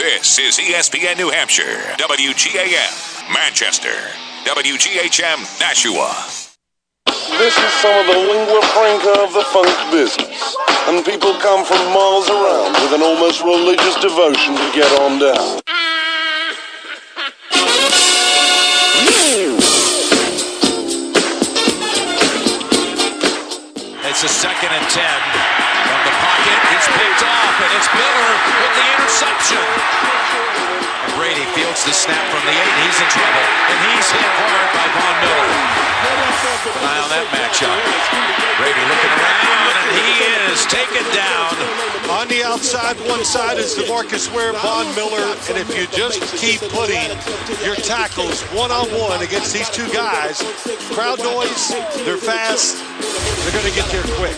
This 0.00 0.38
is 0.38 0.56
ESPN 0.56 1.18
New 1.18 1.28
Hampshire, 1.28 1.76
WGAM, 2.00 3.34
Manchester, 3.34 3.92
WGHM, 4.48 5.60
Nashua. 5.60 6.08
This 7.36 7.52
is 7.52 7.72
some 7.84 8.00
of 8.00 8.06
the 8.06 8.16
lingua 8.16 8.62
franca 8.72 9.20
of 9.20 9.34
the 9.34 9.44
funk 9.52 9.68
business. 9.92 10.56
And 10.88 11.04
people 11.04 11.34
come 11.34 11.66
from 11.66 11.76
miles 11.92 12.30
around 12.30 12.72
with 12.80 12.94
an 12.94 13.02
almost 13.02 13.44
religious 13.44 13.94
devotion 14.00 14.56
to 14.56 14.72
get 14.72 14.88
on 15.00 15.18
down. 15.18 15.60
It's 24.08 24.24
a 24.24 24.28
second 24.28 24.70
and 24.70 24.88
ten. 24.88 25.69
From 25.90 26.04
the 26.06 26.14
pocket, 26.22 26.58
it's 26.70 26.86
picked 26.86 27.22
off, 27.26 27.56
and 27.66 27.72
it's 27.74 27.90
Miller 27.90 28.30
with 28.62 28.74
the 28.78 28.86
interception. 28.94 30.49
And 31.30 31.38
Brady 31.38 31.46
fields 31.54 31.84
the 31.86 31.94
snap 31.94 32.26
from 32.26 32.42
the 32.42 32.50
eight. 32.50 32.74
He's 32.82 32.98
in 32.98 33.06
trouble, 33.06 33.46
and 33.70 33.78
he's 33.86 34.10
hit 34.10 34.30
hard 34.34 34.66
by 34.74 34.86
Von 34.98 35.14
Miller. 35.22 35.50
An 36.74 36.82
eye 36.90 37.00
on 37.06 37.10
that 37.14 37.26
matchup. 37.30 37.70
Brady 38.58 38.82
looking 38.90 39.14
around, 39.14 39.74
and 39.78 39.94
he 39.94 40.10
is 40.50 40.66
taken 40.66 41.06
down. 41.14 41.54
On 42.10 42.26
the 42.26 42.42
outside, 42.42 42.98
one 43.06 43.22
side 43.22 43.62
is 43.62 43.78
DeMarcus 43.78 44.26
Ware, 44.34 44.58
Von 44.58 44.90
Miller, 44.98 45.22
and 45.46 45.54
if 45.54 45.70
you 45.70 45.86
just 45.94 46.18
keep 46.34 46.58
putting 46.74 47.14
your 47.62 47.78
tackles 47.78 48.42
one-on-one 48.50 49.22
against 49.22 49.54
these 49.54 49.70
two 49.70 49.86
guys, 49.94 50.42
crowd 50.90 51.22
noise, 51.22 51.70
they're 52.02 52.18
fast, 52.18 52.82
they're 53.46 53.54
going 53.54 53.70
to 53.70 53.76
get 53.78 53.86
there 53.94 54.02
quick. 54.18 54.34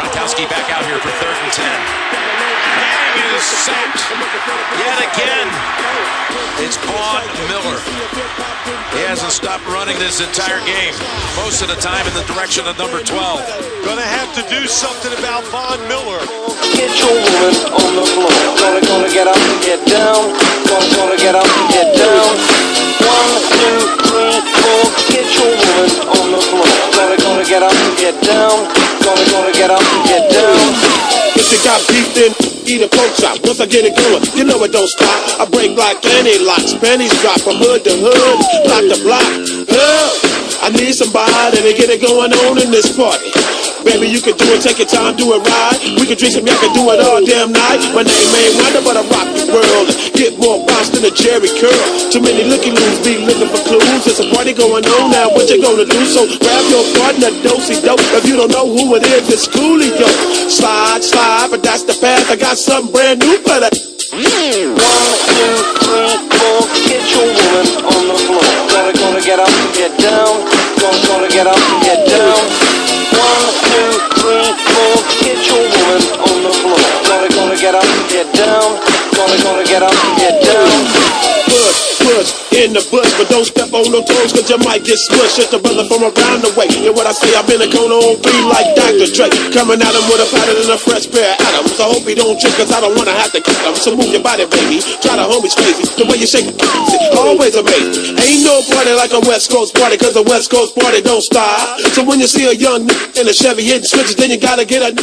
Gronkowski 0.00 0.48
back 0.48 0.72
out 0.72 0.88
here 0.88 0.96
for 1.04 1.12
third 1.20 1.36
and 1.36 1.52
ten. 1.52 1.80
Manning 2.80 3.36
is 3.36 3.44
sacked 3.44 4.08
yet 4.80 5.04
again. 5.04 5.52
It's 6.62 6.76
Von 6.86 7.24
Miller. 7.50 7.78
He 8.94 9.02
hasn't 9.04 9.32
stopped 9.32 9.66
running 9.66 9.98
this 9.98 10.20
entire 10.20 10.62
game. 10.64 10.94
Most 11.36 11.62
of 11.62 11.68
the 11.68 11.76
time 11.82 12.06
in 12.06 12.14
the 12.14 12.22
direction 12.30 12.64
of 12.66 12.78
number 12.78 13.02
12. 13.02 13.10
Going 13.84 13.98
to 13.98 14.06
have 14.06 14.30
to 14.38 14.42
do 14.48 14.66
something 14.66 15.12
about 15.18 15.42
Von 15.50 15.82
Miller. 15.90 16.22
Get 16.78 16.94
your 17.02 17.10
woman 17.10 17.54
on 17.74 17.90
the 17.98 18.06
floor. 18.06 18.30
Gonna, 18.62 18.80
gonna 18.86 19.10
get 19.10 19.26
up 19.26 19.36
and 19.36 19.60
get 19.66 19.82
down. 19.86 20.30
Gonna, 20.70 20.96
gonna 20.96 21.18
get 21.18 21.34
up 21.34 21.46
and 21.46 21.68
get 21.74 21.96
down. 21.98 22.83
One, 23.14 23.38
two, 23.46 23.78
three, 24.10 24.38
four. 24.58 24.82
Get 25.14 25.26
your 25.38 25.50
woman 25.54 25.90
on 26.18 26.26
the 26.34 26.42
floor. 26.50 26.66
Gonna, 26.98 27.16
gonna 27.22 27.46
get 27.46 27.62
up 27.62 27.70
and 27.70 27.94
get 27.94 28.16
down. 28.26 28.66
Gonna, 29.06 29.24
gonna 29.30 29.54
get 29.54 29.70
up 29.70 29.78
and 29.78 30.02
get 30.10 30.24
down. 30.34 30.58
If 31.38 31.46
you 31.54 31.58
got 31.62 31.78
beef, 31.86 32.10
then 32.18 32.34
eat 32.66 32.82
a 32.82 32.90
pork 32.90 33.14
chop. 33.14 33.38
Once 33.46 33.60
I 33.60 33.66
get 33.66 33.86
it 33.86 33.94
going, 33.94 34.26
you 34.34 34.42
know 34.42 34.58
it 34.66 34.72
don't 34.72 34.88
stop. 34.88 35.38
I 35.38 35.46
break 35.46 35.78
like 35.78 36.02
any 36.18 36.42
locks, 36.42 36.74
pennies 36.74 37.14
drop 37.22 37.38
from 37.38 37.62
hood 37.62 37.84
to 37.84 37.94
hood, 37.94 38.38
block 38.66 38.82
to 38.90 38.98
block. 39.06 39.30
Huh? 39.70 40.66
I 40.66 40.70
need 40.70 40.94
somebody 40.94 41.62
to 41.62 41.72
get 41.76 41.90
it 41.90 42.00
going 42.00 42.32
on 42.32 42.58
in 42.58 42.70
this 42.70 42.96
party. 42.96 43.30
Baby, 43.84 44.08
you 44.08 44.20
can 44.24 44.34
do 44.40 44.48
it, 44.56 44.64
take 44.64 44.80
your 44.80 44.88
time, 44.88 45.14
do 45.14 45.36
it 45.36 45.44
right. 45.44 45.78
We 46.00 46.08
can 46.08 46.16
drink 46.16 46.34
some, 46.34 46.48
y'all 46.48 46.56
can 46.58 46.72
do 46.72 46.88
it 46.90 46.98
all 47.04 47.20
damn 47.20 47.52
night. 47.52 47.84
My 47.92 48.02
name 48.02 48.32
ain't 48.34 48.56
Wonder, 48.58 48.82
but 48.82 48.96
I 48.96 49.04
rock 49.12 49.28
the 49.36 49.44
world. 49.52 49.92
Get 50.16 50.40
more 50.40 50.64
bounce 50.64 50.88
than 50.88 51.04
a 51.04 51.12
Jerry 51.12 51.52
curl. 51.60 51.84
Too 52.08 52.24
many 52.24 52.48
looky 52.48 52.72
loos 52.72 52.98
be 53.04 53.20
looking 53.22 53.52
for 53.52 53.60
clues. 53.68 54.08
There's 54.08 54.24
a 54.24 54.28
party 54.32 54.56
going 54.56 54.88
on 54.88 55.12
now, 55.12 55.28
what 55.30 55.52
you 55.52 55.60
gonna 55.60 55.84
do? 55.84 56.00
So 56.08 56.24
grab 56.40 56.64
your 56.72 56.84
partner, 56.96 57.30
dosey 57.44 57.78
dope. 57.84 58.00
If 58.16 58.24
you 58.24 58.40
don't 58.40 58.50
know 58.50 58.64
who 58.66 58.96
it 58.96 59.04
is, 59.04 59.28
it's 59.28 59.46
Coolio. 59.46 60.08
Slide, 60.48 61.04
slide, 61.04 61.48
but 61.50 61.62
that's 61.62 61.84
the 61.84 61.94
path. 62.00 62.30
I 62.30 62.36
got 62.36 62.56
something 62.56 62.92
brand 62.92 63.20
new 63.20 63.36
for 63.44 63.60
that. 63.60 63.74
One, 64.14 64.22
two, 64.22 65.56
three, 65.82 66.14
four. 66.38 66.60
Get 66.86 67.02
your 67.10 67.26
woman 67.26 67.66
on 67.84 68.02
the 68.06 68.16
floor. 68.24 68.46
Gonna, 68.70 68.92
gonna 68.94 69.20
get 69.20 69.38
up 69.42 69.50
get 69.74 69.90
down. 69.98 70.46
Gonna, 70.78 71.06
gonna 71.10 71.28
get 71.28 71.46
up 71.46 71.58
get 71.82 72.06
down. 72.06 72.38
One, 73.10 73.73
four. 74.94 75.04
Get 75.24 75.46
your 75.46 75.58
woman 75.58 76.02
on 76.20 76.42
the 76.42 76.52
floor. 76.60 76.78
Gonna, 77.08 77.28
gonna 77.34 77.56
get 77.56 77.74
up 77.74 77.84
get 78.08 78.32
down. 78.34 78.78
Gonna, 79.16 79.42
gonna 79.42 79.64
get 79.64 79.82
up 79.82 79.94
get 80.18 80.42
down. 80.42 81.53
In 82.64 82.72
the 82.72 82.80
bush, 82.88 83.12
but 83.20 83.28
don't 83.28 83.44
step 83.44 83.68
on 83.76 83.84
no 83.92 84.00
toes, 84.00 84.32
cause 84.32 84.48
you 84.48 84.56
might 84.64 84.80
get 84.88 84.96
smushed. 84.96 85.36
It's 85.36 85.52
the 85.52 85.60
brother 85.60 85.84
from 85.84 86.00
around 86.00 86.40
the 86.40 86.48
way. 86.56 86.64
And 86.64 86.96
what 86.96 87.04
I 87.04 87.12
say, 87.12 87.28
I've 87.36 87.44
been 87.44 87.60
a 87.60 87.68
cone 87.68 87.92
on 87.92 88.16
three 88.24 88.40
like 88.48 88.72
Dr. 88.72 89.04
Dre. 89.04 89.28
Coming 89.52 89.84
at 89.84 89.92
him 89.92 90.00
with 90.08 90.24
a 90.24 90.28
pattern 90.32 90.56
and 90.56 90.72
a 90.72 90.80
fresh 90.80 91.04
pair 91.04 91.36
of 91.36 91.44
atoms. 91.44 91.76
I 91.76 91.92
hope 91.92 92.08
he 92.08 92.16
don't 92.16 92.40
trip, 92.40 92.56
cause 92.56 92.72
I 92.72 92.80
don't 92.80 92.96
wanna 92.96 93.12
have 93.12 93.36
to 93.36 93.44
kick 93.44 93.60
him. 93.60 93.76
So 93.76 93.92
move 93.92 94.08
your 94.16 94.24
body, 94.24 94.48
baby. 94.48 94.80
Try 95.04 95.20
the 95.20 95.28
homies 95.28 95.52
crazy. 95.52 95.84
The 95.92 96.08
way 96.08 96.16
you 96.16 96.24
shake 96.24 96.48
it, 96.48 96.56
always 97.12 97.52
amazing. 97.52 98.16
Ain't 98.16 98.48
no 98.48 98.64
party 98.72 98.96
like 98.96 99.12
a 99.12 99.20
West 99.28 99.52
Coast 99.52 99.76
party, 99.76 100.00
cause 100.00 100.16
a 100.16 100.24
West 100.24 100.48
Coast 100.48 100.72
party 100.72 101.04
don't 101.04 101.20
stop. 101.20 101.84
So 101.92 102.00
when 102.00 102.16
you 102.16 102.26
see 102.26 102.48
a 102.48 102.56
young 102.56 102.88
in 103.12 103.28
a 103.28 103.34
Chevy 103.36 103.68
hitting 103.68 103.84
switches, 103.84 104.16
then 104.16 104.32
you 104.32 104.40
gotta 104.40 104.64
get 104.64 104.80
a. 104.80 104.96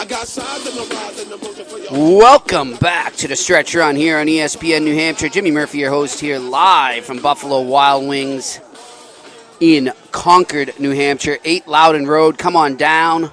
I 0.00 0.08
got 0.08 0.24
signs 0.24 0.64
in 0.64 0.72
the 0.80 0.88
rise 0.96 1.20
and 1.20 1.28
the 1.28 1.57
Welcome 1.90 2.76
back 2.76 3.14
to 3.14 3.28
the 3.28 3.34
stretch 3.34 3.74
run 3.74 3.96
here 3.96 4.18
on 4.18 4.26
ESPN 4.26 4.82
New 4.82 4.94
Hampshire. 4.94 5.30
Jimmy 5.30 5.50
Murphy, 5.50 5.78
your 5.78 5.88
host 5.88 6.20
here 6.20 6.38
live 6.38 7.06
from 7.06 7.22
Buffalo 7.22 7.62
Wild 7.62 8.06
Wings 8.06 8.60
in 9.58 9.90
Concord, 10.12 10.78
New 10.78 10.90
Hampshire. 10.90 11.38
8 11.42 11.66
Loudon 11.66 12.06
Road. 12.06 12.36
Come 12.36 12.56
on 12.56 12.76
down. 12.76 13.30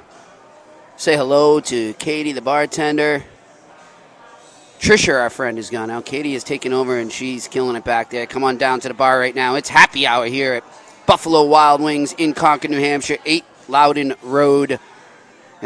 Say 0.96 1.18
hello 1.18 1.60
to 1.60 1.94
Katie, 1.96 2.32
the 2.32 2.42
bartender. 2.42 3.26
Trisha, 4.80 5.20
our 5.20 5.30
friend, 5.30 5.60
is 5.60 5.70
gone 5.70 5.90
now. 5.90 6.00
Katie 6.00 6.32
has 6.32 6.46
taken 6.46 6.72
over 6.72 6.98
and 6.98 7.12
she's 7.12 7.50
killing 7.50 7.76
it 7.76 7.84
back 7.84 8.10
there. 8.10 8.26
Come 8.26 8.46
on 8.46 8.56
down 8.56 8.80
to 8.80 8.88
the 8.88 8.94
bar 8.94 9.20
right 9.20 9.36
now. 9.36 9.56
It's 9.56 9.68
happy 9.68 10.08
hour 10.08 10.28
here 10.28 10.54
at 10.54 10.64
Buffalo 11.06 11.44
Wild 11.44 11.82
Wings 11.82 12.14
in 12.14 12.34
Concord, 12.34 12.72
New 12.72 12.80
Hampshire. 12.80 13.18
8 13.26 13.44
Loudon 13.68 14.16
Road. 14.24 14.80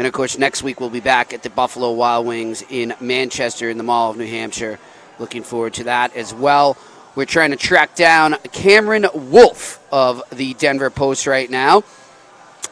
And 0.00 0.06
of 0.06 0.14
course, 0.14 0.38
next 0.38 0.62
week 0.62 0.80
we'll 0.80 0.88
be 0.88 1.00
back 1.00 1.34
at 1.34 1.42
the 1.42 1.50
Buffalo 1.50 1.92
Wild 1.92 2.26
Wings 2.26 2.64
in 2.70 2.94
Manchester 3.02 3.68
in 3.68 3.76
the 3.76 3.84
Mall 3.84 4.10
of 4.10 4.16
New 4.16 4.26
Hampshire. 4.26 4.78
Looking 5.18 5.42
forward 5.42 5.74
to 5.74 5.84
that 5.84 6.16
as 6.16 6.32
well. 6.32 6.78
We're 7.14 7.26
trying 7.26 7.50
to 7.50 7.58
track 7.58 7.96
down 7.96 8.36
Cameron 8.50 9.08
Wolfe 9.12 9.78
of 9.92 10.22
the 10.30 10.54
Denver 10.54 10.88
Post 10.88 11.26
right 11.26 11.50
now. 11.50 11.84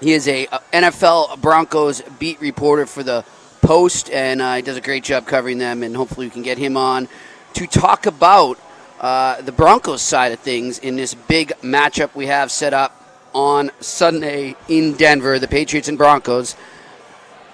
He 0.00 0.12
is 0.12 0.26
a 0.26 0.46
NFL 0.72 1.42
Broncos 1.42 2.00
beat 2.18 2.40
reporter 2.40 2.86
for 2.86 3.02
the 3.02 3.26
Post, 3.60 4.08
and 4.08 4.40
uh, 4.40 4.54
he 4.54 4.62
does 4.62 4.78
a 4.78 4.80
great 4.80 5.04
job 5.04 5.26
covering 5.26 5.58
them. 5.58 5.82
And 5.82 5.94
hopefully, 5.94 6.28
we 6.28 6.30
can 6.30 6.42
get 6.42 6.56
him 6.56 6.78
on 6.78 7.08
to 7.52 7.66
talk 7.66 8.06
about 8.06 8.58
uh, 9.00 9.42
the 9.42 9.52
Broncos 9.52 10.00
side 10.00 10.32
of 10.32 10.38
things 10.38 10.78
in 10.78 10.96
this 10.96 11.12
big 11.12 11.52
matchup 11.60 12.14
we 12.14 12.28
have 12.28 12.50
set 12.50 12.72
up 12.72 12.94
on 13.34 13.70
Sunday 13.80 14.56
in 14.66 14.94
Denver, 14.94 15.38
the 15.38 15.46
Patriots 15.46 15.88
and 15.88 15.98
Broncos 15.98 16.56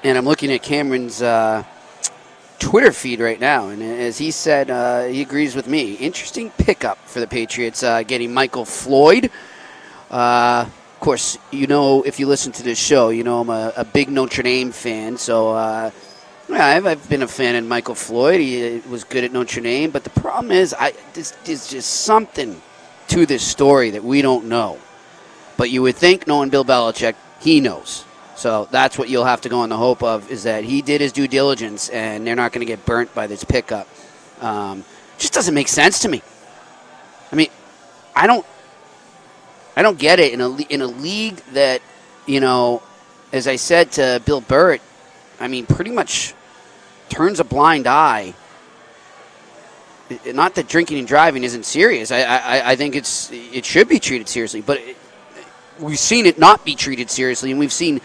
and 0.05 0.19
I'm 0.19 0.27
looking 0.27 0.53
at 0.53 0.63
Cameron's 0.63 1.23
uh, 1.23 1.65
Twitter 2.59 2.93
feed 2.93 3.21
right 3.21 3.41
now, 3.41 3.71
and 3.71 3.83
as 3.83 4.19
he 4.19 4.31
said, 4.31 4.71
uh, 4.71 5.05
he 5.05 5.23
agrees 5.23 5.57
with 5.57 5.67
me. 5.67 5.95
Interesting 5.95 6.51
pickup 6.51 6.99
for 7.09 7.21
the 7.21 7.27
Patriots, 7.27 7.83
uh, 7.83 8.03
getting 8.03 8.33
Michael 8.33 8.67
Floyd. 8.67 9.31
Uh, 10.11 10.67
of 10.67 11.01
course, 11.01 11.39
you 11.51 11.67
know 11.67 12.03
if 12.03 12.21
you 12.21 12.27
listen 12.27 12.53
to 12.53 12.63
this 12.63 12.79
show, 12.79 13.09
you 13.09 13.25
know 13.25 13.41
I'm 13.41 13.49
a, 13.49 13.73
a 13.79 13.85
big 13.85 14.11
Notre 14.11 14.43
Dame 14.43 14.71
fan, 14.71 15.17
so. 15.17 15.51
Uh, 15.53 15.91
yeah, 16.47 16.67
I've, 16.67 16.87
I've 16.87 17.09
been 17.09 17.23
a 17.23 17.27
fan 17.27 17.57
of 17.57 17.65
Michael 17.65 17.95
Floyd. 17.95 18.39
He 18.39 18.77
uh, 18.77 18.81
was 18.91 19.03
good 19.03 19.25
at 19.25 19.33
Notre 19.33 19.63
Dame, 19.63 19.91
but 19.91 20.05
the 20.05 20.11
problem 20.11 20.53
is, 20.53 20.75
I 20.79 20.93
there's 21.15 21.33
just 21.71 21.91
something 22.05 22.61
to 23.09 23.25
this 23.25 23.43
story 23.43 23.89
that 23.93 24.05
we 24.05 24.21
don't 24.21 24.45
know. 24.45 24.79
But 25.57 25.71
you 25.71 25.81
would 25.81 25.97
think, 25.97 26.27
knowing 26.27 26.51
Bill 26.51 26.63
Belichick, 26.63 27.15
he 27.41 27.61
knows. 27.61 28.05
So 28.37 28.69
that's 28.71 28.99
what 28.99 29.09
you'll 29.09 29.25
have 29.25 29.43
to 29.43 29.49
go 29.49 29.61
on 29.61 29.69
the 29.69 29.77
hope 29.77 30.03
of 30.03 30.31
is 30.31 30.43
that 30.43 30.65
he 30.65 30.83
did 30.83 31.01
his 31.01 31.13
due 31.13 31.29
diligence 31.29 31.89
and 31.89 32.27
they're 32.27 32.35
not 32.35 32.53
going 32.53 32.67
to 32.67 32.71
get 32.71 32.85
burnt 32.85 33.15
by 33.15 33.27
this 33.27 33.45
pickup. 33.45 33.89
Um, 34.41 34.85
just 35.19 35.33
doesn't 35.33 35.55
make 35.55 35.69
sense 35.69 36.01
to 36.01 36.09
me. 36.09 36.23
I 37.31 37.37
mean, 37.37 37.49
I 38.15 38.27
don't, 38.27 38.45
I 39.77 39.83
don't 39.83 39.99
get 39.99 40.19
it 40.21 40.33
in 40.33 40.41
a 40.41 40.57
in 40.57 40.83
a 40.83 40.87
league 40.87 41.37
that, 41.53 41.81
you 42.27 42.41
know, 42.41 42.83
as 43.33 43.49
I 43.49 43.57
said 43.57 43.93
to 43.93 44.23
Bill 44.25 44.41
Burt, 44.41 44.81
I 45.41 45.49
mean, 45.49 45.67
pretty 45.67 45.91
much 45.91 46.35
turns 47.09 47.41
a 47.41 47.45
blind 47.45 47.87
eye. 47.87 48.35
Not 50.27 50.55
that 50.57 50.69
drinking 50.69 50.99
and 50.99 51.09
driving 51.09 51.45
isn't 51.45 51.65
serious. 51.65 52.13
I, 52.13 52.23
I, 52.23 52.71
I 52.73 52.77
think 52.77 52.95
it's 52.95 53.31
it 53.33 53.65
should 53.65 53.89
be 53.89 53.99
treated 53.99 54.29
seriously, 54.29 54.61
but 54.61 54.79
it, 54.79 54.97
we've 55.81 55.99
seen 55.99 56.27
it 56.27 56.39
not 56.39 56.65
be 56.65 56.75
treated 56.75 57.11
seriously, 57.11 57.51
and 57.51 57.59
we've 57.59 57.73
seen 57.73 58.01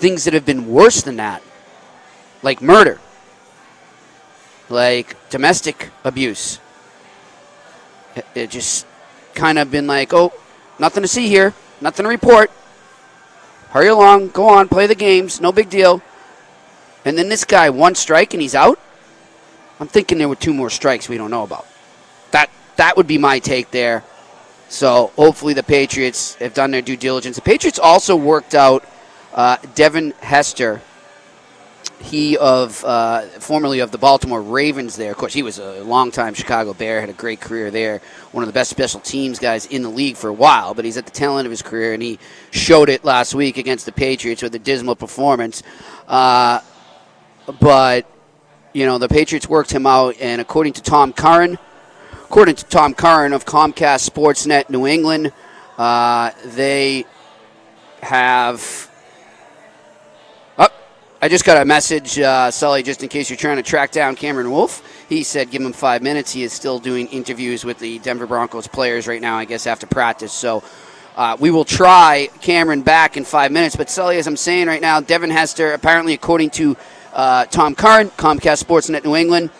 things 0.00 0.24
that 0.24 0.34
have 0.34 0.46
been 0.46 0.66
worse 0.66 1.02
than 1.02 1.16
that, 1.16 1.42
like 2.42 2.62
murder, 2.62 2.98
like 4.70 5.14
domestic 5.28 5.90
abuse. 6.04 6.58
It, 8.16 8.26
it 8.34 8.50
just 8.50 8.86
kind 9.34 9.58
of 9.58 9.70
been 9.70 9.86
like, 9.86 10.12
oh, 10.14 10.32
nothing 10.78 11.02
to 11.02 11.08
see 11.08 11.28
here, 11.28 11.54
nothing 11.80 12.04
to 12.04 12.08
report. 12.08 12.50
Hurry 13.68 13.88
along, 13.88 14.30
go 14.30 14.48
on, 14.48 14.68
play 14.68 14.86
the 14.86 14.96
games, 14.96 15.40
no 15.40 15.52
big 15.52 15.68
deal. 15.68 16.02
And 17.04 17.16
then 17.16 17.28
this 17.28 17.44
guy, 17.44 17.70
one 17.70 17.94
strike 17.94 18.34
and 18.34 18.42
he's 18.42 18.54
out. 18.54 18.80
I'm 19.78 19.86
thinking 19.86 20.18
there 20.18 20.28
were 20.28 20.36
two 20.36 20.52
more 20.52 20.70
strikes 20.70 21.08
we 21.08 21.18
don't 21.18 21.30
know 21.30 21.44
about. 21.44 21.66
That 22.32 22.50
that 22.76 22.96
would 22.96 23.06
be 23.06 23.18
my 23.18 23.38
take 23.38 23.70
there. 23.70 24.02
So 24.68 25.12
hopefully 25.16 25.54
the 25.54 25.62
Patriots 25.62 26.34
have 26.36 26.54
done 26.54 26.70
their 26.70 26.82
due 26.82 26.96
diligence. 26.96 27.36
The 27.36 27.42
Patriots 27.42 27.78
also 27.78 28.16
worked 28.16 28.54
out 28.54 28.84
uh, 29.34 29.56
Devin 29.74 30.12
Hester. 30.20 30.80
He 32.02 32.38
of 32.38 32.82
uh, 32.82 33.22
formerly 33.40 33.80
of 33.80 33.90
the 33.90 33.98
Baltimore 33.98 34.40
Ravens. 34.40 34.96
There, 34.96 35.10
of 35.10 35.18
course, 35.18 35.34
he 35.34 35.42
was 35.42 35.58
a 35.58 35.82
longtime 35.84 36.32
Chicago 36.32 36.72
Bear. 36.72 37.00
Had 37.00 37.10
a 37.10 37.14
great 37.14 37.42
career 37.42 37.70
there. 37.70 38.00
One 38.32 38.42
of 38.42 38.48
the 38.48 38.54
best 38.54 38.70
special 38.70 39.00
teams 39.00 39.38
guys 39.38 39.66
in 39.66 39.82
the 39.82 39.90
league 39.90 40.16
for 40.16 40.28
a 40.28 40.32
while. 40.32 40.72
But 40.72 40.86
he's 40.86 40.96
at 40.96 41.04
the 41.04 41.10
tail 41.10 41.36
end 41.36 41.46
of 41.46 41.50
his 41.50 41.60
career, 41.60 41.92
and 41.92 42.02
he 42.02 42.18
showed 42.52 42.88
it 42.88 43.04
last 43.04 43.34
week 43.34 43.58
against 43.58 43.84
the 43.84 43.92
Patriots 43.92 44.42
with 44.42 44.54
a 44.54 44.58
dismal 44.58 44.96
performance. 44.96 45.62
Uh, 46.08 46.60
but 47.60 48.06
you 48.72 48.86
know 48.86 48.96
the 48.96 49.08
Patriots 49.08 49.46
worked 49.46 49.70
him 49.70 49.86
out, 49.86 50.16
and 50.20 50.40
according 50.40 50.72
to 50.74 50.82
Tom 50.82 51.12
Curran, 51.12 51.58
according 52.24 52.54
to 52.54 52.64
Tom 52.64 52.94
Curran 52.94 53.34
of 53.34 53.44
Comcast 53.44 54.08
Sportsnet 54.08 54.70
New 54.70 54.86
England, 54.86 55.32
uh, 55.76 56.30
they 56.46 57.04
have. 58.02 58.89
I 61.22 61.28
just 61.28 61.44
got 61.44 61.60
a 61.60 61.66
message, 61.66 62.18
uh, 62.18 62.50
Sully, 62.50 62.82
just 62.82 63.02
in 63.02 63.10
case 63.10 63.28
you're 63.28 63.36
trying 63.36 63.58
to 63.58 63.62
track 63.62 63.90
down 63.90 64.16
Cameron 64.16 64.50
Wolfe. 64.50 64.82
He 65.06 65.22
said 65.22 65.50
give 65.50 65.60
him 65.60 65.74
five 65.74 66.00
minutes. 66.00 66.32
He 66.32 66.44
is 66.44 66.54
still 66.54 66.78
doing 66.78 67.08
interviews 67.08 67.62
with 67.62 67.78
the 67.78 67.98
Denver 67.98 68.26
Broncos 68.26 68.66
players 68.66 69.06
right 69.06 69.20
now, 69.20 69.36
I 69.36 69.44
guess, 69.44 69.66
after 69.66 69.86
practice. 69.86 70.32
So 70.32 70.62
uh, 71.16 71.36
we 71.38 71.50
will 71.50 71.66
try 71.66 72.30
Cameron 72.40 72.80
back 72.80 73.18
in 73.18 73.26
five 73.26 73.52
minutes. 73.52 73.76
But, 73.76 73.90
Sully, 73.90 74.16
as 74.16 74.26
I'm 74.26 74.36
saying 74.38 74.66
right 74.66 74.80
now, 74.80 75.02
Devin 75.02 75.28
Hester, 75.28 75.74
apparently, 75.74 76.14
according 76.14 76.50
to 76.52 76.74
uh, 77.12 77.44
Tom 77.44 77.74
Curran, 77.74 78.08
Comcast 78.12 78.64
Sportsnet 78.64 79.04
New 79.04 79.14
England, 79.14 79.50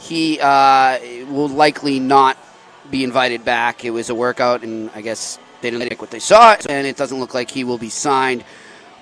he 0.00 0.40
uh, 0.40 0.98
will 1.30 1.48
likely 1.48 2.00
not 2.00 2.36
be 2.90 3.04
invited 3.04 3.44
back. 3.44 3.84
It 3.84 3.90
was 3.90 4.10
a 4.10 4.16
workout, 4.16 4.64
and 4.64 4.90
I 4.96 5.02
guess 5.02 5.38
they 5.60 5.70
didn't 5.70 5.88
like 5.88 6.00
what 6.00 6.10
they 6.10 6.18
saw, 6.18 6.56
and 6.68 6.88
it 6.88 6.96
doesn't 6.96 7.20
look 7.20 7.34
like 7.34 7.52
he 7.52 7.62
will 7.62 7.78
be 7.78 7.88
signed. 7.88 8.42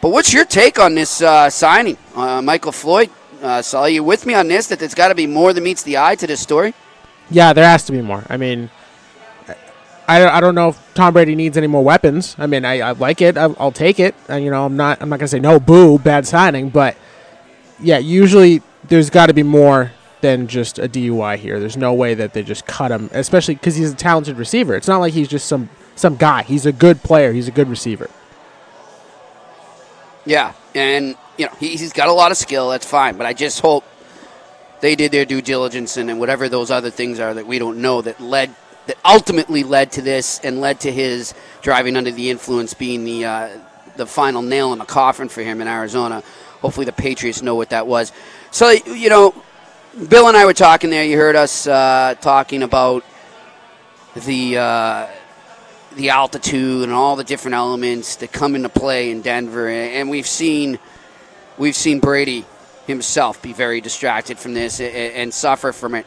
But 0.06 0.12
what's 0.12 0.32
your 0.32 0.44
take 0.44 0.78
on 0.78 0.94
this 0.94 1.20
uh, 1.20 1.50
signing, 1.50 1.98
uh, 2.14 2.40
Michael 2.40 2.70
Floyd? 2.70 3.10
Uh, 3.42 3.60
Sully, 3.60 3.94
you 3.94 4.04
with 4.04 4.24
me 4.24 4.34
on 4.34 4.46
this? 4.46 4.68
That 4.68 4.78
there's 4.78 4.94
got 4.94 5.08
to 5.08 5.16
be 5.16 5.26
more 5.26 5.52
than 5.52 5.64
meets 5.64 5.82
the 5.82 5.98
eye 5.98 6.14
to 6.14 6.28
this 6.28 6.40
story. 6.40 6.74
Yeah, 7.28 7.52
there 7.52 7.64
has 7.64 7.82
to 7.86 7.92
be 7.92 8.00
more. 8.00 8.22
I 8.28 8.36
mean, 8.36 8.70
I, 10.06 10.24
I 10.28 10.40
don't 10.40 10.54
know 10.54 10.68
if 10.68 10.94
Tom 10.94 11.12
Brady 11.12 11.34
needs 11.34 11.56
any 11.56 11.66
more 11.66 11.82
weapons. 11.82 12.36
I 12.38 12.46
mean, 12.46 12.64
I, 12.64 12.82
I 12.82 12.92
like 12.92 13.20
it. 13.20 13.36
I, 13.36 13.48
will 13.48 13.72
take 13.72 13.98
it. 13.98 14.14
And, 14.28 14.44
you 14.44 14.50
know, 14.52 14.64
I'm 14.64 14.76
not 14.76 15.02
I'm 15.02 15.08
not 15.08 15.18
gonna 15.18 15.26
say 15.26 15.40
no, 15.40 15.58
boo, 15.58 15.98
bad 15.98 16.24
signing. 16.24 16.68
But 16.68 16.96
yeah, 17.80 17.98
usually 17.98 18.62
there's 18.84 19.10
got 19.10 19.26
to 19.26 19.34
be 19.34 19.42
more 19.42 19.90
than 20.20 20.46
just 20.46 20.78
a 20.78 20.88
DUI 20.88 21.36
here. 21.36 21.58
There's 21.58 21.76
no 21.76 21.92
way 21.92 22.14
that 22.14 22.32
they 22.32 22.44
just 22.44 22.64
cut 22.64 22.92
him, 22.92 23.10
especially 23.12 23.56
because 23.56 23.74
he's 23.74 23.90
a 23.90 23.96
talented 23.96 24.36
receiver. 24.36 24.76
It's 24.76 24.86
not 24.86 24.98
like 24.98 25.14
he's 25.14 25.26
just 25.26 25.48
some 25.48 25.68
some 25.96 26.14
guy. 26.14 26.44
He's 26.44 26.64
a 26.64 26.70
good 26.70 27.02
player. 27.02 27.32
He's 27.32 27.48
a 27.48 27.50
good 27.50 27.66
receiver. 27.66 28.08
Yeah, 30.26 30.54
and 30.74 31.16
you 31.38 31.46
know 31.46 31.52
he, 31.58 31.68
he's 31.76 31.92
got 31.92 32.08
a 32.08 32.12
lot 32.12 32.32
of 32.32 32.36
skill. 32.36 32.70
That's 32.70 32.84
fine, 32.84 33.16
but 33.16 33.26
I 33.26 33.32
just 33.32 33.60
hope 33.60 33.84
they 34.80 34.96
did 34.96 35.12
their 35.12 35.24
due 35.24 35.40
diligence 35.40 35.96
and, 35.96 36.10
and 36.10 36.20
whatever 36.20 36.48
those 36.48 36.70
other 36.70 36.90
things 36.90 37.18
are 37.20 37.32
that 37.32 37.46
we 37.46 37.58
don't 37.58 37.80
know 37.80 38.02
that 38.02 38.20
led 38.20 38.54
that 38.86 38.98
ultimately 39.04 39.62
led 39.62 39.92
to 39.92 40.02
this 40.02 40.40
and 40.40 40.60
led 40.60 40.80
to 40.80 40.92
his 40.92 41.32
driving 41.62 41.96
under 41.96 42.10
the 42.10 42.28
influence 42.28 42.74
being 42.74 43.04
the 43.04 43.24
uh, 43.24 43.58
the 43.96 44.06
final 44.06 44.42
nail 44.42 44.72
in 44.72 44.80
the 44.80 44.84
coffin 44.84 45.28
for 45.28 45.42
him 45.42 45.60
in 45.60 45.68
Arizona. 45.68 46.22
Hopefully, 46.60 46.86
the 46.86 46.92
Patriots 46.92 47.40
know 47.40 47.54
what 47.54 47.70
that 47.70 47.86
was. 47.86 48.12
So 48.50 48.70
you 48.70 49.08
know, 49.08 49.32
Bill 50.08 50.26
and 50.26 50.36
I 50.36 50.44
were 50.44 50.54
talking 50.54 50.90
there. 50.90 51.04
You 51.04 51.16
heard 51.16 51.36
us 51.36 51.68
uh, 51.68 52.16
talking 52.20 52.64
about 52.64 53.04
the. 54.16 54.58
Uh, 54.58 55.06
the 55.96 56.10
altitude 56.10 56.84
and 56.84 56.92
all 56.92 57.16
the 57.16 57.24
different 57.24 57.54
elements 57.54 58.16
that 58.16 58.30
come 58.30 58.54
into 58.54 58.68
play 58.68 59.10
in 59.10 59.22
Denver, 59.22 59.68
and 59.68 60.10
we've 60.10 60.26
seen 60.26 60.78
we've 61.58 61.74
seen 61.74 62.00
Brady 62.00 62.44
himself 62.86 63.42
be 63.42 63.52
very 63.52 63.80
distracted 63.80 64.38
from 64.38 64.54
this 64.54 64.78
and, 64.78 65.32
suffer 65.32 65.72
from 65.72 65.94
it. 65.94 66.06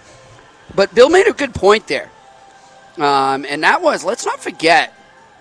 But 0.74 0.94
Bill 0.94 1.10
made 1.10 1.28
a 1.28 1.34
good 1.34 1.54
point 1.54 1.88
there, 1.88 2.10
um, 2.98 3.46
and 3.46 3.64
that 3.64 3.82
was 3.82 4.06
let's 4.06 4.26
not 4.26 4.40
forget 4.40 4.94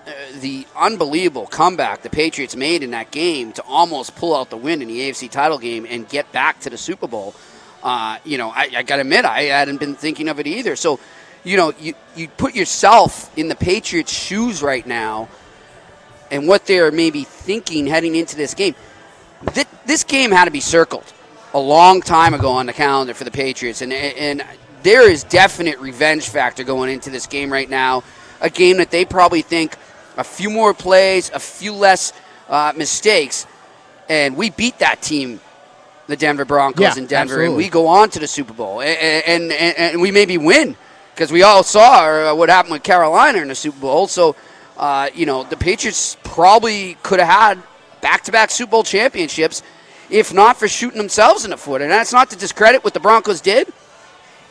uh, 0.07 0.13
the 0.41 0.67
unbelievable 0.75 1.47
comeback 1.47 2.01
the 2.01 2.11
Patriots 2.11 2.57
made 2.57 2.83
in 2.83 2.93
that 2.93 3.11
game 3.11 3.53
to 3.53 3.63
almost 3.65 4.17
pull 4.17 4.35
out 4.35 4.49
the 4.49 4.57
win 4.57 4.81
in 4.81 4.89
the 4.89 5.01
AFC 5.01 5.31
title 5.31 5.59
game 5.59 5.87
and 5.89 6.09
get 6.09 6.33
back 6.33 6.61
to 6.61 6.71
the 6.71 6.79
Super 6.79 7.07
Bowl. 7.07 7.35
Uh, 7.83 8.19
you 8.25 8.39
know, 8.39 8.49
I, 8.49 8.71
I 8.79 8.83
got 8.83 8.97
to 8.97 9.03
admit, 9.03 9.25
I 9.25 9.43
hadn't 9.43 9.79
been 9.79 9.95
thinking 9.95 10.29
of 10.29 10.41
it 10.41 10.47
either. 10.47 10.75
So 10.75 10.99
you 11.45 11.57
know, 11.57 11.73
you, 11.81 11.95
you 12.17 12.29
put 12.29 12.55
yourself 12.55 13.37
in 13.37 13.49
the 13.49 13.55
Patriots' 13.55 14.13
shoes 14.13 14.63
right 14.63 14.87
now 14.87 15.29
and 16.31 16.47
what 16.47 16.67
they're 16.67 16.91
maybe 16.91 17.25
thinking 17.25 17.87
heading 17.87 18.15
into 18.15 18.37
this 18.37 18.55
game. 18.55 18.75
This 19.87 20.05
game 20.05 20.31
had 20.31 20.47
to 20.47 20.51
be 20.51 20.61
circled 20.61 21.05
a 21.55 21.59
long 21.59 22.03
time 22.03 22.35
ago 22.35 22.51
on 22.51 22.67
the 22.67 22.73
calendar 22.73 23.15
for 23.15 23.25
the 23.25 23.31
Patriots, 23.31 23.83
and, 23.83 23.93
and 23.93 24.45
there 24.83 25.09
is 25.09 25.25
definite 25.25 25.79
revenge 25.79 26.29
factor 26.29 26.65
going 26.65 26.91
into 26.91 27.11
this 27.11 27.27
game 27.27 27.53
right 27.53 27.71
now. 27.71 28.03
A 28.41 28.51
game 28.51 28.77
that 28.79 28.91
they 28.91 29.05
probably 29.05 29.43
think 29.43 29.77
a 30.17 30.25
few 30.25 30.51
more 30.51 30.75
plays, 30.75 31.31
a 31.31 31.39
few 31.39 31.73
less 31.73 32.13
uh, 32.49 32.73
mistakes, 32.77 33.47
and 34.09 34.37
we 34.37 34.51
beat 34.51 34.79
that 34.81 35.01
team 35.01 35.41
the 36.09 36.17
Denver 36.17 36.45
Broncos 36.45 36.81
yeah, 36.81 37.03
in 37.03 37.07
Denver, 37.07 37.35
absolutely. 37.35 37.47
and 37.47 37.57
we 37.57 37.69
go 37.69 37.87
on 37.87 38.11
to 38.11 38.19
the 38.19 38.27
Super 38.27 38.55
Bowl, 38.55 38.81
and, 38.81 39.25
and, 39.27 39.53
and, 39.53 39.79
and 39.79 40.01
we 40.01 40.11
maybe 40.11 40.39
win 40.39 40.77
because 41.19 41.33
we 41.33 41.43
all 41.43 41.65
saw 41.65 42.31
uh, 42.31 42.33
what 42.33 42.49
happened 42.49 42.71
with 42.71 42.85
Carolina 42.85 43.39
in 43.39 43.49
the 43.49 43.55
Super 43.57 43.81
Bowl. 43.81 44.07
So, 44.07 44.37
uh, 44.77 45.11
you 45.13 45.27
know, 45.27 45.43
the 45.43 45.57
Patriots 45.57 46.17
probably 46.23 46.97
could 47.03 47.19
have 47.19 47.29
had 47.29 47.63
back-to-back 48.01 48.53
Super 48.53 48.71
Bowl 48.71 48.85
championships 48.85 49.65
if 50.11 50.33
not 50.33 50.57
for 50.57 50.69
shooting 50.69 50.97
themselves 50.97 51.45
in 51.45 51.51
the 51.51 51.57
foot. 51.57 51.83
And 51.83 51.91
that's 51.91 52.13
not 52.13 52.31
to 52.31 52.37
discredit 52.37 52.85
what 52.85 52.95
the 52.95 53.01
Broncos 53.01 53.41
did, 53.41 53.67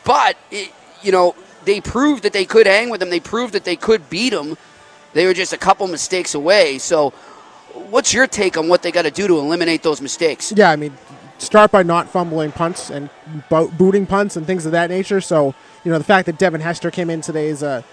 but 0.04 0.36
it, 0.50 0.70
you 1.02 1.10
know 1.10 1.34
they 1.64 1.80
proved 1.80 2.24
that 2.24 2.34
they 2.34 2.44
could 2.44 2.66
hang 2.66 2.90
with 2.90 3.00
them. 3.00 3.08
They 3.08 3.20
proved 3.20 3.54
that 3.54 3.64
they 3.64 3.76
could 3.76 4.10
beat 4.10 4.34
them. 4.34 4.58
They 5.14 5.24
were 5.24 5.32
just 5.32 5.54
a 5.54 5.58
couple 5.58 5.86
mistakes 5.86 6.34
away. 6.34 6.76
So, 6.76 7.10
what's 7.88 8.12
your 8.12 8.26
take 8.26 8.58
on 8.58 8.68
what 8.68 8.82
they 8.82 8.92
got 8.92 9.02
to 9.02 9.10
do 9.10 9.26
to 9.26 9.38
eliminate 9.38 9.82
those 9.82 10.02
mistakes? 10.02 10.52
Yeah, 10.54 10.70
I 10.70 10.76
mean, 10.76 10.92
start 11.38 11.70
by 11.70 11.82
not 11.82 12.08
fumbling 12.08 12.52
punts 12.52 12.90
and 12.90 13.10
bo- 13.48 13.68
booting 13.68 14.06
punts 14.06 14.36
and 14.36 14.46
things 14.46 14.66
of 14.66 14.72
that 14.72 14.90
nature. 14.90 15.20
So 15.20 15.54
you 15.84 15.90
know 15.90 15.98
the 15.98 16.04
fact 16.04 16.26
that 16.26 16.38
Devin 16.38 16.60
Hester 16.60 16.90
came 16.90 17.10
in 17.10 17.20
today 17.20 17.48
is 17.48 17.62
a 17.62 17.84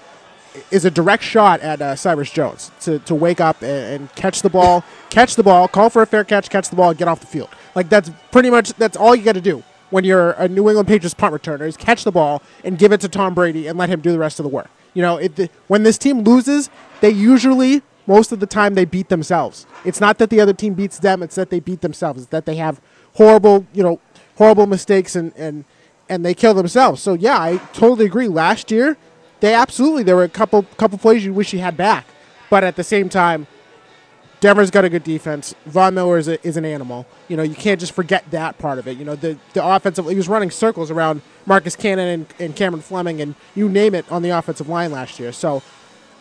is 0.71 0.85
a 0.85 0.91
direct 0.91 1.23
shot 1.23 1.59
at 1.61 1.81
uh, 1.81 1.95
Cyrus 1.95 2.31
Jones 2.31 2.71
to, 2.81 2.99
to 2.99 3.13
wake 3.13 3.41
up 3.41 3.61
and, 3.61 3.93
and 4.01 4.15
catch 4.15 4.41
the 4.41 4.49
ball, 4.49 4.83
catch 5.09 5.35
the 5.35 5.43
ball, 5.43 5.67
call 5.67 5.89
for 5.89 6.01
a 6.01 6.07
fair 6.07 6.23
catch, 6.23 6.49
catch 6.49 6.69
the 6.69 6.75
ball, 6.75 6.89
and 6.89 6.97
get 6.97 7.07
off 7.07 7.19
the 7.19 7.27
field. 7.27 7.49
Like 7.75 7.89
that's 7.89 8.09
pretty 8.31 8.49
much 8.49 8.73
that's 8.73 8.97
all 8.97 9.15
you 9.15 9.23
got 9.23 9.35
to 9.35 9.41
do 9.41 9.63
when 9.89 10.03
you're 10.03 10.31
a 10.31 10.47
New 10.47 10.67
England 10.67 10.87
Patriots 10.87 11.13
punt 11.13 11.33
returner 11.33 11.67
is 11.67 11.77
catch 11.77 12.03
the 12.03 12.11
ball 12.11 12.41
and 12.63 12.77
give 12.77 12.91
it 12.91 13.01
to 13.01 13.09
Tom 13.09 13.33
Brady 13.33 13.67
and 13.67 13.77
let 13.77 13.89
him 13.89 14.01
do 14.01 14.11
the 14.11 14.19
rest 14.19 14.39
of 14.39 14.43
the 14.43 14.49
work. 14.49 14.69
You 14.93 15.01
know, 15.01 15.17
it, 15.17 15.51
when 15.67 15.83
this 15.83 15.97
team 15.97 16.21
loses, 16.21 16.69
they 17.01 17.09
usually 17.09 17.81
most 18.07 18.31
of 18.31 18.39
the 18.39 18.45
time 18.45 18.75
they 18.75 18.85
beat 18.85 19.09
themselves. 19.09 19.65
It's 19.83 19.99
not 19.99 20.17
that 20.19 20.29
the 20.29 20.39
other 20.39 20.53
team 20.53 20.73
beats 20.73 20.99
them; 20.99 21.23
it's 21.23 21.35
that 21.35 21.49
they 21.49 21.59
beat 21.59 21.81
themselves. 21.81 22.23
It's 22.23 22.31
that 22.31 22.45
they 22.45 22.55
have 22.55 22.79
horrible, 23.15 23.65
you 23.73 23.83
know, 23.83 23.99
horrible 24.37 24.67
mistakes 24.67 25.15
and 25.15 25.33
and 25.35 25.65
and 26.07 26.23
they 26.23 26.33
kill 26.33 26.53
themselves. 26.53 27.01
So 27.01 27.13
yeah, 27.13 27.39
I 27.39 27.57
totally 27.73 28.05
agree. 28.05 28.27
Last 28.27 28.71
year, 28.71 28.97
they 29.39 29.53
absolutely 29.53 30.03
there 30.03 30.15
were 30.15 30.23
a 30.23 30.29
couple 30.29 30.63
couple 30.77 30.97
plays 30.97 31.25
you 31.25 31.33
wish 31.33 31.53
you 31.53 31.59
had 31.59 31.75
back, 31.75 32.05
but 32.49 32.63
at 32.63 32.75
the 32.75 32.83
same 32.83 33.09
time, 33.09 33.47
Denver's 34.39 34.69
got 34.69 34.85
a 34.85 34.89
good 34.89 35.03
defense. 35.03 35.55
Von 35.65 35.95
Miller 35.95 36.17
is, 36.17 36.27
a, 36.27 36.45
is 36.45 36.57
an 36.57 36.65
animal. 36.65 37.07
You 37.29 37.37
know, 37.37 37.43
you 37.43 37.55
can't 37.55 37.79
just 37.79 37.93
forget 37.93 38.29
that 38.31 38.57
part 38.59 38.77
of 38.77 38.87
it. 38.87 38.97
You 38.97 39.05
know, 39.05 39.15
the 39.15 39.37
the 39.53 39.65
offensive 39.65 40.07
he 40.07 40.15
was 40.15 40.29
running 40.29 40.51
circles 40.51 40.91
around 40.91 41.21
Marcus 41.45 41.75
Cannon 41.75 42.07
and, 42.07 42.27
and 42.39 42.55
Cameron 42.55 42.81
Fleming 42.81 43.21
and 43.21 43.35
you 43.55 43.69
name 43.69 43.95
it 43.95 44.09
on 44.11 44.21
the 44.21 44.29
offensive 44.29 44.69
line 44.69 44.91
last 44.91 45.19
year. 45.19 45.31
So 45.31 45.63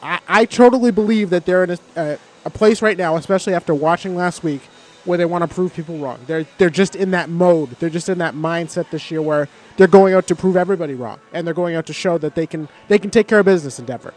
I, 0.02 0.20
I 0.28 0.44
totally 0.44 0.90
believe 0.90 1.30
that 1.30 1.44
they're 1.44 1.64
in 1.64 1.70
a, 1.70 1.78
a, 1.96 2.18
a 2.46 2.50
place 2.50 2.82
right 2.82 2.96
now, 2.96 3.16
especially 3.16 3.54
after 3.54 3.74
watching 3.74 4.14
last 4.14 4.42
week, 4.44 4.62
where 5.04 5.18
they 5.18 5.24
want 5.24 5.48
to 5.48 5.54
prove 5.54 5.74
people 5.74 5.98
wrong. 5.98 6.18
They're 6.26 6.46
they're 6.58 6.70
just 6.70 6.96
in 6.96 7.10
that 7.12 7.28
mode. 7.28 7.70
They're 7.78 7.90
just 7.90 8.08
in 8.08 8.18
that 8.18 8.34
mindset 8.34 8.90
this 8.90 9.10
year 9.10 9.22
where 9.22 9.48
they're 9.76 9.86
going 9.86 10.14
out 10.14 10.26
to 10.28 10.36
prove 10.36 10.56
everybody 10.56 10.94
wrong, 10.94 11.20
and 11.32 11.46
they're 11.46 11.54
going 11.54 11.74
out 11.74 11.86
to 11.86 11.92
show 11.92 12.18
that 12.18 12.34
they 12.34 12.46
can 12.46 12.68
they 12.88 12.98
can 12.98 13.10
take 13.10 13.28
care 13.28 13.38
of 13.38 13.46
business 13.46 13.78
in 13.78 13.84
Denver. 13.84 14.14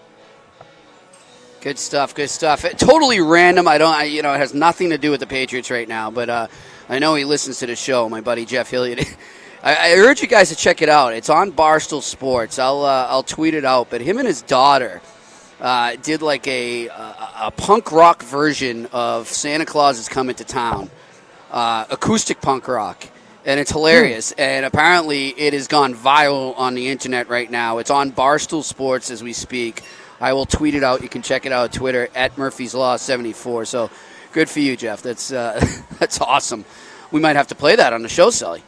Good 1.61 1.79
stuff. 1.79 2.13
Good 2.13 2.29
stuff. 2.29 2.65
It, 2.65 2.77
totally 2.77 3.19
random. 3.19 3.67
I 3.67 3.77
don't. 3.77 3.93
I, 3.93 4.03
you 4.03 4.21
know, 4.21 4.33
it 4.33 4.37
has 4.37 4.53
nothing 4.53 4.91
to 4.91 4.97
do 4.97 5.11
with 5.11 5.19
the 5.19 5.27
Patriots 5.27 5.71
right 5.71 5.87
now. 5.87 6.11
But 6.11 6.29
uh, 6.29 6.47
I 6.87 6.99
know 6.99 7.15
he 7.15 7.25
listens 7.25 7.59
to 7.59 7.65
the 7.65 7.75
show. 7.75 8.07
My 8.07 8.21
buddy 8.21 8.45
Jeff 8.45 8.69
Hilliard. 8.69 9.05
I, 9.63 9.75
I, 9.75 9.93
urge 9.95 10.21
you 10.21 10.27
guys 10.27 10.49
to 10.49 10.55
check 10.55 10.83
it 10.83 10.87
out. 10.87 11.13
It's 11.13 11.29
on 11.29 11.51
Barstool 11.51 12.01
Sports. 12.01 12.59
I'll 12.59 12.83
uh, 12.83 13.07
I'll 13.09 13.23
tweet 13.23 13.55
it 13.55 13.65
out. 13.65 13.89
But 13.89 14.01
him 14.01 14.17
and 14.17 14.27
his 14.27 14.43
daughter 14.43 15.01
uh, 15.61 15.95
did 16.01 16.21
like 16.21 16.47
a, 16.47 16.87
a, 16.87 17.31
a 17.43 17.51
punk 17.51 17.91
rock 17.91 18.23
version 18.23 18.87
of 18.91 19.27
Santa 19.27 19.65
Claus 19.65 19.99
is 19.99 20.09
coming 20.09 20.35
to 20.35 20.43
town, 20.43 20.89
uh, 21.51 21.85
acoustic 21.89 22.41
punk 22.41 22.67
rock 22.67 23.07
and 23.47 23.61
it's 23.61 23.71
hilarious. 23.71 24.33
And 24.33 24.65
apparently, 24.65 25.29
it 25.29 25.53
has 25.53 25.67
gone 25.67 25.95
viral 25.95 26.55
on 26.59 26.75
the 26.75 26.89
internet 26.89 27.29
right 27.29 27.49
now. 27.49 27.79
It's 27.79 27.89
on 27.89 28.11
Barstool 28.11 28.63
Sports 28.63 29.09
as 29.09 29.23
we 29.23 29.33
speak. 29.33 29.81
I 30.19 30.33
will 30.33 30.45
tweet 30.45 30.75
it 30.75 30.83
out. 30.83 31.01
You 31.01 31.09
can 31.09 31.21
check 31.21 31.45
it 31.45 31.51
out 31.51 31.63
on 31.63 31.69
Twitter 31.69 32.09
at 32.13 32.37
Murphy's 32.37 32.75
Law 32.75 32.97
seventy 32.97 33.33
four. 33.33 33.65
So, 33.65 33.89
good 34.33 34.49
for 34.49 34.59
you, 34.59 34.75
Jeff. 34.75 35.01
That's 35.01 35.31
uh, 35.31 35.65
that's 35.99 36.19
awesome. 36.21 36.65
We 37.11 37.21
might 37.21 37.37
have 37.37 37.47
to 37.47 37.55
play 37.55 37.77
that 37.77 37.93
on 37.93 38.03
the 38.03 38.09
show, 38.09 38.29
Sully. 38.29 38.63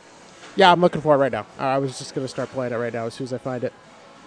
Yeah, 0.56 0.72
I'm 0.72 0.82
looking 0.82 1.02
for 1.02 1.14
it 1.14 1.18
right 1.18 1.32
now. 1.32 1.46
Uh, 1.60 1.64
I 1.64 1.78
was 1.78 1.98
just 2.00 2.16
going 2.16 2.26
to 2.26 2.30
start 2.30 2.50
playing 2.50 2.74
it 2.74 2.78
right 2.78 2.94
now 2.94 3.06
as 3.06 3.14
soon 3.14 3.26
as 3.26 3.34
I 3.34 3.38
find 3.38 3.64
it. 3.64 3.74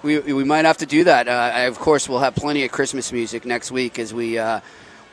We, 0.03 0.19
we 0.19 0.43
might 0.43 0.65
have 0.65 0.79
to 0.79 0.87
do 0.87 1.05
that. 1.05 1.29
Uh, 1.29 1.31
I, 1.31 1.61
of 1.63 1.79
course, 1.79 2.09
we'll 2.09 2.19
have 2.19 2.35
plenty 2.35 2.65
of 2.65 2.73
Christmas 2.73 3.13
music 3.13 3.45
next 3.45 3.71
week 3.71 4.01
as 4.01 4.13
we 4.13 4.37
uh, 4.37 4.59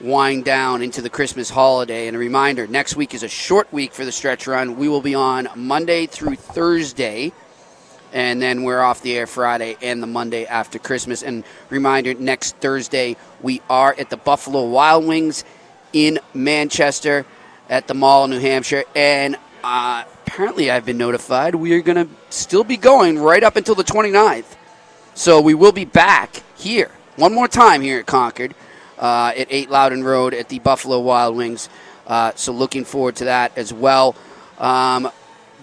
wind 0.01 0.45
down 0.45 0.81
into 0.81 1.03
the 1.03 1.11
Christmas 1.11 1.47
holiday. 1.47 2.07
And 2.07 2.15
a 2.15 2.19
reminder 2.19 2.65
next 2.65 2.95
week 2.95 3.13
is 3.13 3.21
a 3.21 3.27
short 3.27 3.71
week 3.71 3.93
for 3.93 4.03
the 4.03 4.11
stretch 4.11 4.47
run. 4.47 4.77
We 4.77 4.89
will 4.89 5.01
be 5.01 5.13
on 5.13 5.47
Monday 5.55 6.07
through 6.07 6.37
Thursday, 6.37 7.33
and 8.13 8.41
then 8.41 8.63
we're 8.63 8.81
off 8.81 9.03
the 9.03 9.15
air 9.15 9.27
Friday 9.27 9.77
and 9.79 10.01
the 10.01 10.07
Monday 10.07 10.47
after 10.47 10.79
Christmas. 10.79 11.21
And 11.21 11.43
reminder 11.69 12.15
next 12.15 12.55
Thursday, 12.55 13.15
we 13.43 13.61
are 13.69 13.93
at 13.95 14.09
the 14.09 14.17
Buffalo 14.17 14.69
Wild 14.69 15.05
Wings 15.05 15.43
in 15.93 16.17
Manchester 16.33 17.27
at 17.69 17.87
the 17.87 17.93
Mall, 17.93 18.25
in 18.25 18.31
New 18.31 18.39
Hampshire. 18.39 18.85
And 18.95 19.35
uh, 19.63 20.03
apparently, 20.25 20.71
I've 20.71 20.85
been 20.85 20.97
notified 20.97 21.53
we 21.53 21.73
are 21.73 21.81
going 21.81 22.07
to 22.07 22.11
still 22.31 22.63
be 22.63 22.77
going 22.77 23.19
right 23.19 23.43
up 23.43 23.55
until 23.55 23.75
the 23.75 23.83
29th. 23.83 24.55
So 25.19 25.41
we 25.41 25.53
will 25.53 25.73
be 25.73 25.83
back 25.83 26.43
here 26.55 26.91
one 27.17 27.35
more 27.35 27.49
time 27.49 27.81
here 27.81 27.99
at 27.99 28.05
Concord 28.05 28.55
uh, 28.97 29.33
at 29.35 29.47
8 29.49 29.69
Loudon 29.69 30.01
Road 30.01 30.33
at 30.33 30.47
the 30.47 30.59
Buffalo 30.59 30.97
Wild 31.01 31.35
Wings. 31.35 31.67
Uh, 32.07 32.31
so 32.35 32.53
looking 32.53 32.85
forward 32.85 33.17
to 33.17 33.25
that 33.25 33.51
as 33.57 33.73
well. 33.73 34.15
Um, 34.59 35.11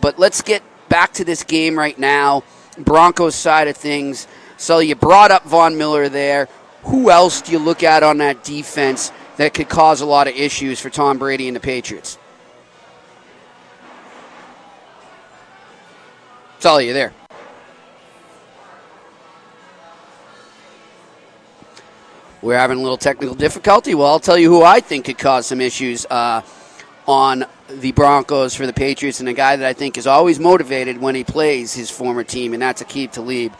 but 0.03 0.19
let's 0.19 0.43
get 0.43 0.63
back 0.91 1.15
to 1.15 1.25
this 1.25 1.43
game 1.43 1.79
right 1.79 1.99
now. 1.99 2.45
Broncos 2.77 3.35
side 3.35 3.67
of 3.67 3.79
things. 3.79 4.27
So 4.59 4.81
you 4.81 4.95
brought 4.95 5.31
up 5.31 5.45
Von 5.45 5.79
Miller 5.79 6.11
there. 6.11 6.51
Who 6.83 7.11
else 7.11 7.41
do 7.41 7.53
you 7.53 7.59
look 7.59 7.83
at 7.83 8.03
on 8.03 8.19
that 8.19 8.45
defense 8.45 9.11
that 9.39 9.55
could 9.55 9.71
cause 9.71 10.03
a 10.03 10.07
lot 10.07 10.29
of 10.29 10.35
issues 10.35 10.81
for 10.81 10.91
Tom 10.91 11.17
Brady 11.17 11.49
and 11.49 11.57
the 11.57 11.61
Patriots? 11.61 12.19
Sully, 16.59 16.89
you 16.89 16.93
there? 16.93 17.15
We're 22.47 22.57
having 22.57 22.79
a 22.79 22.81
little 22.81 22.97
technical 22.97 23.35
difficulty. 23.35 23.97
Well, 23.97 24.07
I'll 24.07 24.21
tell 24.21 24.39
you 24.39 24.49
who 24.49 24.63
I 24.63 24.79
think 24.79 25.07
could 25.07 25.19
cause 25.19 25.47
some 25.47 25.61
issues 25.61 26.07
uh, 26.07 26.43
on 27.09 27.45
the 27.69 27.91
Broncos 27.91 28.55
for 28.55 28.67
the 28.67 28.73
Patriots, 28.73 29.19
and 29.19 29.29
a 29.29 29.33
guy 29.33 29.57
that 29.57 29.67
I 29.67 29.73
think 29.73 29.99
is 29.99 30.07
always 30.07 30.39
motivated 30.39 30.97
when 30.97 31.17
he 31.17 31.25
plays 31.25 31.75
his 31.75 31.91
former 31.91 32.23
team, 32.23 32.53
and 32.53 32.63
that's 32.63 32.85
Aqib 32.85 33.11
Talib. 33.11 33.53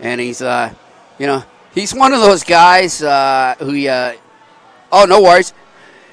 And 0.00 0.22
he's, 0.22 0.40
uh, 0.40 0.72
you 1.18 1.26
know, 1.26 1.44
he's 1.74 1.94
one 1.94 2.14
of 2.14 2.20
those 2.22 2.44
guys 2.44 3.02
uh, 3.02 3.56
who, 3.58 3.76
oh, 4.90 5.04
no 5.06 5.20
worries. 5.20 5.52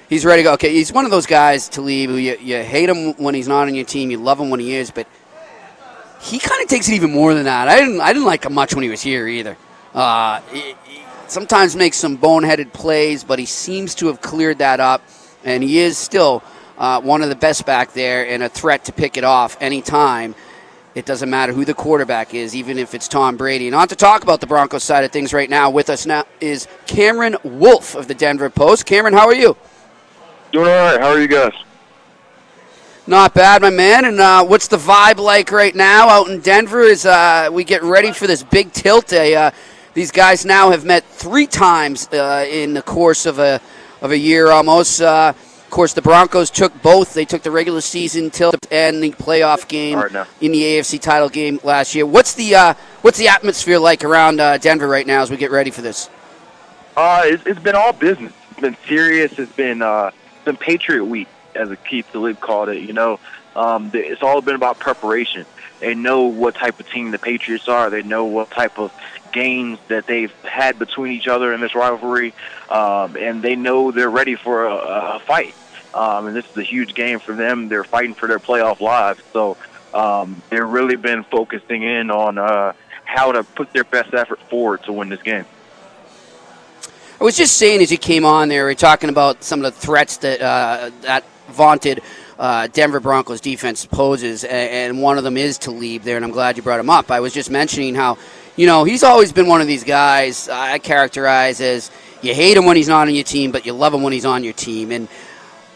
He's 0.09 0.25
ready 0.25 0.41
to 0.41 0.49
go. 0.49 0.53
Okay, 0.55 0.73
he's 0.73 0.91
one 0.91 1.05
of 1.05 1.11
those 1.11 1.25
guys, 1.25 1.69
Talib, 1.69 2.09
who 2.09 2.17
you, 2.17 2.35
you 2.41 2.61
hate 2.61 2.89
him 2.89 3.13
when 3.13 3.35
he's 3.35 3.47
not 3.47 3.69
on 3.69 3.73
your 3.73 3.85
team, 3.85 4.11
you 4.11 4.17
love 4.17 4.37
him 4.37 4.49
when 4.49 4.59
he 4.59 4.75
is, 4.75 4.91
but 4.91 5.07
he 6.19 6.39
kind 6.39 6.61
of 6.61 6.67
takes 6.67 6.89
it 6.89 6.93
even 6.93 7.13
more 7.13 7.33
than 7.33 7.45
that. 7.45 7.69
I 7.69 7.79
didn't, 7.79 8.01
I 8.01 8.11
didn't 8.11 8.25
like 8.25 8.43
him 8.43 8.53
much 8.53 8.75
when 8.75 8.83
he 8.83 8.89
was 8.89 9.01
here 9.01 9.29
either. 9.29 9.55
Uh, 9.93 10.41
sometimes 11.31 11.75
makes 11.75 11.97
some 11.97 12.17
boneheaded 12.17 12.73
plays, 12.73 13.23
but 13.23 13.39
he 13.39 13.45
seems 13.45 13.95
to 13.95 14.07
have 14.07 14.21
cleared 14.21 14.59
that 14.59 14.79
up, 14.79 15.01
and 15.43 15.63
he 15.63 15.79
is 15.79 15.97
still 15.97 16.43
uh, 16.77 17.01
one 17.01 17.21
of 17.21 17.29
the 17.29 17.35
best 17.35 17.65
back 17.65 17.93
there 17.93 18.27
and 18.27 18.43
a 18.43 18.49
threat 18.49 18.85
to 18.85 18.91
pick 18.91 19.17
it 19.17 19.23
off 19.23 19.57
anytime. 19.61 20.35
It 20.93 21.05
doesn't 21.05 21.29
matter 21.29 21.53
who 21.53 21.63
the 21.63 21.73
quarterback 21.73 22.33
is, 22.33 22.53
even 22.53 22.77
if 22.77 22.93
it's 22.93 23.07
Tom 23.07 23.37
Brady. 23.37 23.67
And 23.67 23.75
on 23.75 23.87
to 23.87 23.95
talk 23.95 24.23
about 24.23 24.41
the 24.41 24.47
Broncos 24.47 24.83
side 24.83 25.05
of 25.05 25.11
things 25.11 25.33
right 25.33 25.49
now. 25.49 25.69
With 25.69 25.89
us 25.89 26.05
now 26.05 26.25
is 26.41 26.67
Cameron 26.85 27.37
Wolfe 27.43 27.95
of 27.95 28.09
the 28.09 28.13
Denver 28.13 28.49
Post. 28.49 28.85
Cameron, 28.85 29.13
how 29.13 29.25
are 29.27 29.33
you? 29.33 29.55
Doing 30.51 30.67
all 30.67 30.73
right. 30.73 30.99
How 30.99 31.07
are 31.11 31.21
you 31.21 31.29
guys? 31.29 31.53
Not 33.07 33.33
bad, 33.33 33.61
my 33.61 33.69
man. 33.69 34.03
And 34.03 34.19
uh, 34.19 34.43
what's 34.43 34.67
the 34.67 34.77
vibe 34.77 35.17
like 35.17 35.51
right 35.51 35.73
now 35.73 36.09
out 36.09 36.27
in 36.27 36.41
Denver? 36.41 36.81
As 36.81 37.05
uh, 37.05 37.47
we 37.51 37.63
get 37.63 37.83
ready 37.83 38.11
for 38.11 38.27
this 38.27 38.43
big 38.43 38.73
tilt 38.73 39.07
day, 39.07 39.33
uh, 39.33 39.51
these 39.93 40.11
guys 40.11 40.45
now 40.45 40.71
have 40.71 40.85
met 40.85 41.03
three 41.05 41.47
times 41.47 42.07
uh, 42.09 42.45
in 42.49 42.73
the 42.73 42.81
course 42.81 43.25
of 43.25 43.39
a 43.39 43.61
of 44.01 44.11
a 44.11 44.17
year 44.17 44.49
almost. 44.49 45.01
Uh, 45.01 45.33
of 45.35 45.69
course, 45.69 45.93
the 45.93 46.01
Broncos 46.01 46.49
took 46.49 46.81
both. 46.81 47.13
They 47.13 47.23
took 47.23 47.43
the 47.43 47.51
regular 47.51 47.81
season 47.81 48.29
tilt 48.29 48.55
and 48.71 49.01
the 49.01 49.11
playoff 49.11 49.67
game 49.67 49.99
in 50.41 50.51
the 50.51 50.61
AFC 50.61 50.99
title 50.99 51.29
game 51.29 51.59
last 51.63 51.95
year. 51.95 52.05
What's 52.05 52.33
the 52.33 52.55
uh, 52.55 52.73
what's 53.01 53.17
the 53.17 53.29
atmosphere 53.29 53.79
like 53.79 54.03
around 54.03 54.37
Denver 54.61 54.87
right 54.87 55.07
now 55.07 55.21
as 55.21 55.31
we 55.31 55.37
get 55.37 55.51
ready 55.51 55.71
for 55.71 55.81
this? 55.81 56.09
Uh, 56.97 57.23
it's, 57.25 57.45
it's 57.45 57.59
been 57.59 57.75
all 57.75 57.93
business. 57.93 58.33
It's 58.51 58.59
been 58.59 58.77
serious. 58.87 59.39
It's 59.39 59.51
been 59.53 59.81
it's 59.81 60.45
been 60.45 60.57
Patriot 60.57 61.05
Week, 61.05 61.27
as 61.55 61.69
Aqib 61.69 62.05
Talib 62.11 62.39
called 62.39 62.69
it. 62.69 62.81
You 62.81 62.93
know, 62.93 63.19
um, 63.55 63.91
it's 63.93 64.23
all 64.23 64.41
been 64.41 64.55
about 64.55 64.79
preparation. 64.79 65.45
They 65.79 65.95
know 65.95 66.23
what 66.23 66.55
type 66.55 66.79
of 66.79 66.89
team 66.89 67.11
the 67.11 67.17
Patriots 67.17 67.67
are. 67.67 67.89
They 67.89 68.03
know 68.03 68.25
what 68.25 68.51
type 68.51 68.77
of 68.77 68.93
games 69.31 69.79
that 69.87 70.07
they've 70.07 70.31
had 70.43 70.79
between 70.79 71.13
each 71.13 71.27
other 71.27 71.53
in 71.53 71.61
this 71.61 71.75
rivalry, 71.75 72.33
um, 72.69 73.15
and 73.17 73.41
they 73.41 73.55
know 73.55 73.91
they're 73.91 74.09
ready 74.09 74.35
for 74.35 74.65
a, 74.65 74.75
a 74.75 75.19
fight. 75.19 75.53
Um, 75.93 76.27
and 76.27 76.35
this 76.35 76.49
is 76.49 76.57
a 76.57 76.63
huge 76.63 76.93
game 76.93 77.19
for 77.19 77.33
them. 77.33 77.67
They're 77.67 77.83
fighting 77.83 78.13
for 78.13 78.27
their 78.27 78.39
playoff 78.39 78.79
lives, 78.79 79.21
so 79.33 79.57
um, 79.93 80.41
they've 80.49 80.65
really 80.65 80.95
been 80.95 81.23
focusing 81.25 81.83
in 81.83 82.09
on 82.09 82.37
uh, 82.37 82.73
how 83.03 83.31
to 83.33 83.43
put 83.43 83.73
their 83.73 83.83
best 83.83 84.13
effort 84.13 84.39
forward 84.49 84.83
to 84.83 84.93
win 84.93 85.09
this 85.09 85.21
game. 85.21 85.45
I 87.19 87.23
was 87.23 87.37
just 87.37 87.57
saying 87.57 87.81
as 87.81 87.91
you 87.91 87.97
came 87.97 88.25
on 88.25 88.47
there, 88.47 88.65
we 88.65 88.71
are 88.71 88.75
talking 88.75 89.09
about 89.09 89.43
some 89.43 89.63
of 89.63 89.73
the 89.73 89.79
threats 89.79 90.17
that 90.17 90.41
uh, 90.41 90.89
that 91.01 91.23
vaunted 91.49 92.01
uh, 92.39 92.67
Denver 92.73 92.99
Broncos 92.99 93.41
defense 93.41 93.85
poses, 93.85 94.43
and 94.43 94.99
one 94.99 95.19
of 95.19 95.23
them 95.23 95.37
is 95.37 95.59
Talib 95.59 96.01
there, 96.01 96.15
and 96.15 96.25
I'm 96.25 96.31
glad 96.31 96.57
you 96.57 96.63
brought 96.63 96.79
him 96.79 96.89
up. 96.89 97.11
I 97.11 97.19
was 97.19 97.31
just 97.31 97.51
mentioning 97.51 97.93
how, 97.93 98.17
you 98.55 98.67
know, 98.67 98.83
he's 98.83 99.03
always 99.03 99.31
been 99.31 99.47
one 99.47 99.61
of 99.61 99.67
these 99.67 99.83
guys 99.83 100.49
I 100.49 100.79
characterize 100.79 101.61
as 101.61 101.91
you 102.21 102.33
hate 102.33 102.57
him 102.57 102.65
when 102.65 102.77
he's 102.77 102.87
not 102.87 103.07
on 103.07 103.15
your 103.15 103.23
team, 103.23 103.51
but 103.51 103.65
you 103.65 103.73
love 103.73 103.93
him 103.93 104.03
when 104.03 104.13
he's 104.13 104.25
on 104.25 104.43
your 104.43 104.53
team. 104.53 104.91
And 104.91 105.07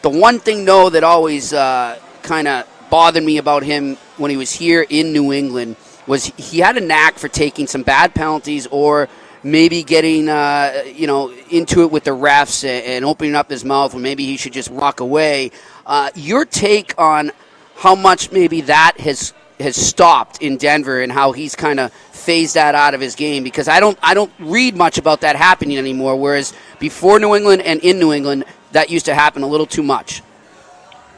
the 0.02 0.10
one 0.10 0.40
thing, 0.40 0.66
though, 0.66 0.90
that 0.90 1.04
always 1.04 1.54
uh, 1.54 2.00
kind 2.22 2.48
of 2.48 2.68
bothered 2.90 3.24
me 3.24 3.38
about 3.38 3.64
him 3.64 3.96
when 4.18 4.30
he 4.32 4.38
was 4.38 4.52
here 4.52 4.86
in 4.90 5.12
New 5.12 5.34
England 5.34 5.76
was 6.08 6.26
he 6.38 6.60
had 6.60 6.78
a 6.78 6.82
knack 6.82 7.18
for 7.18 7.28
taking 7.28 7.66
some 7.68 7.84
bad 7.84 8.14
penalties 8.14 8.68
or– 8.68 9.10
maybe 9.46 9.84
getting 9.84 10.28
uh, 10.28 10.84
you 10.88 11.06
know 11.06 11.32
into 11.52 11.84
it 11.84 11.92
with 11.92 12.04
the 12.04 12.12
refs 12.12 12.68
and, 12.68 13.06
opening 13.06 13.36
up 13.36 13.50
his 13.50 13.64
mouth 13.64 13.94
when 13.94 14.02
maybe 14.02 14.26
he 14.26 14.36
should 14.36 14.52
just 14.52 14.72
walk 14.72 15.00
away. 15.00 15.52
Uh, 15.86 16.10
your 16.16 16.44
take 16.44 16.94
on 16.98 17.32
how 17.76 17.94
much 17.94 18.32
maybe 18.32 18.62
that 18.62 19.00
has 19.00 19.34
has 19.60 19.76
stopped 19.76 20.42
in 20.42 20.58
Denver 20.58 21.02
and 21.02 21.12
how 21.12 21.32
he's 21.32 21.56
kind 21.56 21.80
of 21.80 21.92
phased 21.94 22.56
that 22.56 22.76
out 22.76 22.94
of 22.94 23.02
his 23.02 23.16
game 23.16 23.44
because 23.44 23.68
I 23.68 23.80
don't 23.80 23.98
I 24.02 24.14
don't 24.14 24.32
read 24.40 24.76
much 24.76 24.98
about 24.98 25.22
that 25.22 25.36
happening 25.36 25.78
anymore. 25.78 26.16
Whereas 26.20 26.54
before 26.80 27.20
New 27.20 27.36
England 27.36 27.62
and 27.62 27.80
in 27.82 28.00
New 28.00 28.12
England, 28.12 28.46
that 28.72 28.90
used 28.90 29.06
to 29.06 29.16
happen 29.16 29.44
a 29.44 29.48
little 29.48 29.66
too 29.66 29.84
much. 29.84 30.22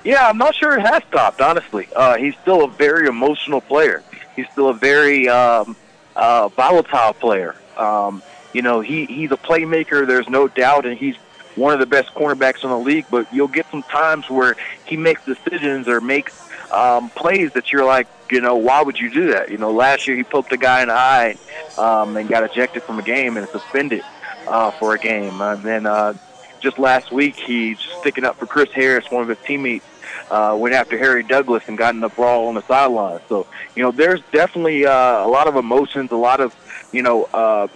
Yeah, 0.03 0.27
I'm 0.27 0.38
not 0.38 0.56
sure 0.56 0.77
it 0.77 0.86
has 0.86 1.03
stopped. 1.03 1.41
Honestly, 1.41 1.88
uh, 1.96 2.17
he's 2.17 2.36
still 2.41 2.63
a 2.63 2.70
very 2.70 3.08
emotional 3.08 3.60
player. 3.60 4.03
He's 4.36 4.50
still 4.51 4.70
a 4.70 4.74
very 4.74 5.27
um, 5.27 5.75
uh, 6.15 6.48
volatile 6.50 7.13
player. 7.13 7.56
Um, 7.75 8.22
you 8.53 8.62
know, 8.62 8.79
he 8.79 9.06
he's 9.06 9.32
a 9.32 9.38
playmaker. 9.38 10.08
There's 10.08 10.29
no 10.29 10.48
doubt, 10.48 10.86
and 10.86 10.98
he's 10.98 11.15
one 11.56 11.74
of 11.74 11.79
the 11.79 11.86
best 11.86 12.13
cornerbacks 12.13 12.63
in 12.63 12.70
the 12.70 12.77
league. 12.77 13.06
But 13.10 13.32
you'll 13.34 13.48
get 13.48 13.65
some 13.72 13.84
times 13.84 14.29
where 14.29 14.56
he 14.86 14.96
makes 14.96 15.25
decisions 15.25 15.88
or 15.88 16.00
makes 16.00 16.47
um, 16.71 17.09
plays 17.09 17.51
that 17.53 17.71
you're 17.71 17.86
like, 17.86 18.07
you 18.31 18.41
know, 18.41 18.55
why 18.55 18.81
would 18.81 19.00
you 19.00 19.09
do 19.09 19.31
that? 19.31 19.50
You 19.51 19.57
know, 19.57 19.71
last 19.71 20.07
year 20.07 20.17
he 20.17 20.24
poked 20.24 20.51
a 20.51 20.57
guy 20.57 20.81
in 20.81 20.89
the 20.89 20.93
eye 20.93 21.38
um, 21.77 22.17
and 22.17 22.27
got 22.27 22.43
ejected 22.43 22.83
from 22.83 23.00
a 23.00 23.03
game 23.03 23.38
and 23.38 23.47
suspended 23.47 24.03
uh, 24.47 24.71
for 24.71 24.93
a 24.93 25.00
game. 25.00 25.39
And 25.41 25.63
then 25.63 25.86
uh, 25.86 26.13
just 26.59 26.77
last 26.77 27.12
week, 27.12 27.36
he's 27.36 27.79
sticking 28.00 28.25
up 28.25 28.38
for 28.38 28.45
Chris 28.45 28.71
Harris, 28.71 29.09
one 29.09 29.21
of 29.21 29.29
his 29.29 29.38
teammates. 29.45 29.86
Uh, 30.29 30.57
went 30.59 30.75
after 30.75 30.97
Harry 30.97 31.24
Douglas 31.24 31.63
and 31.67 31.77
got 31.77 31.95
in 31.95 32.03
a 32.03 32.09
brawl 32.09 32.47
on 32.47 32.55
the 32.55 32.62
sideline. 32.63 33.21
So, 33.29 33.47
you 33.75 33.83
know, 33.83 33.91
there's 33.91 34.19
definitely 34.33 34.86
uh, 34.86 34.91
a 34.91 35.29
lot 35.29 35.47
of 35.47 35.55
emotions, 35.55 36.12
a 36.12 36.17
lot 36.17 36.41
of 36.41 36.53
you 36.91 37.01
know, 37.01 37.25
uh, 37.25 37.67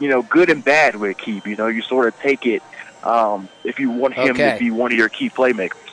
you 0.00 0.08
know, 0.08 0.22
good 0.22 0.50
and 0.50 0.64
bad 0.64 0.96
with 0.96 1.16
Qib. 1.18 1.46
You 1.46 1.56
know, 1.56 1.68
you 1.68 1.82
sort 1.82 2.08
of 2.08 2.18
take 2.20 2.46
it 2.46 2.62
um, 3.02 3.48
if 3.62 3.78
you 3.78 3.90
want 3.90 4.14
him 4.14 4.30
okay. 4.30 4.52
to 4.52 4.58
be 4.58 4.70
one 4.70 4.92
of 4.92 4.98
your 4.98 5.08
key 5.08 5.30
playmakers. 5.30 5.83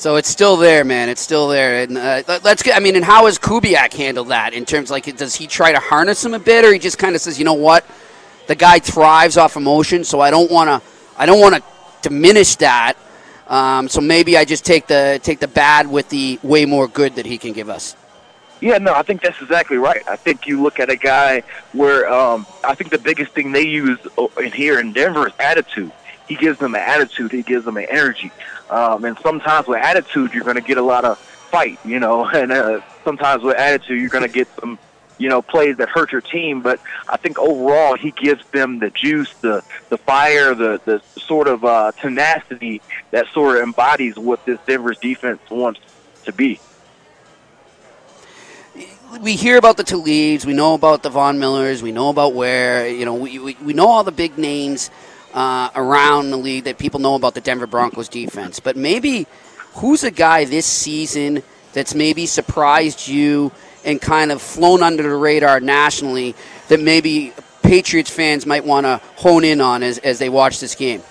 So 0.00 0.16
it's 0.16 0.30
still 0.30 0.56
there, 0.56 0.82
man. 0.82 1.10
It's 1.10 1.20
still 1.20 1.48
there. 1.48 1.82
And 1.82 1.98
uh, 1.98 2.22
let's 2.42 2.62
get. 2.62 2.74
I 2.74 2.80
mean, 2.80 2.96
and 2.96 3.04
how 3.04 3.26
has 3.26 3.38
Kubiak 3.38 3.92
handled 3.92 4.28
that 4.28 4.54
in 4.54 4.64
terms 4.64 4.90
like 4.90 5.14
does 5.14 5.34
he 5.34 5.46
try 5.46 5.72
to 5.72 5.78
harness 5.78 6.24
him 6.24 6.32
a 6.32 6.38
bit, 6.38 6.64
or 6.64 6.72
he 6.72 6.78
just 6.78 6.96
kind 6.96 7.14
of 7.14 7.20
says, 7.20 7.38
you 7.38 7.44
know 7.44 7.52
what, 7.52 7.84
the 8.46 8.54
guy 8.54 8.78
thrives 8.78 9.36
off 9.36 9.56
emotion, 9.56 10.02
so 10.02 10.18
I 10.18 10.30
don't 10.30 10.50
want 10.50 10.68
to. 10.68 10.88
I 11.18 11.26
don't 11.26 11.38
want 11.38 11.56
to 11.56 11.62
diminish 12.00 12.56
that. 12.56 12.94
Um, 13.46 13.90
so 13.90 14.00
maybe 14.00 14.38
I 14.38 14.46
just 14.46 14.64
take 14.64 14.86
the 14.86 15.20
take 15.22 15.38
the 15.38 15.48
bad 15.48 15.86
with 15.86 16.08
the 16.08 16.38
way 16.42 16.64
more 16.64 16.88
good 16.88 17.16
that 17.16 17.26
he 17.26 17.36
can 17.36 17.52
give 17.52 17.68
us. 17.68 17.94
Yeah, 18.62 18.78
no, 18.78 18.94
I 18.94 19.02
think 19.02 19.20
that's 19.20 19.42
exactly 19.42 19.76
right. 19.76 20.02
I 20.08 20.16
think 20.16 20.46
you 20.46 20.62
look 20.62 20.80
at 20.80 20.88
a 20.88 20.96
guy 20.96 21.42
where 21.74 22.10
um, 22.10 22.46
I 22.64 22.74
think 22.74 22.88
the 22.88 22.98
biggest 22.98 23.32
thing 23.32 23.52
they 23.52 23.66
use 23.66 23.98
o- 24.16 24.32
in 24.38 24.50
here 24.50 24.80
in 24.80 24.94
Denver 24.94 25.26
is 25.26 25.34
attitude. 25.38 25.92
He 26.26 26.36
gives 26.36 26.58
them 26.58 26.74
an 26.74 26.80
attitude. 26.80 27.32
He 27.32 27.42
gives 27.42 27.66
them 27.66 27.76
an 27.76 27.86
energy. 27.90 28.32
Um, 28.70 29.04
and 29.04 29.18
sometimes 29.18 29.66
with 29.66 29.78
attitude, 29.78 30.32
you're 30.32 30.44
going 30.44 30.56
to 30.56 30.62
get 30.62 30.78
a 30.78 30.82
lot 30.82 31.04
of 31.04 31.18
fight, 31.18 31.78
you 31.84 31.98
know. 31.98 32.24
And 32.32 32.52
uh, 32.52 32.80
sometimes 33.04 33.42
with 33.42 33.56
attitude, 33.56 34.00
you're 34.00 34.10
going 34.10 34.26
to 34.26 34.32
get 34.32 34.48
some, 34.60 34.78
you 35.18 35.28
know, 35.28 35.42
plays 35.42 35.76
that 35.78 35.88
hurt 35.88 36.12
your 36.12 36.20
team. 36.20 36.62
But 36.62 36.80
I 37.08 37.16
think 37.16 37.38
overall, 37.38 37.96
he 37.96 38.12
gives 38.12 38.46
them 38.46 38.78
the 38.78 38.90
juice, 38.90 39.34
the 39.40 39.62
the 39.88 39.98
fire, 39.98 40.54
the 40.54 40.80
the 40.84 41.02
sort 41.20 41.48
of 41.48 41.64
uh, 41.64 41.92
tenacity 42.00 42.80
that 43.10 43.26
sort 43.34 43.56
of 43.56 43.64
embodies 43.64 44.16
what 44.16 44.46
this 44.46 44.58
Denver's 44.66 44.98
defense 44.98 45.40
wants 45.50 45.80
to 46.24 46.32
be. 46.32 46.60
we 49.20 49.34
hear 49.34 49.58
about 49.58 49.76
the 49.76 49.82
Talibs, 49.82 50.44
we 50.46 50.52
know 50.52 50.74
about 50.74 51.02
the 51.02 51.10
Von 51.10 51.38
Millers, 51.40 51.82
we 51.82 51.90
know 51.90 52.10
about 52.10 52.32
Ware, 52.34 52.88
you 52.88 53.04
know, 53.04 53.14
we, 53.14 53.38
we, 53.40 53.56
we 53.56 53.72
know 53.72 53.88
all 53.88 54.04
the 54.04 54.12
big 54.12 54.38
names 54.38 54.90
uh, 55.34 55.70
around 55.74 56.30
the 56.30 56.36
league 56.36 56.64
that 56.64 56.78
people 56.78 57.00
know 57.00 57.14
about 57.14 57.34
the 57.34 57.40
Denver 57.40 57.66
Broncos 57.66 58.08
defense. 58.08 58.60
But 58.60 58.76
maybe 58.76 59.26
who's 59.74 60.04
a 60.04 60.10
guy 60.10 60.44
this 60.44 60.66
season 60.66 61.42
that's 61.72 61.94
maybe 61.94 62.26
surprised 62.26 63.06
you 63.06 63.52
and 63.84 64.00
kind 64.00 64.32
of 64.32 64.42
flown 64.42 64.82
under 64.82 65.02
the 65.02 65.14
radar 65.14 65.60
nationally 65.60 66.34
that 66.68 66.80
maybe 66.80 67.32
Patriots 67.62 68.10
fans 68.10 68.46
might 68.46 68.64
want 68.64 68.84
to 68.84 69.00
hone 69.16 69.44
in 69.44 69.60
on 69.60 69.82
as, 69.82 69.98
as 69.98 70.18
they 70.18 70.28
watch 70.28 70.60
this 70.60 70.74
game? 70.74 71.02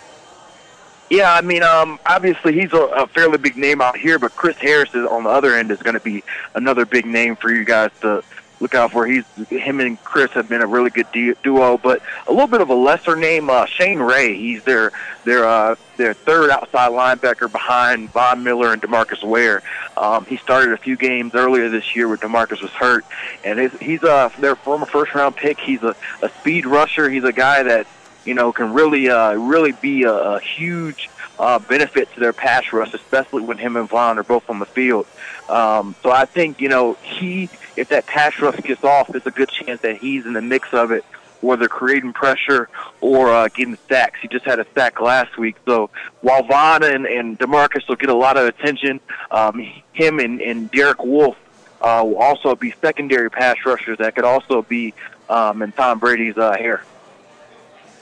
Yeah, 1.09 1.33
I 1.33 1.41
mean, 1.41 1.63
um, 1.63 1.99
obviously 2.05 2.53
he's 2.53 2.71
a, 2.71 2.81
a 2.81 3.07
fairly 3.07 3.39
big 3.39 3.57
name 3.57 3.81
out 3.81 3.97
here, 3.97 4.19
but 4.19 4.35
Chris 4.35 4.57
Harris 4.57 4.93
is 4.93 5.07
on 5.07 5.23
the 5.23 5.29
other 5.29 5.55
end 5.55 5.71
is 5.71 5.81
going 5.81 5.95
to 5.95 5.99
be 5.99 6.23
another 6.53 6.85
big 6.85 7.05
name 7.05 7.35
for 7.35 7.51
you 7.51 7.63
guys 7.63 7.89
to 8.01 8.23
look 8.59 8.75
out 8.75 8.91
for. 8.91 9.05
He's 9.05 9.25
him 9.49 9.79
and 9.79 10.01
Chris 10.03 10.31
have 10.31 10.49
been 10.49 10.61
a 10.61 10.67
really 10.67 10.89
good 10.89 11.11
du- 11.11 11.35
duo, 11.43 11.77
but 11.77 12.01
a 12.27 12.31
little 12.31 12.47
bit 12.47 12.61
of 12.61 12.69
a 12.69 12.73
lesser 12.73 13.15
name, 13.15 13.49
uh, 13.49 13.65
Shane 13.65 13.99
Ray. 13.99 14.35
He's 14.35 14.63
their 14.63 14.91
their 15.25 15.45
uh, 15.45 15.75
their 15.97 16.13
third 16.13 16.49
outside 16.49 16.91
linebacker 16.91 17.51
behind 17.51 18.11
Von 18.11 18.43
Miller 18.43 18.73
and 18.73 18.81
Demarcus 18.81 19.23
Ware. 19.23 19.63
Um, 19.97 20.25
he 20.25 20.37
started 20.37 20.73
a 20.73 20.77
few 20.77 20.95
games 20.95 21.35
earlier 21.35 21.69
this 21.69 21.95
year 21.95 22.07
where 22.07 22.17
Demarcus 22.17 22.61
was 22.61 22.71
hurt, 22.71 23.05
and 23.43 23.59
he's, 23.59 23.77
he's 23.79 24.03
uh, 24.03 24.29
their 24.39 24.55
former 24.55 24.85
first 24.85 25.13
round 25.13 25.35
pick. 25.35 25.59
He's 25.59 25.83
a, 25.83 25.95
a 26.21 26.29
speed 26.39 26.65
rusher. 26.65 27.09
He's 27.09 27.23
a 27.23 27.33
guy 27.33 27.63
that 27.63 27.87
you 28.25 28.33
know, 28.33 28.51
can 28.51 28.73
really, 28.73 29.09
uh, 29.09 29.33
really 29.33 29.71
be 29.71 30.03
a, 30.03 30.13
a 30.13 30.39
huge 30.39 31.09
uh, 31.39 31.57
benefit 31.59 32.13
to 32.13 32.19
their 32.19 32.33
pass 32.33 32.71
rush, 32.73 32.93
especially 32.93 33.41
when 33.41 33.57
him 33.57 33.77
and 33.77 33.87
Von 33.89 34.19
are 34.19 34.23
both 34.23 34.49
on 34.49 34.59
the 34.59 34.65
field. 34.65 35.07
Um, 35.47 35.95
so 36.03 36.11
I 36.11 36.25
think, 36.25 36.61
you 36.61 36.69
know, 36.69 36.93
he, 37.01 37.49
if 37.75 37.89
that 37.89 38.05
pass 38.05 38.39
rush 38.39 38.57
gets 38.57 38.83
off, 38.83 39.07
there's 39.07 39.25
a 39.25 39.31
good 39.31 39.49
chance 39.49 39.81
that 39.81 39.97
he's 39.97 40.25
in 40.25 40.33
the 40.33 40.41
mix 40.41 40.73
of 40.73 40.91
it, 40.91 41.03
whether 41.41 41.69
creating 41.69 42.11
pressure 42.13 42.69
or 42.99 43.31
uh, 43.31 43.47
getting 43.47 43.77
sacks. 43.87 44.19
He 44.21 44.27
just 44.27 44.45
had 44.45 44.59
a 44.59 44.65
sack 44.75 44.99
last 44.99 45.37
week. 45.37 45.55
So 45.65 45.89
while 46.21 46.43
Von 46.43 46.83
and, 46.83 47.05
and 47.05 47.39
Demarcus 47.39 47.87
will 47.87 47.95
get 47.95 48.09
a 48.09 48.15
lot 48.15 48.37
of 48.37 48.45
attention, 48.45 48.99
um, 49.31 49.59
him 49.93 50.19
and, 50.19 50.41
and 50.41 50.69
Derek 50.69 51.03
Wolfe 51.03 51.37
uh, 51.81 52.03
will 52.05 52.17
also 52.17 52.55
be 52.55 52.73
secondary 52.81 53.31
pass 53.31 53.55
rushers 53.65 53.97
that 53.99 54.13
could 54.15 54.25
also 54.25 54.61
be 54.61 54.93
um, 55.29 55.61
in 55.61 55.71
Tom 55.71 55.99
Brady's 55.99 56.37
uh, 56.37 56.57
hair. 56.57 56.83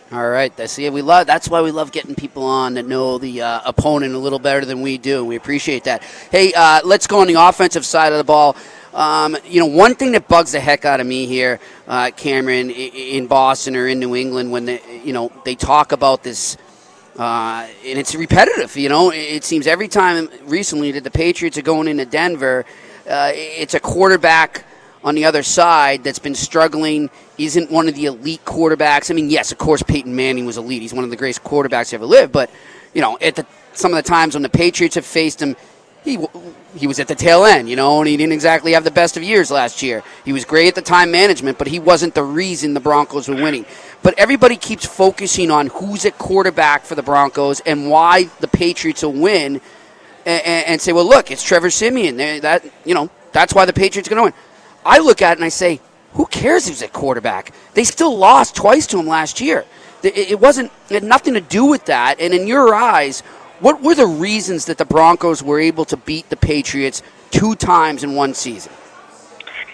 All 0.10 0.30
right, 0.30 0.56
that's 0.56 0.72
see, 0.72 0.90
we 0.90 1.02
love. 1.02 1.28
That's 1.28 1.50
why 1.50 1.62
we 1.62 1.72
love 1.72 1.92
getting 1.92 2.16
people 2.16 2.44
on 2.44 2.76
that 2.76 2.86
know 2.86 3.18
the 3.18 3.42
uh, 3.42 3.60
opponent 3.66 4.14
a 4.14 4.18
little 4.18 4.40
better 4.40 4.64
than 4.64 4.82
we 4.82 4.98
do. 4.98 5.26
We 5.26 5.36
appreciate 5.36 5.84
that. 5.84 6.02
Hey, 6.32 6.54
uh, 6.54 6.80
let's 6.86 7.08
go 7.08 7.20
on 7.20 7.28
the 7.28 7.34
offensive 7.34 7.86
side 7.86 8.14
of 8.14 8.18
the 8.18 8.24
ball. 8.24 8.56
Um, 8.94 9.36
you 9.46 9.60
know, 9.60 9.66
one 9.66 9.96
thing 9.96 10.14
that 10.14 10.30
bugs 10.30 10.54
the 10.54 10.62
heck 10.62 10.86
out 10.86 11.02
of 11.02 11.08
me 11.08 11.26
here, 11.26 11.60
uh, 11.90 12.12
Cameron, 12.16 12.72
in 12.72 13.28
Boston 13.28 13.76
or 13.76 13.86
in 13.86 14.00
New 14.00 14.16
England, 14.16 14.50
when 14.50 14.64
they, 14.64 14.82
you 15.04 15.12
know 15.12 15.30
they 15.44 15.56
talk 15.56 15.92
about 15.92 16.24
this, 16.24 16.56
uh, 17.20 17.68
and 17.86 18.00
it's 18.00 18.16
repetitive. 18.16 18.78
You 18.78 18.88
know, 18.88 19.12
it 19.12 19.44
seems 19.44 19.68
every 19.68 19.90
time 19.90 20.30
recently 20.46 20.94
that 20.94 21.04
the 21.04 21.12
Patriots 21.12 21.58
are 21.58 21.64
going 21.64 21.90
into 21.90 22.06
Denver, 22.06 22.64
uh, 23.10 23.32
it's 23.34 23.74
a 23.74 23.80
quarterback 23.82 24.64
on 25.04 25.16
the 25.16 25.26
other 25.26 25.44
side 25.44 26.04
that's 26.04 26.20
been 26.20 26.36
struggling, 26.36 27.10
isn't 27.38 27.72
one 27.72 27.88
of 27.88 27.96
the 27.96 28.06
elite 28.06 28.44
quarterbacks. 28.46 29.12
I 29.12 29.14
mean, 29.14 29.30
yes, 29.30 29.52
of 29.52 29.58
course, 29.58 29.84
Peyton 29.84 30.16
Manning 30.16 30.46
was 30.46 30.58
elite. 30.58 30.82
He's 30.82 30.94
one 30.94 31.04
of 31.04 31.10
the 31.10 31.16
greatest 31.16 31.44
quarterbacks 31.44 31.94
ever 31.94 32.06
lived. 32.06 32.32
But, 32.32 32.50
you 32.94 33.02
know, 33.02 33.18
at 33.22 33.36
the, 33.36 33.46
some 33.74 33.94
of 33.94 34.04
the 34.04 34.08
times 34.08 34.36
when 34.36 34.44
the 34.44 34.50
Patriots 34.50 34.96
have 34.96 35.06
faced 35.06 35.42
him, 35.42 35.56
he, 36.04 36.18
he 36.76 36.88
was 36.88 37.00
at 37.00 37.08
the 37.08 37.16
tail 37.16 37.44
end, 37.44 37.70
you 37.70 37.76
know, 37.76 38.00
and 38.00 38.08
he 38.08 38.16
didn't 38.16 38.32
exactly 38.32 38.72
have 38.74 38.86
the 38.86 38.92
best 38.92 39.18
of 39.18 39.24
years 39.24 39.52
last 39.52 39.84
year. 39.84 40.04
He 40.24 40.32
was 40.32 40.46
great 40.46 40.70
at 40.70 40.76
the 40.76 40.82
time 40.82 41.12
management, 41.12 41.58
but 41.58 41.68
he 41.68 41.80
wasn't 41.80 42.16
the 42.16 42.24
reason 42.24 42.74
the 42.74 42.80
Broncos 42.80 43.28
were 43.28 43.36
winning. 43.36 43.66
But 44.04 44.18
everybody 44.18 44.56
keeps 44.56 44.86
focusing 44.86 45.52
on 45.52 45.68
who's 45.68 46.06
at 46.06 46.18
quarterback 46.18 46.86
for 46.86 46.96
the 46.96 47.04
Broncos 47.04 47.60
and 47.62 47.90
why 47.90 48.30
the 48.40 48.48
Patriots 48.48 49.04
will 49.04 49.14
win 49.14 49.60
and, 50.26 50.66
and 50.68 50.82
say, 50.82 50.94
well, 50.94 51.08
look, 51.08 51.30
it's 51.30 51.44
Trevor 51.44 51.70
Siemian. 51.70 52.18
That, 52.18 52.64
you 52.86 52.94
know, 52.94 53.10
that's 53.34 53.54
why 53.54 53.66
the 53.66 53.74
Patriots 53.74 54.08
are 54.08 54.16
going 54.16 54.32
to 54.32 54.36
win. 54.36 54.47
I 54.88 55.00
look 55.00 55.22
at 55.22 55.34
it 55.34 55.38
and 55.40 55.46
I 55.46 55.50
say, 55.50 55.82
who 56.14 56.26
cares 56.26 56.68
who's 56.68 56.82
at 56.82 56.94
quarterback? 56.94 57.54
They 57.74 57.84
still 57.84 58.18
lost 58.18 58.56
twice 58.56 58.88
to 58.88 59.00
him 59.00 59.06
last 59.06 59.42
year. 59.42 59.66
It 60.02 60.40
wasn't 60.40 60.72
it 60.90 60.94
had 60.94 61.04
nothing 61.04 61.34
to 61.34 61.42
do 61.42 61.66
with 61.66 61.86
that. 61.86 62.20
And 62.20 62.34
in 62.34 62.48
your 62.48 62.74
eyes, 62.74 63.22
what 63.60 63.82
were 63.82 63.96
the 63.96 64.08
reasons 64.08 64.66
that 64.66 64.78
the 64.78 64.86
Broncos 64.86 65.44
were 65.44 65.60
able 65.60 65.86
to 65.86 65.98
beat 65.98 66.30
the 66.30 66.38
Patriots 66.38 67.04
two 67.32 67.56
times 67.56 68.04
in 68.04 68.16
one 68.16 68.34
season? 68.34 68.72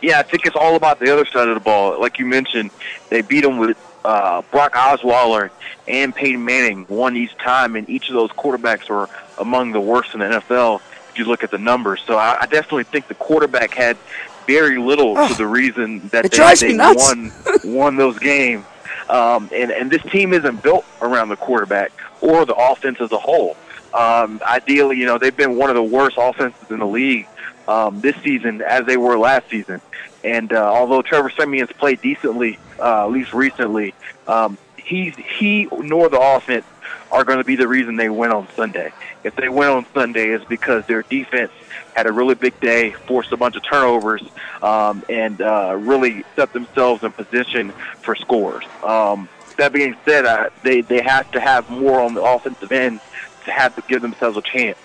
Yeah, 0.02 0.20
I 0.20 0.24
think 0.24 0.46
it's 0.46 0.56
all 0.56 0.76
about 0.76 1.00
the 1.00 1.12
other 1.14 1.26
side 1.26 1.48
of 1.48 1.54
the 1.54 1.62
ball. 1.62 2.00
Like 2.00 2.20
you 2.20 2.26
mentioned, 2.26 2.72
they 3.10 3.22
beat 3.22 3.42
them 3.42 3.58
with 3.58 3.78
uh, 4.04 4.42
Brock 4.52 4.74
Osweiler 4.74 5.50
and 5.88 6.14
Peyton 6.14 6.44
Manning 6.44 6.84
one 6.86 7.16
each 7.16 7.38
time, 7.38 7.76
and 7.76 7.90
each 7.90 8.10
of 8.10 8.16
those 8.16 8.32
quarterbacks 8.32 8.90
were 8.90 9.10
among 9.38 9.72
the 9.72 9.80
worst 9.80 10.14
in 10.14 10.20
the 10.20 10.26
NFL 10.26 10.82
if 11.10 11.20
you 11.20 11.26
look 11.26 11.44
at 11.44 11.52
the 11.52 11.58
numbers. 11.58 12.02
So 12.06 12.18
I, 12.18 12.38
I 12.42 12.46
definitely 12.48 12.86
think 12.86 13.08
the 13.08 13.16
quarterback 13.16 13.74
had 13.74 13.98
very 14.46 14.78
little 14.78 15.18
oh, 15.18 15.28
to 15.28 15.34
the 15.36 15.48
reason 15.48 16.08
that 16.10 16.32
they, 16.32 16.56
they 16.56 16.78
won 16.78 17.32
won 17.64 17.96
those 17.96 18.18
games. 18.20 18.66
Um, 19.10 19.50
and 19.54 19.72
and 19.72 19.92
this 19.92 20.02
team 20.04 20.34
isn't 20.34 20.64
built 20.64 20.86
around 21.02 21.30
the 21.30 21.36
quarterback 21.36 21.92
or 22.22 22.46
the 22.46 22.56
offense 22.56 23.02
as 23.02 23.12
a 23.12 23.18
whole. 23.18 23.58
Um, 23.94 24.42
ideally, 24.44 24.98
you 24.98 25.06
know, 25.06 25.18
they've 25.18 25.36
been 25.36 25.56
one 25.56 25.70
of 25.70 25.76
the 25.76 25.84
worst 25.84 26.18
offenses 26.20 26.72
in 26.72 26.80
the 26.80 26.88
league 26.88 27.28
um, 27.68 28.02
this 28.02 28.16
season 28.18 28.62
as 28.62 28.86
they 28.86 28.98
were 28.98 29.18
last 29.18 29.50
season. 29.50 29.82
And 30.24 30.54
uh, 30.54 30.72
although 30.72 31.02
Trevor 31.02 31.30
Siemian's 31.30 31.72
played 31.74 32.02
decently, 32.02 32.58
uh, 32.80 33.06
at 33.06 33.12
least 33.12 33.34
recently, 33.34 33.94
um, 34.28 34.58
he's 34.84 35.14
he 35.40 35.68
nor 35.72 36.10
the 36.10 36.20
offense 36.20 36.66
are 37.12 37.24
going 37.24 37.38
to 37.38 37.44
be 37.44 37.56
the 37.56 37.68
reason 37.68 37.96
they 37.96 38.10
win 38.10 38.32
on 38.32 38.48
Sunday. 38.56 38.92
If 39.24 39.36
they 39.36 39.50
win 39.50 39.70
on 39.70 39.86
Sunday, 39.94 40.30
it's 40.30 40.46
because 40.46 40.84
their 40.88 41.04
defense 41.04 41.52
had 41.96 42.08
a 42.08 42.12
really 42.12 42.36
big 42.36 42.60
day, 42.60 42.94
forced 43.08 43.32
a 43.32 43.38
bunch 43.38 43.56
of 43.56 43.64
turnovers, 43.70 44.24
um, 44.62 45.04
and 45.10 45.42
uh, 45.42 45.76
really 45.78 46.24
set 46.36 46.52
themselves 46.54 47.04
in 47.04 47.12
position 47.12 47.74
for 48.04 48.16
scores. 48.16 48.66
Um, 48.82 49.30
that 49.58 49.72
being 49.72 49.96
said, 50.06 50.26
uh, 50.26 50.50
they 50.64 50.82
they 50.82 51.02
have 51.02 51.30
to 51.32 51.40
have 51.40 51.70
more 51.70 52.02
on 52.02 52.14
the 52.16 52.22
offensive 52.22 52.72
end 52.72 53.00
to 53.46 53.52
have 53.52 53.76
to 53.76 53.84
give 53.88 54.02
themselves 54.02 54.38
a 54.38 54.42
chance. 54.42 54.78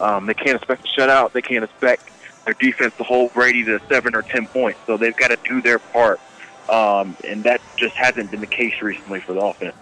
Um, 0.00 0.26
they 0.26 0.34
can't 0.34 0.56
expect 0.56 0.84
a 0.84 1.00
shutout. 1.00 1.32
They 1.32 1.42
can't 1.42 1.64
expect 1.64 2.10
their 2.44 2.54
defense 2.54 2.94
to 2.98 3.04
hold 3.04 3.32
Brady 3.32 3.64
to 3.64 3.80
seven 3.88 4.14
or 4.14 4.22
ten 4.22 4.46
points. 4.48 4.80
So 4.86 4.96
they've 4.96 5.16
got 5.16 5.28
to 5.28 5.38
do 5.44 5.60
their 5.62 5.78
part, 5.78 6.20
um, 6.68 7.16
and 7.24 7.44
that 7.44 7.60
just 7.76 7.94
hasn't 7.94 8.30
been 8.30 8.40
the 8.40 8.46
case 8.46 8.80
recently 8.82 9.20
for 9.20 9.32
the 9.32 9.40
offense. 9.40 9.76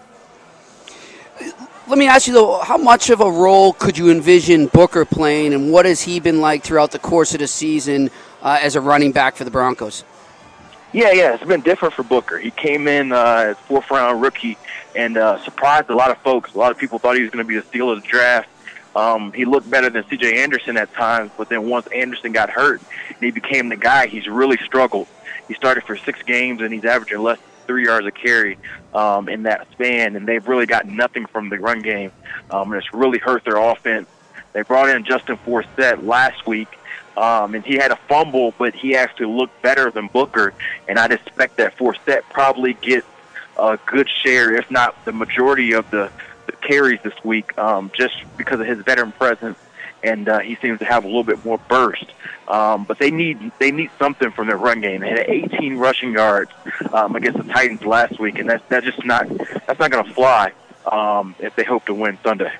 Let 1.87 1.97
me 1.97 2.07
ask 2.07 2.27
you 2.27 2.33
though, 2.33 2.59
how 2.59 2.77
much 2.77 3.09
of 3.09 3.21
a 3.21 3.29
role 3.29 3.73
could 3.73 3.97
you 3.97 4.09
envision 4.09 4.67
Booker 4.67 5.05
playing, 5.05 5.53
and 5.53 5.71
what 5.71 5.85
has 5.85 6.01
he 6.01 6.19
been 6.19 6.41
like 6.41 6.63
throughout 6.63 6.91
the 6.91 6.99
course 6.99 7.33
of 7.33 7.39
the 7.39 7.47
season 7.47 8.09
uh, 8.41 8.59
as 8.61 8.75
a 8.75 8.81
running 8.81 9.11
back 9.11 9.35
for 9.35 9.43
the 9.43 9.51
Broncos? 9.51 10.03
Yeah, 10.93 11.11
yeah, 11.11 11.33
it's 11.33 11.43
been 11.43 11.61
different 11.61 11.93
for 11.93 12.03
Booker. 12.03 12.39
He 12.39 12.51
came 12.51 12.87
in 12.87 13.11
uh, 13.11 13.49
as 13.49 13.57
fourth 13.59 13.89
round 13.91 14.21
rookie 14.21 14.57
and 14.95 15.17
uh, 15.17 15.41
surprised 15.43 15.89
a 15.89 15.95
lot 15.95 16.11
of 16.11 16.17
folks. 16.19 16.53
A 16.53 16.57
lot 16.57 16.71
of 16.71 16.77
people 16.77 16.97
thought 16.97 17.15
he 17.15 17.21
was 17.21 17.31
going 17.31 17.45
to 17.45 17.47
be 17.47 17.55
the 17.55 17.65
steal 17.65 17.91
of 17.91 18.01
the 18.01 18.07
draft. 18.07 18.49
Um, 18.95 19.31
he 19.31 19.45
looked 19.45 19.69
better 19.69 19.89
than 19.91 20.03
C.J. 20.09 20.41
Anderson 20.41 20.75
at 20.75 20.91
times, 20.93 21.29
but 21.37 21.49
then 21.49 21.69
once 21.69 21.87
Anderson 21.87 22.31
got 22.31 22.49
hurt 22.49 22.81
and 23.09 23.17
he 23.19 23.29
became 23.31 23.69
the 23.69 23.75
guy, 23.75 24.07
he's 24.07 24.27
really 24.27 24.57
struggled. 24.57 25.07
He 25.47 25.53
started 25.53 25.83
for 25.83 25.97
six 25.97 26.21
games 26.23 26.61
and 26.61 26.73
he's 26.73 26.85
averaging 26.85 27.19
less 27.19 27.37
than 27.37 27.47
three 27.67 27.85
yards 27.85 28.07
a 28.07 28.11
carry 28.11 28.57
um, 28.93 29.29
in 29.29 29.43
that 29.43 29.67
span, 29.71 30.15
and 30.15 30.27
they've 30.27 30.47
really 30.47 30.65
got 30.65 30.87
nothing 30.87 31.25
from 31.25 31.49
the 31.49 31.59
run 31.59 31.81
game, 31.81 32.11
um, 32.49 32.71
and 32.71 32.81
it's 32.81 32.93
really 32.93 33.19
hurt 33.19 33.43
their 33.43 33.57
offense. 33.57 34.07
They 34.53 34.61
brought 34.63 34.89
in 34.89 35.03
Justin 35.03 35.37
Forsett 35.37 36.05
last 36.05 36.47
week, 36.47 36.69
um, 37.15 37.53
and 37.53 37.63
he 37.63 37.75
had 37.75 37.91
a 37.91 37.97
fumble, 38.07 38.53
but 38.57 38.73
he 38.73 38.95
actually 38.95 39.27
looked 39.27 39.61
better 39.61 39.91
than 39.91 40.07
Booker, 40.07 40.53
and 40.87 40.97
I'd 40.97 41.11
expect 41.11 41.57
that 41.57 41.77
Forsett 41.77 42.23
probably 42.31 42.73
gets 42.73 43.05
a 43.57 43.77
good 43.85 44.09
share, 44.09 44.55
if 44.55 44.69
not 44.71 44.95
the 45.05 45.11
majority 45.11 45.73
of 45.73 45.89
the, 45.91 46.09
the 46.45 46.53
carries 46.53 46.99
this 47.03 47.13
week 47.23 47.57
um, 47.57 47.91
just 47.95 48.15
because 48.37 48.59
of 48.59 48.65
his 48.67 48.79
veteran 48.79 49.11
presence, 49.11 49.57
and 50.03 50.29
uh, 50.29 50.39
he 50.39 50.55
seems 50.55 50.79
to 50.79 50.85
have 50.85 51.03
a 51.03 51.07
little 51.07 51.23
bit 51.23 51.43
more 51.45 51.57
burst. 51.57 52.05
Um, 52.47 52.85
but 52.85 52.97
they 52.99 53.11
need 53.11 53.51
they 53.59 53.71
need 53.71 53.91
something 53.99 54.31
from 54.31 54.47
their 54.47 54.57
run 54.57 54.79
game. 54.81 55.01
They 55.01 55.09
had 55.09 55.19
18 55.27 55.77
rushing 55.77 56.13
yards 56.13 56.51
um, 56.93 57.15
against 57.15 57.37
the 57.37 57.51
Titans 57.51 57.83
last 57.83 58.19
week, 58.19 58.39
and 58.39 58.49
that's 58.49 58.63
that's 58.69 58.85
just 58.85 59.03
not 59.05 59.27
that's 59.67 59.79
not 59.79 59.91
going 59.91 60.05
to 60.05 60.13
fly 60.13 60.53
um, 60.85 61.35
if 61.39 61.55
they 61.55 61.63
hope 61.63 61.85
to 61.85 61.93
win 61.93 62.17
Sunday. 62.23 62.53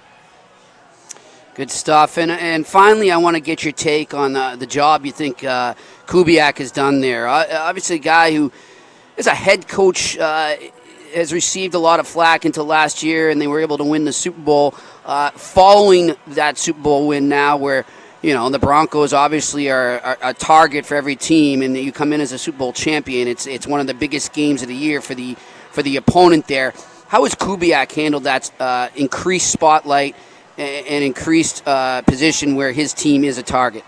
Good 1.58 1.72
stuff. 1.72 2.20
And, 2.20 2.30
and 2.30 2.68
finally, 2.68 3.10
I 3.10 3.18
want 3.18 3.36
to 3.36 3.40
get 3.40 3.64
your 3.64 3.74
take 3.74 4.14
on 4.14 4.36
uh, 4.36 4.56
the 4.58 4.68
job 4.68 5.08
you 5.08 5.12
think 5.12 5.44
uh, 5.44 5.74
Kubiak 6.06 6.60
has 6.60 6.72
done 6.72 7.02
there. 7.02 7.28
Uh, 7.28 7.48
obviously, 7.52 7.96
a 7.96 8.00
guy 8.00 8.32
who 8.32 8.52
is 9.18 9.26
a 9.26 9.34
head 9.34 9.68
coach, 9.68 10.16
uh, 10.20 10.56
has 11.18 11.34
received 11.34 11.74
a 11.74 11.80
lot 11.80 12.00
of 12.00 12.08
flack 12.08 12.46
until 12.46 12.66
last 12.66 13.04
year, 13.04 13.30
and 13.30 13.42
they 13.42 13.48
were 13.48 13.60
able 13.60 13.78
to 13.78 13.84
win 13.84 14.06
the 14.06 14.14
Super 14.14 14.40
Bowl. 14.40 14.74
Uh, 15.06 15.32
following 15.32 16.16
that 16.28 16.58
Super 16.58 16.82
Bowl 16.82 17.08
win 17.08 17.28
now, 17.28 17.58
where 17.58 17.86
you 18.22 18.34
know 18.34 18.50
the 18.50 18.60
Broncos 18.60 19.14
obviously 19.14 19.70
are, 19.70 20.00
are, 20.00 20.18
a 20.22 20.34
target 20.34 20.86
for 20.86 20.96
every 20.96 21.16
team, 21.16 21.62
and 21.62 21.76
you 21.78 21.92
come 21.92 22.14
in 22.14 22.22
as 22.22 22.32
a 22.32 22.38
Super 22.38 22.60
Bowl 22.60 22.74
champion. 22.74 23.28
It's 23.28 23.48
it's 23.48 23.68
one 23.68 23.80
of 23.80 23.88
the 23.88 23.94
biggest 23.94 24.34
games 24.34 24.62
of 24.62 24.68
the 24.68 24.76
year 24.76 25.02
for 25.02 25.16
the 25.16 25.36
for 25.72 25.84
the 25.84 25.98
opponent 25.98 26.48
there. 26.48 26.74
How 27.08 27.24
has 27.24 27.36
Kubiak 27.36 27.92
handled 27.92 28.24
that 28.24 28.52
uh, 28.60 28.90
increased 28.96 29.52
spotlight? 29.52 30.16
and 30.58 31.04
increased 31.04 31.66
uh, 31.68 32.02
position 32.02 32.56
where 32.56 32.72
his 32.72 32.94
team 32.94 33.24
is 33.24 33.38
a 33.38 33.44
target? 33.44 33.84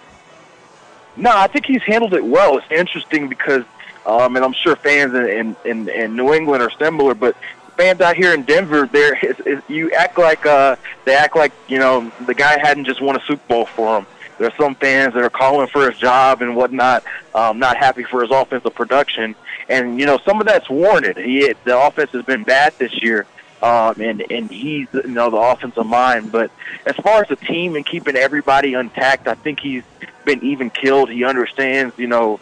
No, 1.18 1.32
I 1.36 1.48
think 1.48 1.66
he's 1.66 1.82
handled 1.82 2.14
it 2.14 2.24
well. 2.24 2.58
It's 2.58 2.72
interesting 2.72 3.28
because, 3.28 3.66
um, 4.06 4.36
and 4.36 4.44
I'm 4.44 4.54
sure 4.54 4.76
fans 4.76 5.14
in, 5.14 5.56
in, 5.66 5.90
in 5.90 6.16
New 6.16 6.34
England 6.34 6.64
are 6.64 6.72
similar, 6.72 7.14
but 7.14 7.36
fans 7.80 8.02
out 8.02 8.18
here 8.18 8.34
in 8.34 8.44
Denver, 8.44 8.88
there 8.92 9.18
you 9.68 9.92
act 9.92 10.18
like 10.18 10.46
uh, 10.46 10.76
they 11.06 11.16
act 11.16 11.36
like 11.36 11.54
you 11.68 11.80
know 11.80 12.12
the 12.26 12.34
guy 12.34 12.60
hadn't 12.60 12.86
just 12.86 13.02
won 13.02 13.16
a 13.16 13.22
Super 13.22 13.48
Bowl 13.48 13.66
for 13.66 14.00
him. 14.00 14.08
There 14.38 14.48
are 14.48 14.56
some 14.56 14.76
fans 14.76 15.14
that 15.16 15.24
are 15.24 15.30
calling 15.30 15.68
for 15.68 15.90
his 15.90 16.00
job 16.00 16.42
and 16.42 16.56
whatnot, 16.56 17.04
um, 17.36 17.60
not 17.60 17.76
happy 17.78 18.04
for 18.04 18.22
his 18.22 18.32
offensive 18.32 18.74
production, 18.74 19.36
and 19.68 20.00
you 20.00 20.06
know 20.06 20.18
some 20.20 20.40
of 20.40 20.48
that's 20.48 20.70
warranted. 20.70 21.18
He 21.18 21.54
the 21.64 21.80
offense 21.80 22.12
has 22.12 22.26
been 22.26 22.44
bad 22.44 22.74
this 22.78 23.02
year, 23.02 23.26
um, 23.62 24.00
and 24.00 24.24
and 24.30 24.50
he's 24.52 24.88
you 24.94 25.08
know 25.08 25.30
the 25.30 25.38
offensive 25.38 25.86
mind. 25.86 26.32
But 26.32 26.52
as 26.86 26.96
far 26.98 27.22
as 27.22 27.30
the 27.30 27.38
team 27.38 27.76
and 27.76 27.86
keeping 27.86 28.16
everybody 28.16 28.74
intact, 28.74 29.28
I 29.28 29.36
think 29.36 29.60
he's 29.60 29.84
been 30.26 30.44
even 30.44 30.70
killed. 30.70 31.10
He 31.10 31.24
understands, 31.24 31.98
you 31.98 32.08
know, 32.08 32.40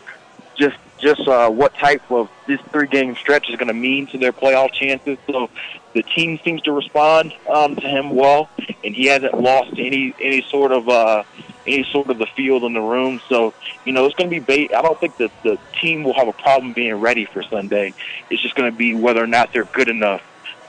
just 0.56 0.78
just 1.00 1.28
uh, 1.28 1.50
what 1.50 1.74
type 1.76 2.10
of 2.12 2.30
this 2.48 2.60
three 2.72 2.88
game 2.88 3.16
stretch 3.16 3.50
is 3.50 3.56
going 3.56 3.68
to 3.68 3.74
mean 3.74 4.08
to 4.08 4.18
their 4.18 4.34
playoff 4.34 4.72
chances. 4.74 5.18
So 5.28 5.50
the 5.94 6.04
team 6.04 6.40
seems 6.44 6.62
to 6.64 6.72
respond 6.72 7.34
um, 7.50 7.76
to 7.76 7.88
him 7.88 8.12
well, 8.12 8.50
and 8.84 8.96
he 8.96 9.06
hasn't 9.06 9.40
lost 9.40 9.72
any 9.78 10.14
any 10.22 10.42
sort 10.44 10.72
of 10.72 10.90
uh, 10.90 11.24
any 11.66 11.84
sort 11.92 12.10
of 12.10 12.18
the 12.18 12.26
field 12.28 12.64
in 12.64 12.74
the 12.74 12.82
room. 12.82 13.22
So 13.30 13.54
you 13.86 13.94
know 13.94 14.06
it's 14.06 14.16
going 14.16 14.30
to 14.30 14.40
be. 14.40 14.68
Ba- 14.68 14.78
I 14.78 14.82
don't 14.82 15.00
think 15.00 15.18
that 15.18 15.32
the 15.44 15.60
team 15.80 16.04
will 16.04 16.14
have 16.14 16.28
a 16.28 16.34
problem 16.34 16.74
being 16.74 16.96
ready 16.96 17.26
for 17.26 17.44
Sunday. 17.44 17.94
It's 18.30 18.42
just 18.42 18.56
going 18.56 18.72
to 18.72 18.78
be 18.78 18.94
whether 18.94 19.24
or 19.24 19.28
not 19.28 19.54
they're 19.54 19.66
good 19.66 19.90
enough 19.90 20.22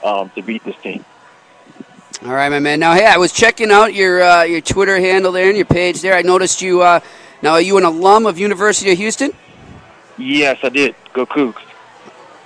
um, 0.03 0.29
to 0.31 0.41
beat 0.41 0.63
this 0.63 0.77
team. 0.77 1.03
All 2.23 2.33
right, 2.33 2.49
my 2.49 2.59
man. 2.59 2.79
Now, 2.79 2.93
hey, 2.95 3.05
I 3.05 3.17
was 3.17 3.31
checking 3.31 3.71
out 3.71 3.93
your 3.93 4.21
uh, 4.21 4.43
your 4.43 4.61
Twitter 4.61 4.99
handle 4.99 5.31
there 5.31 5.47
and 5.47 5.55
your 5.55 5.65
page 5.65 6.01
there. 6.01 6.15
I 6.15 6.21
noticed 6.21 6.61
you. 6.61 6.81
Uh, 6.81 6.99
now, 7.41 7.51
are 7.51 7.61
you 7.61 7.77
an 7.77 7.85
alum 7.85 8.25
of 8.25 8.37
University 8.37 8.91
of 8.91 8.97
Houston? 8.97 9.31
Yes, 10.19 10.59
I 10.63 10.69
did. 10.69 10.95
Go 11.13 11.25
Cougs. 11.25 11.61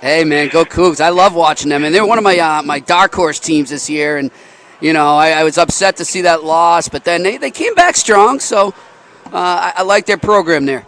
Hey, 0.00 0.24
man, 0.24 0.48
go 0.48 0.64
Cougs! 0.64 1.00
I 1.00 1.08
love 1.08 1.34
watching 1.34 1.70
them, 1.70 1.84
and 1.84 1.94
they're 1.94 2.06
one 2.06 2.18
of 2.18 2.24
my 2.24 2.38
uh, 2.38 2.62
my 2.62 2.78
dark 2.78 3.14
horse 3.14 3.40
teams 3.40 3.70
this 3.70 3.90
year. 3.90 4.18
And 4.18 4.30
you 4.80 4.92
know, 4.92 5.16
I, 5.16 5.30
I, 5.30 5.44
was 5.44 5.58
upset 5.58 5.96
to 5.96 6.04
see 6.04 6.22
that 6.22 6.44
loss, 6.44 6.88
but 6.88 7.04
then 7.04 7.22
they, 7.22 7.38
they 7.38 7.50
came 7.50 7.74
back 7.74 7.96
strong. 7.96 8.38
So 8.38 8.68
uh, 9.26 9.30
I, 9.32 9.72
I 9.76 9.82
like 9.82 10.06
their 10.06 10.18
program 10.18 10.66
there. 10.66 10.86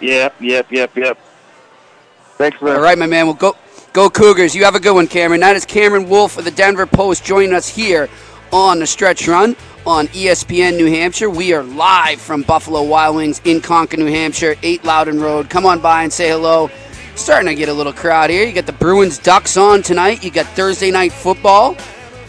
Yep, 0.00 0.34
yep, 0.40 0.70
yep, 0.70 0.96
yep. 0.96 1.18
Thanks, 2.36 2.60
man. 2.60 2.76
All 2.76 2.82
right, 2.82 2.98
my 2.98 3.06
man. 3.06 3.26
We'll 3.26 3.34
go 3.34 3.56
Go 3.92 4.10
Cougars. 4.10 4.54
You 4.54 4.64
have 4.64 4.74
a 4.74 4.80
good 4.80 4.94
one, 4.94 5.08
Cameron. 5.08 5.40
That 5.40 5.56
is 5.56 5.64
Cameron 5.64 6.08
Wolfe 6.08 6.38
of 6.38 6.44
the 6.44 6.50
Denver 6.50 6.86
Post 6.86 7.24
joining 7.24 7.54
us 7.54 7.68
here 7.68 8.08
on 8.52 8.78
the 8.78 8.86
stretch 8.86 9.26
run 9.28 9.56
on 9.86 10.08
ESPN 10.08 10.76
New 10.76 10.86
Hampshire. 10.86 11.30
We 11.30 11.52
are 11.52 11.62
live 11.62 12.20
from 12.20 12.42
Buffalo 12.42 12.82
Wild 12.82 13.16
Wings 13.16 13.40
in 13.44 13.60
Concord, 13.60 14.00
New 14.00 14.06
Hampshire, 14.06 14.56
8 14.62 14.84
Loudon 14.84 15.20
Road. 15.20 15.50
Come 15.50 15.66
on 15.66 15.80
by 15.80 16.02
and 16.02 16.12
say 16.12 16.28
hello. 16.28 16.70
Starting 17.14 17.48
to 17.48 17.54
get 17.54 17.68
a 17.68 17.72
little 17.72 17.92
crowd 17.92 18.30
here. 18.30 18.44
You 18.44 18.52
got 18.52 18.66
the 18.66 18.72
Bruins 18.72 19.18
Ducks 19.18 19.56
on 19.56 19.82
tonight. 19.82 20.22
You 20.22 20.30
got 20.30 20.46
Thursday 20.46 20.90
night 20.90 21.12
football. 21.12 21.76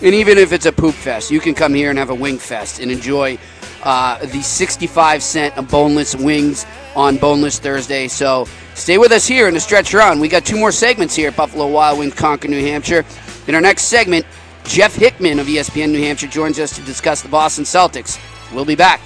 And 0.02 0.16
even 0.16 0.38
if 0.38 0.54
it's 0.54 0.66
a 0.66 0.72
poop 0.72 0.96
fest, 0.96 1.32
you 1.32 1.40
can 1.40 1.54
come 1.54 1.74
here 1.74 1.90
and 1.90 2.00
have 2.00 2.10
a 2.10 2.16
wing 2.16 2.38
fest 2.38 2.80
and 2.80 2.92
enjoy 2.92 3.38
uh, 3.84 4.26
the 4.26 4.42
65 4.42 5.22
cent 5.22 5.70
boneless 5.70 6.16
wings 6.16 6.66
on 6.96 7.18
Boneless 7.18 7.60
Thursday. 7.60 8.08
So 8.08 8.48
Stay 8.80 8.98
with 8.98 9.12
us 9.12 9.28
here 9.28 9.50
in 9.50 9.54
the 9.54 9.60
stretch 9.60 9.94
run. 9.94 10.22
We 10.22 10.30
got 10.30 10.46
two 10.46 10.58
more 10.58 10.72
segments 10.72 11.14
here 11.14 11.28
at 11.28 11.36
Buffalo 11.36 11.68
Wild 11.68 12.00
Wings, 12.00 12.14
Concord, 12.14 12.50
New 12.50 12.62
Hampshire. 12.62 13.04
In 13.46 13.54
our 13.54 13.60
next 13.60 13.84
segment, 13.84 14.26
Jeff 14.65 14.95
Hickman 14.95 15.39
of 15.39 15.48
ESPN 15.48 15.91
New 15.91 16.00
Hampshire 16.00 16.28
joins 16.28 16.60
us 16.60 16.76
to 16.76 16.82
discuss 16.84 17.22
the 17.22 17.30
Boston 17.30 17.63
Celtics. 17.63 18.19
We'll 18.54 18.65
be 18.65 18.76
back. 18.76 19.02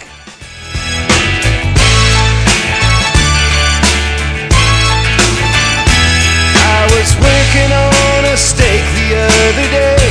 I 6.55 6.85
was 6.91 7.15
working 7.15 7.71
on 7.71 8.25
a 8.25 8.37
steak 8.37 8.83
the 8.99 9.15
other 9.15 9.67
day, 9.71 10.03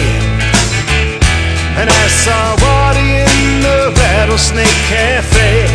and 1.76 1.88
I 1.90 2.06
saw 2.08 2.56
Waddy 2.60 3.22
in 3.22 3.62
the 3.62 3.92
Rattlesnake 4.00 4.80
Cafe, 4.88 5.66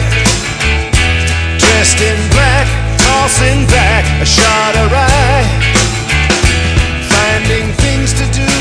dressed 1.58 2.02
in 2.02 2.18
black 2.32 2.68
tossing 2.98 3.66
back 3.68 4.06
a 4.22 4.26
shot 4.26 4.76
of 4.76 4.92
rye. 4.92 5.46
Finding 7.10 7.72
things 7.74 8.14
to 8.14 8.26
do 8.32 8.57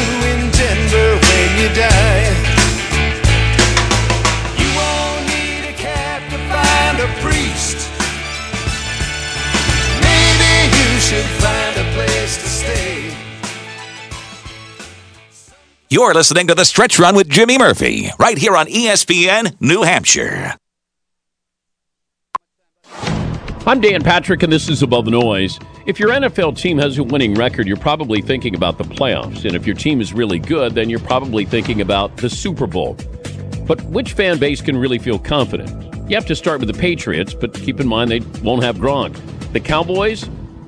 You're 15.96 16.12
listening 16.12 16.46
to 16.48 16.54
The 16.54 16.66
Stretch 16.66 16.98
Run 16.98 17.16
with 17.16 17.26
Jimmy 17.26 17.56
Murphy, 17.56 18.10
right 18.18 18.36
here 18.36 18.54
on 18.54 18.66
ESPN 18.66 19.58
New 19.62 19.80
Hampshire. 19.80 20.54
I'm 23.66 23.80
Dan 23.80 24.02
Patrick, 24.02 24.42
and 24.42 24.52
this 24.52 24.68
is 24.68 24.82
Above 24.82 25.06
the 25.06 25.12
Noise. 25.12 25.58
If 25.86 25.98
your 25.98 26.10
NFL 26.10 26.58
team 26.58 26.76
has 26.76 26.98
a 26.98 27.02
winning 27.02 27.32
record, 27.32 27.66
you're 27.66 27.78
probably 27.78 28.20
thinking 28.20 28.54
about 28.54 28.76
the 28.76 28.84
playoffs. 28.84 29.46
And 29.46 29.56
if 29.56 29.66
your 29.66 29.74
team 29.74 30.02
is 30.02 30.12
really 30.12 30.38
good, 30.38 30.74
then 30.74 30.90
you're 30.90 30.98
probably 30.98 31.46
thinking 31.46 31.80
about 31.80 32.14
the 32.18 32.28
Super 32.28 32.66
Bowl. 32.66 32.94
But 33.66 33.80
which 33.84 34.12
fan 34.12 34.38
base 34.38 34.60
can 34.60 34.76
really 34.76 34.98
feel 34.98 35.18
confident? 35.18 35.70
You 36.10 36.16
have 36.16 36.26
to 36.26 36.36
start 36.36 36.60
with 36.60 36.70
the 36.70 36.78
Patriots, 36.78 37.32
but 37.32 37.54
keep 37.54 37.80
in 37.80 37.88
mind 37.88 38.10
they 38.10 38.20
won't 38.42 38.62
have 38.64 38.76
Gronk. 38.76 39.18
The 39.54 39.60
Cowboys? 39.60 40.24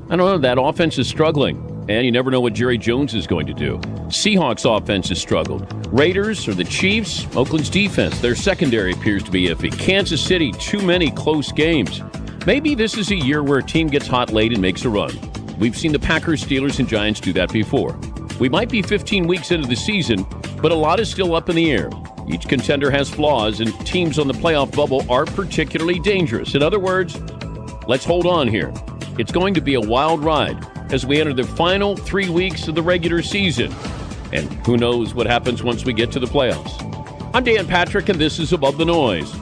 I 0.09 0.17
don't 0.17 0.21
know, 0.21 0.39
that 0.39 0.59
offense 0.59 0.97
is 0.97 1.07
struggling. 1.07 1.68
And 1.89 2.05
you 2.05 2.13
never 2.13 2.31
know 2.31 2.41
what 2.41 2.53
Jerry 2.53 2.77
Jones 2.77 3.15
is 3.15 3.27
going 3.27 3.47
to 3.47 3.55
do. 3.55 3.79
Seahawks 4.09 4.67
offense 4.67 5.09
has 5.09 5.19
struggled. 5.19 5.67
Raiders 5.87 6.47
or 6.47 6.53
the 6.53 6.65
Chiefs, 6.65 7.27
Oakland's 7.35 7.71
defense, 7.71 8.21
their 8.21 8.35
secondary 8.35 8.93
appears 8.93 9.23
to 9.23 9.31
be 9.31 9.47
iffy. 9.47 9.77
Kansas 9.79 10.23
City, 10.23 10.53
too 10.53 10.83
many 10.83 11.11
close 11.11 11.51
games. 11.51 12.03
Maybe 12.45 12.75
this 12.75 12.99
is 12.99 13.11
a 13.11 13.17
year 13.17 13.43
where 13.43 13.61
a 13.61 13.63
team 13.63 13.87
gets 13.87 14.07
hot 14.07 14.33
late 14.33 14.53
and 14.53 14.61
makes 14.61 14.85
a 14.85 14.91
run. 14.91 15.19
We've 15.59 15.77
seen 15.77 15.93
the 15.93 15.99
Packers, 15.99 16.45
Steelers, 16.45 16.79
and 16.79 16.87
Giants 16.87 17.21
do 17.21 17.33
that 17.33 17.51
before. 17.55 17.99
We 18.39 18.51
might 18.51 18.69
be 18.69 18.83
15 18.83 19.27
weeks 19.27 19.51
into 19.51 19.67
the 19.67 19.75
season, 19.75 20.27
but 20.61 20.73
a 20.73 20.75
lot 20.75 21.01
is 21.01 21.11
still 21.11 21.35
up 21.35 21.49
in 21.49 21.57
the 21.57 21.71
air. 21.71 21.89
Each 22.29 22.47
contender 22.47 22.91
has 22.91 23.09
flaws, 23.09 23.61
and 23.61 23.75
teams 23.87 24.19
on 24.19 24.29
the 24.29 24.35
playoff 24.35 24.77
bubble 24.77 25.11
are 25.11 25.25
particularly 25.25 25.99
dangerous. 26.01 26.55
In 26.55 26.63
other 26.63 26.79
words, 26.79 27.19
let's 27.89 28.05
hold 28.05 28.27
on 28.27 28.47
here. 28.47 28.75
It's 29.19 29.33
going 29.33 29.55
to 29.55 29.63
be 29.63 29.75
a 29.75 29.81
wild 29.81 30.23
ride 30.23 30.63
as 30.91 31.07
we 31.07 31.21
enter 31.21 31.33
the 31.33 31.45
final 31.45 31.97
three 31.97 32.29
weeks 32.29 32.69
of 32.69 32.75
the 32.75 32.83
regular 32.83 33.23
season. 33.23 33.73
And 34.33 34.51
who 34.67 34.77
knows 34.77 35.15
what 35.15 35.27
happens 35.27 35.63
once 35.63 35.85
we 35.85 35.93
get 35.93 36.13
to 36.13 36.21
the 36.21 36.27
playoffs. 36.27 37.31
I'm 37.35 37.45
Dan 37.45 37.67
Patrick, 37.67 38.09
and 38.09 38.19
this 38.19 38.39
is 38.39 38.53
Above 38.53 38.79
the 38.79 38.85
Noise. 38.85 39.33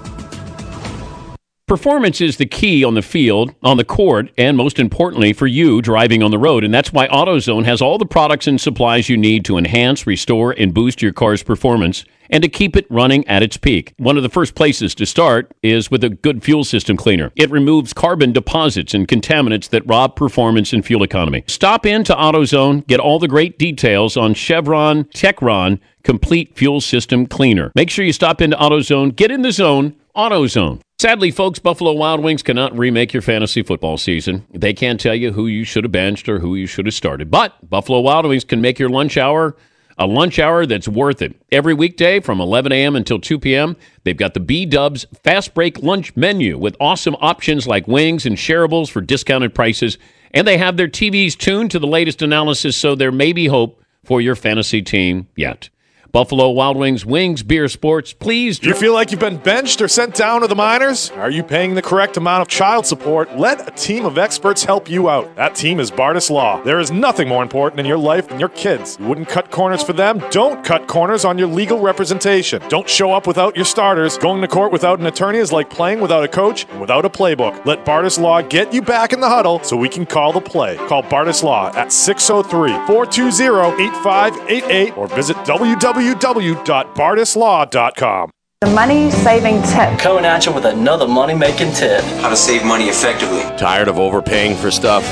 Performance 1.66 2.20
is 2.20 2.37
the 2.37 2.46
key 2.46 2.85
on 2.85 2.94
the 2.94 3.02
field, 3.02 3.52
on 3.62 3.76
the 3.76 3.85
court, 3.85 4.30
and 4.38 4.56
most 4.56 4.78
importantly 4.78 5.32
for 5.32 5.48
you 5.48 5.82
driving 5.82 6.22
on 6.22 6.30
the 6.30 6.38
road. 6.38 6.62
And 6.62 6.72
that's 6.72 6.92
why 6.92 7.09
AutoZone 7.09 7.64
has 7.64 7.82
all 7.82 7.98
the 7.98 8.06
products 8.06 8.46
and 8.46 8.61
supplies 8.61 9.09
you 9.09 9.16
need 9.16 9.44
to 9.46 9.59
enhance, 9.59 10.06
restore, 10.06 10.52
and 10.52 10.72
boost 10.72 11.02
your 11.02 11.12
car's 11.12 11.42
performance 11.42 12.04
and 12.30 12.42
to 12.42 12.48
keep 12.48 12.76
it 12.76 12.86
running 12.90 13.26
at 13.28 13.42
its 13.42 13.56
peak. 13.56 13.94
One 13.98 14.16
of 14.16 14.22
the 14.22 14.28
first 14.28 14.54
places 14.54 14.94
to 14.96 15.06
start 15.06 15.52
is 15.62 15.90
with 15.90 16.04
a 16.04 16.10
good 16.10 16.42
fuel 16.42 16.64
system 16.64 16.96
cleaner. 16.96 17.32
It 17.36 17.50
removes 17.50 17.92
carbon 17.92 18.32
deposits 18.32 18.94
and 18.94 19.08
contaminants 19.08 19.68
that 19.70 19.86
rob 19.86 20.16
performance 20.16 20.72
and 20.72 20.84
fuel 20.84 21.02
economy. 21.02 21.44
Stop 21.46 21.86
in 21.86 22.04
to 22.04 22.14
AutoZone, 22.14 22.86
get 22.86 23.00
all 23.00 23.18
the 23.18 23.28
great 23.28 23.58
details 23.58 24.16
on 24.16 24.34
Chevron 24.34 25.04
Techron 25.04 25.80
Complete 26.02 26.56
Fuel 26.56 26.80
System 26.80 27.26
Cleaner. 27.26 27.72
Make 27.74 27.90
sure 27.90 28.04
you 28.04 28.12
stop 28.12 28.40
into 28.40 28.56
AutoZone, 28.56 29.16
get 29.16 29.30
in 29.30 29.42
the 29.42 29.52
zone, 29.52 29.96
AutoZone. 30.16 30.80
Sadly, 30.98 31.30
folks, 31.30 31.58
Buffalo 31.58 31.92
Wild 31.92 32.22
Wings 32.22 32.42
cannot 32.42 32.76
remake 32.76 33.12
your 33.12 33.20
fantasy 33.20 33.62
football 33.62 33.98
season. 33.98 34.46
They 34.50 34.72
can't 34.72 34.98
tell 34.98 35.14
you 35.14 35.32
who 35.32 35.46
you 35.46 35.64
should 35.64 35.84
have 35.84 35.92
benched 35.92 36.26
or 36.26 36.38
who 36.38 36.54
you 36.54 36.66
should 36.66 36.86
have 36.86 36.94
started. 36.94 37.30
But 37.30 37.68
Buffalo 37.68 38.00
Wild 38.00 38.24
Wings 38.24 38.44
can 38.44 38.62
make 38.62 38.78
your 38.78 38.88
lunch 38.88 39.18
hour 39.18 39.56
a 39.98 40.06
lunch 40.06 40.38
hour 40.38 40.66
that's 40.66 40.88
worth 40.88 41.22
it. 41.22 41.35
Every 41.50 41.74
weekday 41.74 42.20
from 42.20 42.40
11 42.40 42.72
a.m. 42.72 42.96
until 42.96 43.18
2 43.18 43.38
p.m., 43.38 43.76
they've 44.04 44.16
got 44.16 44.35
the 44.35 44.40
B 44.40 44.66
Dubs 44.66 45.06
Fast 45.24 45.54
Break 45.54 45.82
Lunch 45.82 46.14
Menu 46.16 46.59
with 46.59 46.76
awesome 46.80 47.16
options 47.20 47.66
like 47.66 47.88
wings 47.88 48.26
and 48.26 48.37
shareables 48.37 48.90
for 48.90 49.00
discounted 49.00 49.54
prices. 49.54 49.98
And 50.32 50.46
they 50.46 50.59
have 50.59 50.76
their 50.76 50.88
TVs 50.88 51.37
tuned 51.37 51.70
to 51.70 51.78
the 51.78 51.87
latest 51.87 52.20
analysis, 52.20 52.76
so 52.76 52.94
there 52.94 53.12
may 53.12 53.32
be 53.32 53.46
hope 53.46 53.82
for 54.04 54.20
your 54.20 54.35
fantasy 54.35 54.82
team 54.82 55.28
yet. 55.35 55.70
Buffalo 56.16 56.48
Wild 56.48 56.79
Wings, 56.79 57.05
wings, 57.05 57.42
beer, 57.42 57.68
sports, 57.68 58.14
please. 58.14 58.59
Do 58.59 58.68
you 58.68 58.74
feel 58.74 58.94
like 58.94 59.11
you've 59.11 59.20
been 59.20 59.37
benched 59.37 59.83
or 59.83 59.87
sent 59.87 60.14
down 60.14 60.40
to 60.40 60.46
the 60.46 60.55
minors? 60.55 61.11
Are 61.11 61.29
you 61.29 61.42
paying 61.42 61.74
the 61.74 61.83
correct 61.83 62.16
amount 62.16 62.40
of 62.40 62.48
child 62.48 62.87
support? 62.87 63.37
Let 63.37 63.68
a 63.68 63.70
team 63.72 64.07
of 64.07 64.16
experts 64.16 64.64
help 64.64 64.88
you 64.88 65.11
out. 65.11 65.37
That 65.37 65.55
team 65.55 65.79
is 65.79 65.90
Bardis 65.90 66.31
Law. 66.31 66.62
There 66.62 66.81
is 66.81 66.90
nothing 66.90 67.29
more 67.29 67.42
important 67.42 67.81
in 67.81 67.85
your 67.85 67.98
life 67.98 68.29
than 68.29 68.40
your 68.40 68.48
kids. 68.48 68.96
You 68.98 69.05
wouldn't 69.05 69.29
cut 69.29 69.50
corners 69.50 69.83
for 69.83 69.92
them? 69.92 70.24
Don't 70.31 70.64
cut 70.64 70.87
corners 70.87 71.26
on 71.26 71.37
your 71.37 71.48
legal 71.48 71.81
representation. 71.81 72.62
Don't 72.70 72.88
show 72.88 73.12
up 73.12 73.26
without 73.26 73.55
your 73.55 73.66
starters. 73.66 74.16
Going 74.16 74.40
to 74.40 74.48
court 74.48 74.72
without 74.72 74.98
an 74.98 75.05
attorney 75.05 75.38
is 75.38 75.52
like 75.52 75.68
playing 75.68 76.00
without 76.00 76.24
a 76.24 76.29
coach 76.29 76.64
and 76.70 76.81
without 76.81 77.05
a 77.05 77.11
playbook. 77.11 77.66
Let 77.66 77.85
Bardis 77.85 78.18
Law 78.18 78.40
get 78.40 78.72
you 78.72 78.81
back 78.81 79.12
in 79.12 79.20
the 79.20 79.29
huddle 79.29 79.62
so 79.62 79.76
we 79.76 79.90
can 79.90 80.07
call 80.07 80.33
the 80.33 80.40
play. 80.40 80.76
Call 80.88 81.02
Bardis 81.02 81.42
Law 81.42 81.70
at 81.76 81.92
603 81.92 82.70
420 82.87 83.85
8588 83.85 84.96
or 84.96 85.09
visit 85.09 85.37
www 85.44 86.06
www.bardislaw.com. 86.14 88.31
The 88.62 88.71
money 88.71 89.11
saving 89.11 89.61
tip. 89.64 89.99
Coming 89.99 90.25
at 90.25 90.47
you 90.47 90.53
with 90.53 90.64
another 90.64 91.07
money 91.07 91.35
making 91.35 91.75
tip. 91.75 92.03
How 92.23 92.31
to 92.31 92.37
save 92.37 92.64
money 92.64 92.87
effectively. 92.87 93.42
Tired 93.59 93.87
of 93.87 93.99
overpaying 93.99 94.57
for 94.57 94.71
stuff? 94.71 95.03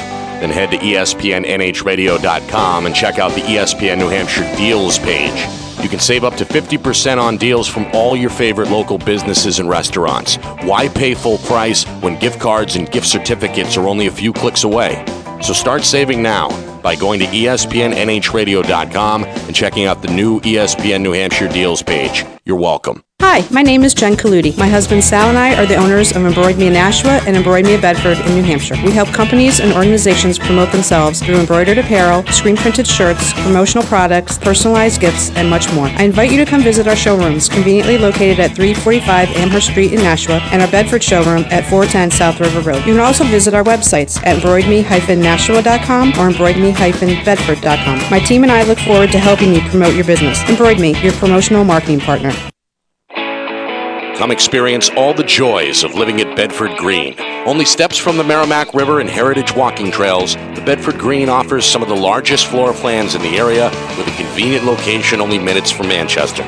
Then 0.41 0.49
head 0.49 0.71
to 0.71 0.79
ESPNNHradio.com 0.79 2.87
and 2.87 2.95
check 2.95 3.19
out 3.19 3.33
the 3.33 3.43
ESPN 3.43 3.99
New 3.99 4.09
Hampshire 4.09 4.51
deals 4.57 4.99
page. 4.99 5.47
You 5.83 5.91
can 5.91 6.01
save 6.01 6.25
up 6.25 6.37
to 6.37 6.47
50% 6.47 7.21
on 7.21 7.37
deals 7.37 7.69
from 7.69 7.85
all 7.93 8.17
your 8.17 8.31
favorite 8.31 8.71
local 8.71 8.97
businesses 8.97 9.59
and 9.59 9.69
restaurants. 9.69 10.37
Why 10.63 10.89
pay 10.89 11.13
full 11.13 11.37
price 11.39 11.85
when 12.01 12.19
gift 12.19 12.41
cards 12.41 12.77
and 12.77 12.91
gift 12.91 13.07
certificates 13.07 13.77
are 13.77 13.87
only 13.89 14.07
a 14.07 14.11
few 14.11 14.33
clicks 14.33 14.65
away? 14.65 15.05
So 15.43 15.53
start 15.53 15.85
saving 15.85 16.23
now 16.23 16.49
by 16.85 16.95
going 16.95 17.19
to 17.19 17.27
ESPNNHradio.com 17.27 19.25
and 19.25 19.57
checking 19.57 19.87
out 19.87 20.03
the 20.03 20.13
new 20.13 20.39
ESPN 20.41 21.01
New 21.01 21.13
Hampshire 21.13 21.49
deals 21.49 21.83
page. 21.83 22.25
You're 22.47 22.59
welcome. 22.59 23.05
Hi, 23.21 23.47
my 23.51 23.63
name 23.63 23.85
is 23.85 23.95
Jen 23.95 24.17
Kaludi. 24.17 24.57
My 24.59 24.69
husband 24.69 25.03
Sal 25.03 25.31
and 25.31 25.39
I 25.39 25.55
are 25.57 25.65
the 25.65 25.77
owners 25.77 26.11
of 26.11 26.23
Embroid 26.23 26.59
Me 26.59 26.67
in 26.67 26.75
Nashua 26.75 27.23
and 27.27 27.37
Embroid 27.37 27.65
Me 27.65 27.75
of 27.75 27.81
Bedford 27.81 28.19
in 28.19 28.35
New 28.35 28.43
Hampshire. 28.43 28.75
We 28.85 28.91
help 28.91 29.09
companies 29.09 29.61
and 29.61 29.73
organizations 29.73 30.39
promote 30.39 30.71
themselves 30.71 31.23
through 31.23 31.37
embroidered 31.37 31.79
apparel, 31.79 32.27
screen 32.27 32.57
printed 32.57 32.87
shirts, 32.87 33.33
promotional 33.33 33.83
products, 33.85 34.37
personalized 34.37 35.01
gifts, 35.01 35.31
and 35.37 35.49
much 35.49 35.73
more. 35.73 35.87
I 35.87 36.03
invite 36.03 36.33
you 36.33 36.45
to 36.45 36.51
come 36.51 36.61
visit 36.63 36.87
our 36.87 36.97
showrooms, 36.97 37.49
conveniently 37.49 37.97
located 37.97 38.41
at 38.41 38.55
345 38.55 39.31
Amherst 39.37 39.69
Street 39.69 39.95
in 39.95 40.01
Nashua, 40.03 40.41
and 40.53 40.61
our 40.61 40.71
Bedford 40.71 41.03
showroom 41.03 41.45
at 41.51 41.65
410 41.65 42.11
South 42.11 42.41
River 42.41 42.61
Road. 42.61 42.85
You 42.85 42.93
can 42.95 43.01
also 43.01 43.25
visit 43.25 43.55
our 43.55 43.65
websites 43.65 44.19
at 44.27 44.37
embroidme-nashua.com 44.37 46.09
or 46.11 46.31
embroidme-bedford.com. 46.31 48.11
My 48.11 48.19
team 48.19 48.43
and 48.43 48.53
I 48.53 48.65
look 48.65 48.81
forward 48.81 49.13
to 49.13 49.19
helping 49.19 49.55
you 49.55 49.63
promote 49.71 49.95
your 49.95 50.05
business. 50.05 50.41
Embroid 50.41 50.79
Me, 50.79 51.01
your 51.01 51.15
promotional 51.15 51.65
marketing 51.65 52.01
partner. 52.01 52.34
Come 54.25 54.33
experience 54.33 54.89
all 54.97 55.13
the 55.13 55.23
joys 55.23 55.85
of 55.85 55.97
living 55.97 56.19
at 56.23 56.35
Bedford 56.35 56.79
Green. 56.79 57.15
Only 57.47 57.67
steps 57.67 57.99
from 57.99 58.17
the 58.17 58.25
Merrimack 58.25 58.73
River 58.73 59.01
and 59.01 59.11
heritage 59.11 59.55
walking 59.55 59.91
trails, 59.91 60.37
the 60.55 60.63
Bedford 60.65 60.99
Green 60.99 61.29
offers 61.29 61.67
some 61.67 61.83
of 61.83 61.91
the 61.91 61.95
largest 61.95 62.47
floor 62.47 62.73
plans 62.73 63.15
in 63.15 63.21
the 63.21 63.37
area 63.37 63.69
with 63.99 64.09
a 64.09 64.17
convenient 64.17 64.65
location 64.65 65.21
only 65.21 65.39
minutes 65.39 65.71
from 65.71 65.89
Manchester. 65.89 66.43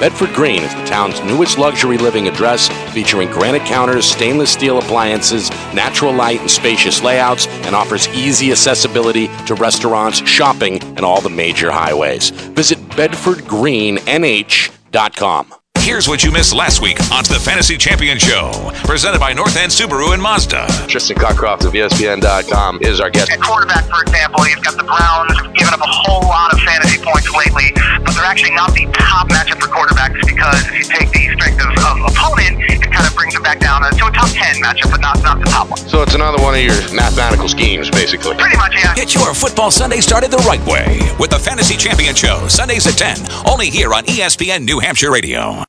Bedford 0.00 0.34
Green 0.34 0.64
is 0.64 0.74
the 0.74 0.84
town's 0.84 1.20
newest 1.20 1.58
luxury 1.58 1.96
living 1.96 2.26
address, 2.26 2.68
featuring 2.92 3.30
granite 3.30 3.64
counters, 3.66 4.04
stainless 4.04 4.50
steel 4.50 4.80
appliances, 4.80 5.48
natural 5.72 6.12
light, 6.12 6.40
and 6.40 6.50
spacious 6.50 7.04
layouts, 7.04 7.46
and 7.46 7.76
offers 7.76 8.08
easy 8.08 8.50
accessibility 8.50 9.28
to 9.46 9.54
restaurants, 9.54 10.28
shopping, 10.28 10.82
and 10.96 11.02
all 11.02 11.20
the 11.20 11.30
major 11.30 11.70
highways. 11.70 12.30
Visit 12.30 12.80
bedfordgreennh.com. 12.88 15.54
Here's 15.82 16.06
what 16.06 16.22
you 16.22 16.30
missed 16.30 16.54
last 16.54 16.80
week 16.80 16.94
on 17.10 17.26
the 17.26 17.42
Fantasy 17.42 17.76
Champion 17.76 18.16
Show, 18.16 18.70
presented 18.86 19.18
by 19.18 19.32
North 19.32 19.58
End 19.58 19.66
Subaru 19.66 20.14
and 20.14 20.22
Mazda. 20.22 20.64
Tristan 20.86 21.18
Cockcroft 21.18 21.66
of 21.66 21.74
ESPN.com 21.74 22.78
is 22.82 23.00
our 23.00 23.10
guest. 23.10 23.32
At 23.32 23.42
quarterback, 23.42 23.90
for 23.90 24.00
example, 24.06 24.46
he's 24.46 24.62
got 24.62 24.78
the 24.78 24.86
Browns 24.86 25.34
giving 25.58 25.74
up 25.74 25.82
a 25.82 25.90
whole 25.90 26.22
lot 26.22 26.54
of 26.54 26.62
fantasy 26.62 27.02
points 27.02 27.26
lately, 27.34 27.74
but 28.06 28.14
they're 28.14 28.22
actually 28.22 28.54
not 28.54 28.70
the 28.78 28.86
top 28.94 29.26
matchup 29.28 29.58
for 29.58 29.66
quarterbacks 29.74 30.22
because 30.22 30.54
if 30.70 30.78
you 30.78 30.86
take 30.86 31.10
the 31.10 31.34
strength 31.34 31.58
of, 31.58 31.74
of 31.74 32.14
opponent, 32.14 32.62
it 32.70 32.78
kind 32.86 33.02
of 33.02 33.14
brings 33.18 33.34
it 33.34 33.42
back 33.42 33.58
down 33.58 33.82
to 33.82 34.06
a 34.06 34.10
top 34.14 34.30
10 34.30 34.62
matchup, 34.62 34.86
but 34.94 35.02
not, 35.02 35.18
not 35.26 35.42
the 35.42 35.50
top 35.50 35.66
one. 35.66 35.82
So 35.90 36.06
it's 36.06 36.14
another 36.14 36.38
one 36.38 36.54
of 36.54 36.62
your 36.62 36.78
mathematical 36.94 37.50
schemes, 37.50 37.90
basically. 37.90 38.38
Pretty 38.38 38.56
much, 38.56 38.78
yeah. 38.78 38.94
Get 38.94 39.18
your 39.18 39.34
football 39.34 39.72
Sunday 39.74 39.98
started 39.98 40.30
the 40.30 40.46
right 40.46 40.62
way 40.62 41.02
with 41.18 41.34
the 41.34 41.42
Fantasy 41.42 41.74
Champion 41.76 42.14
Show, 42.14 42.46
Sundays 42.46 42.86
at 42.86 42.94
10, 42.94 43.50
only 43.50 43.66
here 43.66 43.92
on 43.92 44.06
ESPN 44.06 44.62
New 44.62 44.78
Hampshire 44.78 45.10
Radio. 45.10 45.66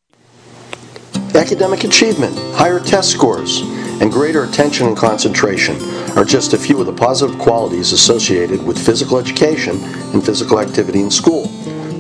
Academic 1.36 1.84
achievement, 1.84 2.38
higher 2.56 2.80
test 2.80 3.10
scores, 3.10 3.62
and 4.02 4.12
greater 4.12 4.44
attention 4.44 4.86
and 4.86 4.96
concentration 4.96 5.76
are 6.16 6.24
just 6.24 6.54
a 6.54 6.58
few 6.58 6.80
of 6.80 6.86
the 6.86 6.94
positive 6.94 7.40
qualities 7.40 7.92
associated 7.92 8.64
with 8.64 8.78
physical 8.78 9.18
education 9.18 9.78
and 10.14 10.24
physical 10.24 10.60
activity 10.60 11.02
in 11.02 11.10
school. 11.10 11.48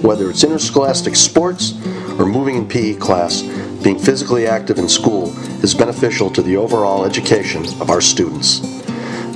Whether 0.03 0.29
it's 0.29 0.43
interscholastic 0.43 1.15
sports 1.15 1.73
or 2.19 2.27
moving 2.27 2.57
in 2.57 2.67
PE 2.67 2.95
class, 2.95 3.41
being 3.83 3.97
physically 3.97 4.45
active 4.45 4.77
in 4.77 4.87
school 4.87 5.35
is 5.63 5.73
beneficial 5.73 6.29
to 6.29 6.43
the 6.43 6.55
overall 6.55 7.03
education 7.03 7.65
of 7.81 7.89
our 7.89 8.01
students. 8.01 8.59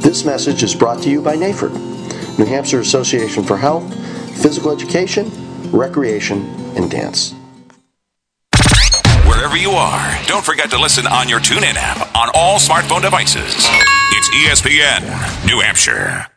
This 0.04 0.24
message 0.24 0.62
is 0.62 0.76
brought 0.76 1.02
to 1.04 1.10
you 1.10 1.24
by 1.24 1.36
NAFERD, 1.36 2.38
New 2.38 2.46
Hampshire 2.46 2.82
Association 2.82 3.44
for 3.44 3.58
Health, 3.58 3.92
Physical 4.42 4.72
Education, 4.72 5.32
Recreation, 5.72 6.46
and 6.78 6.90
Dance. 6.92 7.37
Wherever 9.58 9.72
you 9.72 9.78
are, 9.78 10.28
don't 10.28 10.46
forget 10.46 10.70
to 10.70 10.80
listen 10.80 11.08
on 11.08 11.28
your 11.28 11.40
TuneIn 11.40 11.74
app 11.78 12.16
on 12.16 12.30
all 12.36 12.60
smartphone 12.60 13.02
devices. 13.02 13.56
It's 14.12 14.30
ESPN 14.36 15.48
New 15.48 15.62
Hampshire. 15.62 16.28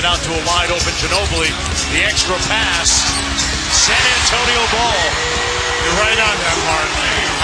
It 0.00 0.06
out 0.06 0.16
to 0.24 0.32
a 0.32 0.46
wide 0.46 0.70
open 0.70 0.94
Ginobili. 0.96 1.52
The 1.92 2.00
extra 2.02 2.34
pass. 2.48 2.88
San 3.68 4.00
Antonio 4.00 4.64
ball. 4.72 5.04
You're 5.84 5.98
right 6.00 6.16
on 6.16 6.36
that, 6.40 6.58
Mark. 6.64 6.88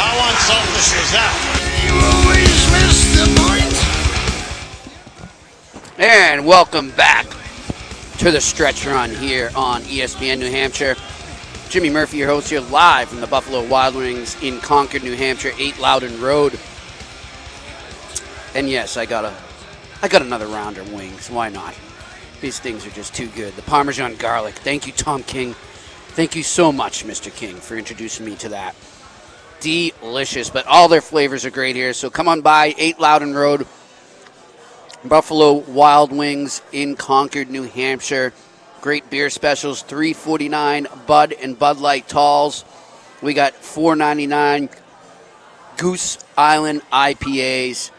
How 0.01 0.17
unselfish 0.25 0.97
is 0.97 1.11
that? 1.13 1.37
And 5.99 6.47
welcome 6.47 6.91
back 6.93 7.27
to 8.21 8.31
the 8.31 8.41
stretch 8.41 8.87
run 8.87 9.11
here 9.11 9.51
on 9.55 9.83
ESPN 9.83 10.39
New 10.39 10.51
Hampshire. 10.51 10.97
Jimmy 11.69 11.91
Murphy, 11.91 12.17
your 12.17 12.29
host 12.29 12.49
here 12.49 12.61
live 12.61 13.11
from 13.11 13.21
the 13.21 13.27
Buffalo 13.27 13.69
Wild 13.69 13.95
Wings 13.95 14.35
in 14.43 14.61
Concord, 14.61 15.03
New 15.03 15.15
Hampshire, 15.15 15.53
8 15.59 15.79
Loudon 15.79 16.23
Road. 16.23 16.59
And 18.55 18.71
yes, 18.71 18.97
I 18.97 19.05
got 19.05 19.27
a 19.27 19.35
I 20.03 20.09
got 20.09 20.23
another 20.23 20.47
round 20.47 20.79
of 20.79 20.91
wings. 20.93 21.29
Why 21.31 21.51
not? 21.51 21.75
These 22.41 22.59
things 22.59 22.87
are 22.87 22.91
just 22.91 23.15
too 23.15 23.29
good. 23.29 23.55
The 23.55 23.63
Parmesan 23.63 24.17
garlic. 24.17 24.55
Thank 24.55 24.87
you, 24.87 24.93
Tom 24.93 25.23
King. 25.23 25.55
Thank 26.11 26.37
you 26.37 26.43
so 26.43 26.71
much, 26.71 27.05
Mr. 27.05 27.35
King, 27.35 27.57
for 27.57 27.77
introducing 27.77 28.25
me 28.25 28.37
to 28.37 28.51
that. 28.51 28.75
Delicious, 29.61 30.51
but 30.51 30.67
all 30.67 30.89
their 30.89 31.01
flavors 31.01 31.45
are 31.45 31.51
great 31.51 31.77
here. 31.77 31.93
So 31.93 32.11
come 32.11 32.29
on 32.29 32.43
by, 32.43 32.75
8 32.77 33.01
Loudon 33.01 33.35
Road, 33.35 33.67
Buffalo 35.05 35.55
Wild 35.55 36.13
Wings 36.13 36.63
in 36.73 36.95
Concord, 36.95 37.51
New 37.51 37.65
Hampshire. 37.65 38.33
Great 38.83 39.09
beer 39.11 39.31
specials, 39.31 39.83
349 39.83 40.87
Bud 41.07 41.33
and 41.33 41.59
Bud 41.59 41.79
Light 41.79 42.07
Talls. 42.07 42.65
We 43.23 43.35
got 43.35 43.55
499 43.55 44.69
Goose 45.79 46.19
Island 46.37 46.83
IPAs. 46.93 47.91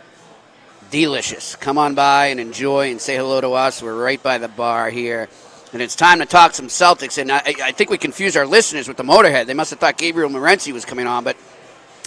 Delicious. 0.89 1.55
Come 1.57 1.77
on 1.77 1.95
by 1.95 2.27
and 2.27 2.39
enjoy 2.39 2.91
and 2.91 3.01
say 3.01 3.17
hello 3.17 3.41
to 3.41 3.53
us. 3.53 3.81
We're 3.81 4.01
right 4.01 4.21
by 4.21 4.37
the 4.37 4.47
bar 4.47 4.89
here. 4.89 5.27
And 5.73 5.81
it's 5.81 5.95
time 5.97 6.19
to 6.19 6.25
talk 6.25 6.53
some 6.53 6.67
Celtics. 6.67 7.17
And 7.17 7.29
I, 7.29 7.41
I 7.45 7.71
think 7.73 7.89
we 7.89 7.97
confused 7.97 8.37
our 8.37 8.45
listeners 8.45 8.87
with 8.87 8.95
the 8.95 9.03
Motorhead. 9.03 9.47
They 9.47 9.53
must 9.53 9.69
have 9.71 9.79
thought 9.79 9.97
Gabriel 9.97 10.29
Morency 10.29 10.71
was 10.71 10.85
coming 10.85 11.05
on, 11.05 11.25
but 11.25 11.35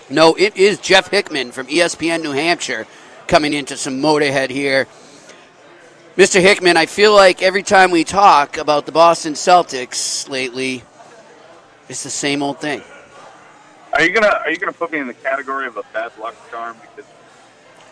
no, 0.08 0.34
it 0.34 0.56
is 0.56 0.80
Jeff 0.80 1.10
Hickman 1.10 1.52
from 1.52 1.66
ESPN 1.66 2.22
New 2.22 2.32
Hampshire 2.32 2.86
coming 3.26 3.52
into 3.52 3.76
some 3.76 4.00
Motorhead 4.00 4.48
here. 4.48 4.86
Mr. 6.16 6.40
Hickman, 6.40 6.76
I 6.76 6.86
feel 6.86 7.14
like 7.14 7.42
every 7.42 7.62
time 7.62 7.90
we 7.90 8.02
talk 8.02 8.56
about 8.56 8.86
the 8.86 8.92
Boston 8.92 9.34
Celtics 9.34 10.28
lately, 10.28 10.82
it's 11.88 12.02
the 12.02 12.10
same 12.10 12.42
old 12.42 12.60
thing. 12.60 12.82
Are 13.92 14.02
you 14.02 14.10
gonna 14.10 14.40
Are 14.44 14.50
you 14.50 14.56
gonna 14.56 14.72
put 14.72 14.90
me 14.90 14.98
in 14.98 15.06
the 15.06 15.14
category 15.14 15.66
of 15.66 15.76
a 15.76 15.82
bad 15.92 16.12
luck 16.18 16.34
charm? 16.50 16.76
Because 16.80 17.10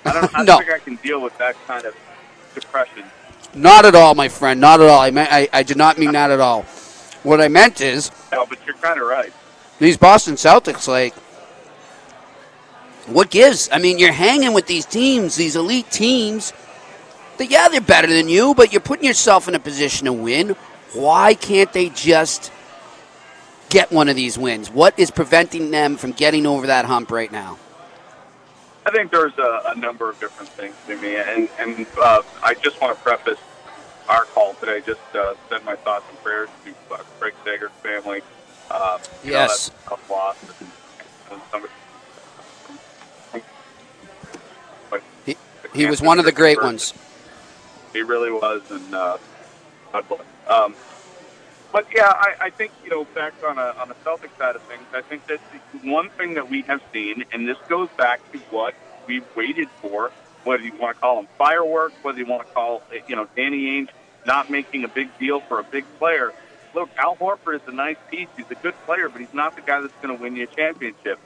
I 0.08 0.12
don't, 0.20 0.34
I 0.34 0.38
don't 0.38 0.46
No. 0.46 0.58
think 0.58 0.70
I 0.70 0.78
can 0.78 0.96
deal 0.96 1.20
with 1.20 1.36
that 1.38 1.56
kind 1.66 1.84
of 1.84 1.94
depression. 2.54 3.04
Not 3.54 3.84
at 3.84 3.94
all, 3.94 4.14
my 4.14 4.28
friend. 4.28 4.60
Not 4.60 4.80
at 4.80 4.88
all. 4.88 5.00
I, 5.00 5.10
meant, 5.10 5.32
I, 5.32 5.48
I 5.52 5.62
did 5.62 5.76
not 5.76 5.98
mean 5.98 6.12
that 6.12 6.30
at 6.30 6.40
all. 6.40 6.62
What 7.22 7.40
I 7.40 7.48
meant 7.48 7.80
is 7.80 8.10
No, 8.32 8.46
but 8.46 8.58
you're 8.66 8.76
kind 8.76 9.00
of 9.00 9.06
right. 9.06 9.32
these 9.78 9.96
Boston 9.96 10.34
Celtics, 10.34 10.86
like, 10.86 11.14
what 13.06 13.30
gives? 13.30 13.68
I 13.72 13.78
mean, 13.78 13.98
you're 13.98 14.12
hanging 14.12 14.52
with 14.52 14.66
these 14.66 14.84
teams, 14.84 15.34
these 15.36 15.56
elite 15.56 15.90
teams. 15.90 16.52
That 17.38 17.50
yeah, 17.50 17.68
they're 17.68 17.80
better 17.80 18.08
than 18.08 18.28
you, 18.28 18.54
but 18.54 18.72
you're 18.72 18.80
putting 18.80 19.04
yourself 19.06 19.48
in 19.48 19.54
a 19.54 19.60
position 19.60 20.06
to 20.06 20.12
win. 20.12 20.50
Why 20.92 21.34
can't 21.34 21.72
they 21.72 21.88
just 21.90 22.52
get 23.70 23.90
one 23.92 24.08
of 24.08 24.16
these 24.16 24.36
wins? 24.36 24.70
What 24.70 24.98
is 24.98 25.10
preventing 25.10 25.70
them 25.70 25.96
from 25.96 26.12
getting 26.12 26.46
over 26.46 26.66
that 26.66 26.84
hump 26.84 27.10
right 27.10 27.30
now? 27.30 27.58
I 28.88 28.90
think 28.90 29.10
there's 29.10 29.36
a, 29.36 29.60
a 29.66 29.74
number 29.74 30.08
of 30.08 30.18
different 30.18 30.48
things 30.52 30.74
to 30.86 30.96
me, 30.96 31.16
and 31.16 31.46
and 31.58 31.86
uh, 32.00 32.22
I 32.42 32.54
just 32.54 32.80
want 32.80 32.96
to 32.96 33.04
preface 33.04 33.38
our 34.08 34.24
call 34.24 34.54
today. 34.54 34.80
Just 34.80 34.98
uh, 35.14 35.34
send 35.50 35.62
my 35.66 35.76
thoughts 35.76 36.06
and 36.08 36.18
prayers 36.22 36.48
to 36.64 36.94
uh, 36.94 36.96
Craig 37.20 37.34
Sager's 37.44 37.70
family. 37.82 38.22
Uh, 38.70 38.96
know, 38.96 39.30
Yes. 39.30 39.68
that's 39.86 40.08
a 40.08 40.10
loss. 40.10 40.38
And, 41.30 41.42
somebody, 41.50 41.72
but 44.88 45.02
He, 45.26 45.36
he 45.74 45.84
was 45.84 46.00
one 46.00 46.18
of 46.18 46.24
the 46.24 46.32
great 46.32 46.62
ones. 46.62 46.94
He 47.92 48.00
really 48.00 48.30
was, 48.30 48.62
and 48.70 48.94
uh, 48.94 49.18
God 49.92 50.08
bless. 50.08 50.22
Um, 50.48 50.74
but 51.72 51.84
yeah, 51.94 52.08
I, 52.10 52.46
I 52.46 52.50
think 52.50 52.74
you 52.82 52.90
know 52.90 53.06
back 53.14 53.34
on 53.46 53.58
a 53.58 53.72
on 53.80 53.88
the 53.88 53.96
Celtic 54.04 54.32
side 54.40 54.56
of 54.56 54.62
things, 54.64 54.88
I 54.94 55.02
think 55.02 55.24
that 55.28 55.40
one 55.84 56.10
thing 56.18 56.34
that 56.34 56.48
we 56.48 56.64
have 56.68 56.80
seen, 56.92 57.24
and 57.32 57.48
this 57.48 57.58
goes 57.68 57.88
back 57.98 58.20
to 58.32 58.40
what 58.50 58.74
we 59.06 59.22
waited 59.36 59.68
for, 59.82 60.12
whether 60.44 60.62
you 60.62 60.72
want 60.78 60.96
to 60.96 61.00
call 61.00 61.16
them 61.16 61.28
fireworks, 61.38 61.96
whether 62.02 62.18
you 62.18 62.26
want 62.26 62.42
to 62.42 62.54
call 62.54 62.82
you 63.06 63.16
know 63.16 63.26
Danny 63.36 63.66
Ainge 63.66 63.90
not 64.26 64.50
making 64.50 64.84
a 64.84 64.88
big 64.88 65.16
deal 65.18 65.42
for 65.48 65.60
a 65.60 65.64
big 65.64 65.86
player. 65.98 66.32
Look, 66.74 66.90
Al 66.98 67.16
Horford 67.16 67.56
is 67.56 67.62
a 67.66 67.72
nice 67.72 67.96
piece. 68.10 68.28
He's 68.36 68.46
a 68.50 68.56
good 68.56 68.74
player, 68.86 69.08
but 69.10 69.20
he's 69.20 69.32
not 69.32 69.54
the 69.56 69.62
guy 69.62 69.80
that's 69.80 69.94
going 70.02 70.16
to 70.16 70.22
win 70.22 70.36
you 70.36 70.44
a 70.44 70.48
championship. 70.48 71.20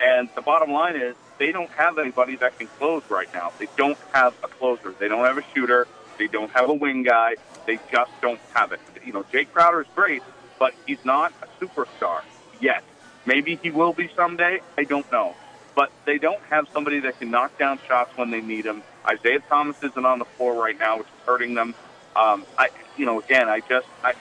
And 0.00 0.30
the 0.36 0.42
bottom 0.42 0.70
line 0.72 0.96
is 0.96 1.16
they 1.38 1.52
don't 1.52 1.70
have 1.76 1.98
anybody 1.98 2.36
that 2.40 2.58
can 2.58 2.68
close 2.78 3.02
right 3.10 3.28
now. 3.32 3.52
They 3.60 3.68
don't 3.76 3.98
have 4.12 4.34
a 4.44 4.48
closer. 4.48 4.94
They 4.98 5.08
don't 5.08 5.24
have 5.26 5.38
a 5.38 5.42
shooter. 5.54 5.88
They 6.18 6.26
don't 6.26 6.50
have 6.52 6.68
a 6.68 6.74
wing 6.74 7.02
guy. 7.04 7.36
They 7.66 7.78
just 7.90 8.10
don't 8.20 8.40
have 8.54 8.72
it. 8.72 8.80
You 9.04 9.12
know, 9.12 9.24
Jake 9.30 9.52
Crowder 9.52 9.82
is 9.82 9.86
great, 9.94 10.22
but 10.58 10.72
he's 10.86 10.98
not 11.04 11.32
a 11.42 11.64
superstar 11.64 12.20
yet. 12.60 12.82
Maybe 13.26 13.58
he 13.62 13.70
will 13.70 13.92
be 13.92 14.10
someday. 14.16 14.60
I 14.76 14.84
don't 14.84 15.10
know. 15.12 15.34
But 15.74 15.90
they 16.06 16.18
don't 16.18 16.42
have 16.50 16.66
somebody 16.72 17.00
that 17.00 17.18
can 17.20 17.30
knock 17.30 17.56
down 17.58 17.78
shots 17.86 18.10
when 18.16 18.30
they 18.30 18.40
need 18.40 18.64
them. 18.64 18.82
Isaiah 19.06 19.40
Thomas 19.48 19.76
isn't 19.82 20.04
on 20.04 20.18
the 20.18 20.24
floor 20.24 20.54
right 20.54 20.78
now, 20.78 20.98
which 20.98 21.06
is 21.06 21.26
hurting 21.26 21.54
them. 21.54 21.74
Um, 22.16 22.44
I, 22.56 22.70
you 22.96 23.06
know, 23.06 23.20
again, 23.20 23.48
I 23.48 23.60
just, 23.60 23.86
I, 24.02 24.14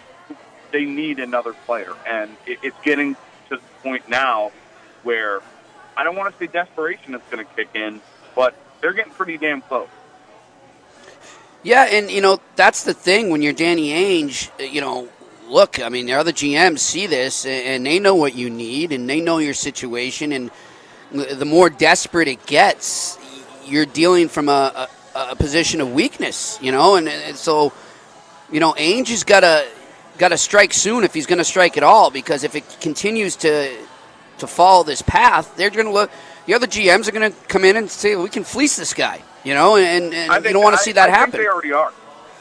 they 0.72 0.86
need 0.86 1.20
another 1.20 1.54
player, 1.54 1.94
and 2.06 2.38
it, 2.46 2.60
it's 2.62 2.78
getting 2.84 3.16
to 3.50 3.56
the 3.56 3.62
point 3.82 4.08
now 4.08 4.52
where 5.04 5.42
I 5.96 6.04
don't 6.04 6.16
want 6.16 6.32
to 6.32 6.38
say 6.38 6.52
desperation 6.52 7.16
is 7.16 7.22
going 7.32 7.44
to 7.44 7.52
kick 7.56 7.70
in, 7.74 8.02
but 8.36 8.54
they're 8.82 8.94
getting 8.94 9.14
pretty 9.14 9.38
damn 9.38 9.62
close. 9.62 9.88
Yeah, 11.64 11.84
and 11.84 12.10
you 12.10 12.22
know 12.22 12.40
that's 12.56 12.84
the 12.84 12.94
thing 12.94 13.30
when 13.30 13.42
you're 13.42 13.54
Danny 13.54 13.90
Ainge. 13.90 14.50
uh, 14.60 14.64
You 14.64 14.82
know, 14.82 15.08
look, 15.50 15.80
I 15.82 15.90
mean, 15.90 16.06
the 16.06 16.14
other 16.14 16.32
GMs 16.32 16.80
see 16.80 17.08
this 17.08 17.46
and- 17.46 17.86
they 17.86 18.00
know 18.00 18.16
what 18.16 18.36
you 18.36 18.50
need 18.50 18.92
and 18.92 19.10
they 19.10 19.22
know 19.22 19.40
your 19.40 19.54
situation. 19.54 20.32
And 20.32 20.52
the 21.12 21.46
more 21.46 21.70
desperate 21.70 22.28
it 22.28 22.46
gets, 22.46 23.18
you're 23.66 23.86
dealing 23.86 24.30
from 24.30 24.50
a, 24.50 24.88
a, 25.16 25.20
a 25.32 25.36
position 25.36 25.82
of 25.82 25.92
weakness. 25.94 26.58
You 26.62 26.72
know, 26.72 26.96
and, 26.96 27.08
and 27.10 27.36
so 27.36 27.74
you 28.52 28.60
know 28.60 28.74
Ainge 28.74 29.10
has 29.10 29.24
got 29.24 29.42
to 29.42 29.66
got 30.18 30.30
to 30.30 30.38
strike 30.38 30.74
soon 30.74 31.04
if 31.04 31.14
he's 31.14 31.26
going 31.26 31.38
to 31.38 31.44
strike 31.46 31.78
at 31.78 31.84
all. 31.84 32.12
Because 32.12 32.44
if 32.44 32.56
it 32.56 32.64
continues 32.82 33.36
to 33.38 33.76
to 34.40 34.48
follow 34.48 34.84
this 34.84 35.02
path, 35.02 35.56
they're 35.58 35.72
going 35.72 35.88
to 35.88 35.92
look. 35.92 36.12
The 36.46 36.54
other 36.54 36.68
GMs 36.68 37.08
are 37.08 37.12
going 37.12 37.32
to 37.32 37.38
come 37.48 37.66
in 37.66 37.76
and 37.76 37.90
say, 37.90 38.16
"We 38.16 38.30
can 38.30 38.44
fleece 38.46 38.76
this 38.78 38.94
guy," 38.94 39.22
you 39.48 39.54
know, 39.54 39.78
and, 39.78 40.14
and 40.14 40.30
I 40.30 40.40
you 40.40 40.52
don't 40.52 40.62
want 40.62 40.76
to 40.76 40.84
see 40.84 40.92
that 40.92 41.08
I 41.08 41.12
happen. 41.14 41.32
Think 41.32 41.44
they 41.44 41.48
already 41.48 41.72
are. 41.72 41.94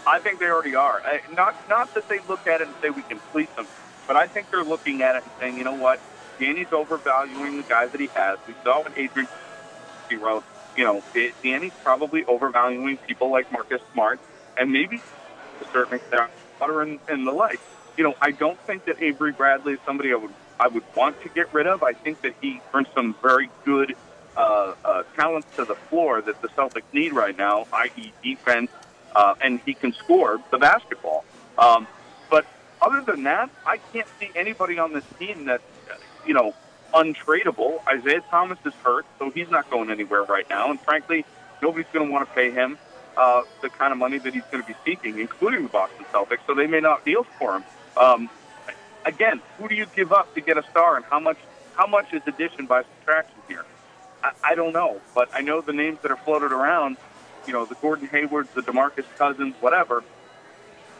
I 0.06 0.18
think 0.18 0.40
they 0.40 0.46
already 0.46 0.74
are. 0.74 1.00
I, 1.04 1.20
not 1.32 1.54
not 1.68 1.94
that 1.94 2.08
they 2.08 2.18
look 2.28 2.44
at 2.48 2.60
it 2.60 2.66
and 2.66 2.76
say 2.82 2.90
we 2.90 3.02
can 3.02 3.20
fleece 3.30 3.48
them, 3.56 3.68
but 4.08 4.16
I 4.16 4.26
think 4.26 4.48
they're 4.50 4.64
looking 4.64 5.02
at 5.02 5.14
it 5.14 5.22
and 5.22 5.32
saying, 5.40 5.56
you 5.56 5.62
know 5.62 5.74
what, 5.74 6.00
Danny's 6.40 6.66
overvaluing 6.72 7.58
the 7.58 7.62
guy 7.62 7.86
that 7.86 8.00
he 8.00 8.10
has. 8.16 8.38
We 8.48 8.56
saw 8.64 8.82
what 8.82 8.92
Adrian 8.98 9.28
he 10.10 10.16
wrote. 10.16 10.44
You 10.76 10.84
know, 10.84 11.02
Da- 11.14 11.32
Danny's 11.44 11.72
probably 11.84 12.24
overvaluing 12.26 12.98
people 13.06 13.30
like 13.30 13.52
Marcus 13.52 13.80
Smart 13.92 14.20
and 14.56 14.72
maybe 14.72 14.98
to 14.98 15.64
a 15.64 15.68
certain 15.72 15.94
extent 15.98 16.30
Potter 16.58 16.82
and, 16.82 16.98
and 17.08 17.26
the 17.26 17.32
like. 17.32 17.60
You 17.96 18.04
know, 18.04 18.14
I 18.20 18.32
don't 18.32 18.58
think 18.66 18.84
that 18.86 19.00
Avery 19.00 19.32
Bradley 19.32 19.74
is 19.74 19.78
somebody 19.86 20.12
I 20.12 20.16
would 20.16 20.34
I 20.58 20.68
would 20.68 20.84
want 20.96 21.20
to 21.22 21.28
get 21.28 21.52
rid 21.52 21.68
of. 21.68 21.84
I 21.84 21.92
think 21.92 22.22
that 22.22 22.32
he 22.40 22.60
brings 22.72 22.88
some 22.96 23.14
very 23.22 23.50
good 23.64 23.94
uh, 24.36 24.74
uh, 24.84 25.02
talents 25.14 25.48
to 25.56 25.64
the 25.64 25.74
floor 25.74 26.20
that 26.20 26.40
the 26.42 26.48
Celtics 26.48 26.82
need 26.92 27.12
right 27.12 27.36
now, 27.36 27.66
i.e., 27.72 28.12
defense, 28.22 28.70
uh, 29.14 29.34
and 29.40 29.60
he 29.60 29.74
can 29.74 29.92
score 29.92 30.40
the 30.50 30.58
basketball. 30.58 31.24
Um, 31.58 31.86
but 32.30 32.46
other 32.82 33.00
than 33.00 33.24
that, 33.24 33.50
I 33.64 33.78
can't 33.92 34.08
see 34.20 34.30
anybody 34.34 34.78
on 34.78 34.92
this 34.92 35.04
team 35.18 35.46
that, 35.46 35.62
you 36.26 36.34
know, 36.34 36.54
untradeable. 36.92 37.80
Isaiah 37.86 38.22
Thomas 38.30 38.58
is 38.64 38.74
hurt, 38.84 39.06
so 39.18 39.30
he's 39.30 39.50
not 39.50 39.70
going 39.70 39.90
anywhere 39.90 40.22
right 40.24 40.48
now. 40.50 40.70
And 40.70 40.80
frankly, 40.80 41.24
nobody's 41.62 41.86
going 41.92 42.06
to 42.06 42.12
want 42.12 42.28
to 42.28 42.34
pay 42.34 42.50
him 42.50 42.78
uh, 43.16 43.42
the 43.62 43.68
kind 43.70 43.92
of 43.92 43.98
money 43.98 44.18
that 44.18 44.34
he's 44.34 44.44
going 44.50 44.62
to 44.62 44.68
be 44.68 44.76
seeking, 44.84 45.18
including 45.18 45.62
the 45.62 45.68
Boston 45.68 46.04
Celtics. 46.12 46.40
So 46.46 46.54
they 46.54 46.66
may 46.66 46.80
not 46.80 47.04
deal 47.04 47.24
for 47.38 47.56
him. 47.56 47.64
Um, 47.96 48.30
again, 49.04 49.40
who 49.58 49.68
do 49.68 49.74
you 49.74 49.86
give 49.94 50.12
up 50.12 50.34
to 50.34 50.40
get 50.40 50.58
a 50.58 50.62
star, 50.70 50.96
and 50.96 51.04
how 51.06 51.20
much? 51.20 51.38
How 51.74 51.86
much 51.86 52.14
is 52.14 52.22
addition 52.26 52.64
by 52.64 52.82
subtraction 52.82 53.36
here? 53.48 53.64
I, 54.26 54.52
I 54.52 54.54
don't 54.54 54.72
know, 54.72 55.00
but 55.14 55.28
I 55.32 55.40
know 55.40 55.60
the 55.60 55.72
names 55.72 55.98
that 56.02 56.10
are 56.10 56.16
floated 56.16 56.52
around. 56.52 56.96
You 57.46 57.52
know, 57.52 57.64
the 57.64 57.76
Gordon 57.76 58.08
Haywards, 58.08 58.48
the 58.54 58.62
Demarcus 58.62 59.04
Cousins, 59.18 59.54
whatever. 59.60 60.02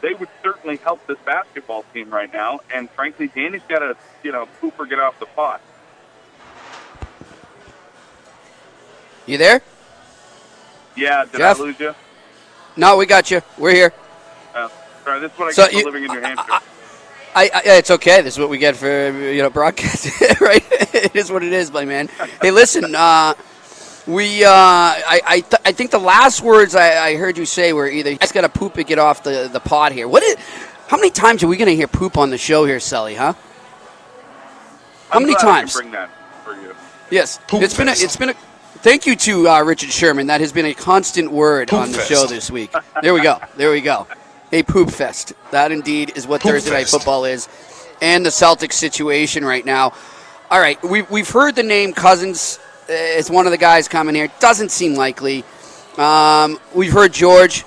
They 0.01 0.13
would 0.13 0.29
certainly 0.43 0.77
help 0.77 1.05
this 1.07 1.17
basketball 1.25 1.83
team 1.93 2.09
right 2.09 2.31
now. 2.31 2.61
And 2.73 2.89
frankly, 2.91 3.27
Danny's 3.27 3.63
got 3.67 3.79
to, 3.79 3.97
you 4.23 4.31
know, 4.31 4.47
poop 4.61 4.79
or 4.79 4.85
get 4.85 4.99
off 4.99 5.19
the 5.19 5.25
pot. 5.25 5.59
You 9.25 9.37
there? 9.37 9.61
Yeah, 10.95 11.25
did 11.25 11.37
Jeff? 11.37 11.59
I 11.59 11.63
lose 11.63 11.79
you? 11.79 11.93
No, 12.77 12.95
we 12.97 13.05
got 13.05 13.29
you. 13.29 13.41
We're 13.57 13.73
here. 13.73 13.93
Oh, 14.55 14.71
sorry, 15.03 15.19
this 15.19 15.31
is 15.33 15.37
what 15.37 15.47
I 15.49 15.51
So 15.51 15.63
get 15.63 15.71
for 15.71 15.77
you- 15.79 15.85
living 15.85 16.03
in 16.05 16.11
New 16.13 16.21
Hampshire. 16.21 16.45
I, 16.49 16.61
I, 17.45 17.61
it's 17.77 17.91
okay. 17.91 18.21
This 18.21 18.35
is 18.35 18.39
what 18.39 18.49
we 18.49 18.57
get 18.57 18.75
for 18.75 19.11
you 19.11 19.41
know 19.41 19.49
broadcasting, 19.49 20.11
right? 20.41 20.63
it 20.93 21.15
is 21.15 21.31
what 21.31 21.43
it 21.43 21.53
is, 21.53 21.71
my 21.71 21.85
man. 21.85 22.09
Hey, 22.41 22.51
listen, 22.51 22.95
uh, 22.95 23.33
we 24.07 24.43
uh, 24.43 24.49
I 24.49 25.21
I, 25.25 25.39
th- 25.41 25.61
I 25.65 25.71
think 25.71 25.91
the 25.91 25.99
last 25.99 26.41
words 26.41 26.75
I, 26.75 27.07
I 27.09 27.15
heard 27.15 27.37
you 27.37 27.45
say 27.45 27.73
were 27.73 27.87
either 27.87 28.11
you 28.11 28.17
guys 28.17 28.31
got 28.31 28.41
to 28.41 28.49
poop 28.49 28.77
or 28.77 28.83
get 28.83 28.99
off 28.99 29.23
the 29.23 29.49
the 29.51 29.59
pod 29.59 29.91
here. 29.91 30.07
What 30.07 30.23
is? 30.23 30.35
How 30.87 30.97
many 30.97 31.09
times 31.09 31.43
are 31.43 31.47
we 31.47 31.57
going 31.57 31.69
to 31.69 31.75
hear 31.75 31.87
poop 31.87 32.17
on 32.17 32.29
the 32.29 32.37
show 32.37 32.63
here, 32.65 32.79
Sully? 32.79 33.15
Huh? 33.15 33.33
How 35.09 35.17
I'm 35.19 35.23
many 35.23 35.33
glad 35.33 35.43
I 35.43 35.45
can 35.45 35.59
times? 35.59 35.73
bring 35.75 35.91
that 35.91 36.09
for 36.43 36.53
you. 36.53 36.75
Yes, 37.11 37.39
it's 37.53 37.77
been 37.77 37.87
a, 37.89 37.91
it's 37.91 38.15
been 38.17 38.29
a. 38.29 38.33
Thank 38.79 39.05
you 39.05 39.15
to 39.15 39.49
uh, 39.49 39.63
Richard 39.63 39.89
Sherman. 39.91 40.27
That 40.27 40.39
has 40.41 40.51
been 40.53 40.65
a 40.65 40.73
constant 40.73 41.31
word 41.31 41.69
Poop 41.69 41.79
on 41.79 41.91
the 41.91 41.97
fest. 41.97 42.09
show 42.09 42.25
this 42.27 42.51
week. 42.51 42.71
There 43.01 43.13
we 43.13 43.21
go. 43.21 43.39
There 43.55 43.71
we 43.71 43.81
go. 43.81 44.07
A 44.51 44.63
poop 44.63 44.89
fest. 44.89 45.33
That 45.51 45.71
indeed 45.71 46.13
is 46.15 46.25
what 46.25 46.41
Poop 46.41 46.51
Thursday 46.51 46.71
night 46.71 46.87
football 46.87 47.25
is, 47.25 47.49
and 48.01 48.25
the 48.25 48.29
Celtics 48.29 48.73
situation 48.73 49.43
right 49.43 49.65
now. 49.65 49.93
All 50.49 50.59
right, 50.59 50.81
we've 50.83 51.09
we've 51.11 51.29
heard 51.29 51.55
the 51.55 51.63
name 51.63 51.91
Cousins 51.91 52.57
uh, 52.89 52.93
as 52.93 53.29
one 53.29 53.45
of 53.45 53.51
the 53.51 53.57
guys 53.57 53.89
coming 53.89 54.15
here. 54.15 54.29
Doesn't 54.39 54.71
seem 54.71 54.95
likely. 54.95 55.43
Um, 55.97 56.59
we've 56.73 56.93
heard 56.93 57.11
George. 57.11 57.65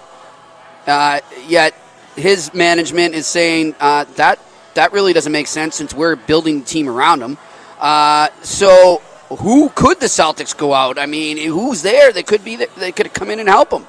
Uh, 0.86 1.20
yet 1.46 1.74
his 2.16 2.54
management 2.54 3.14
is 3.14 3.26
saying 3.26 3.74
uh, 3.80 4.04
that 4.16 4.38
that 4.74 4.92
really 4.92 5.12
doesn't 5.12 5.32
make 5.32 5.46
sense 5.46 5.76
since 5.76 5.92
we're 5.92 6.16
building 6.16 6.60
the 6.60 6.66
team 6.66 6.88
around 6.88 7.20
him. 7.20 7.36
Uh, 7.78 8.28
so 8.42 9.02
who 9.28 9.68
could 9.70 10.00
the 10.00 10.06
Celtics 10.06 10.56
go 10.56 10.72
out? 10.72 10.98
I 10.98 11.06
mean, 11.06 11.36
who's 11.36 11.82
there 11.82 12.12
that 12.12 12.26
could 12.26 12.44
be 12.44 12.56
they 12.56 12.92
could 12.92 13.12
come 13.12 13.30
in 13.30 13.38
and 13.38 13.48
help 13.48 13.70
them? 13.70 13.86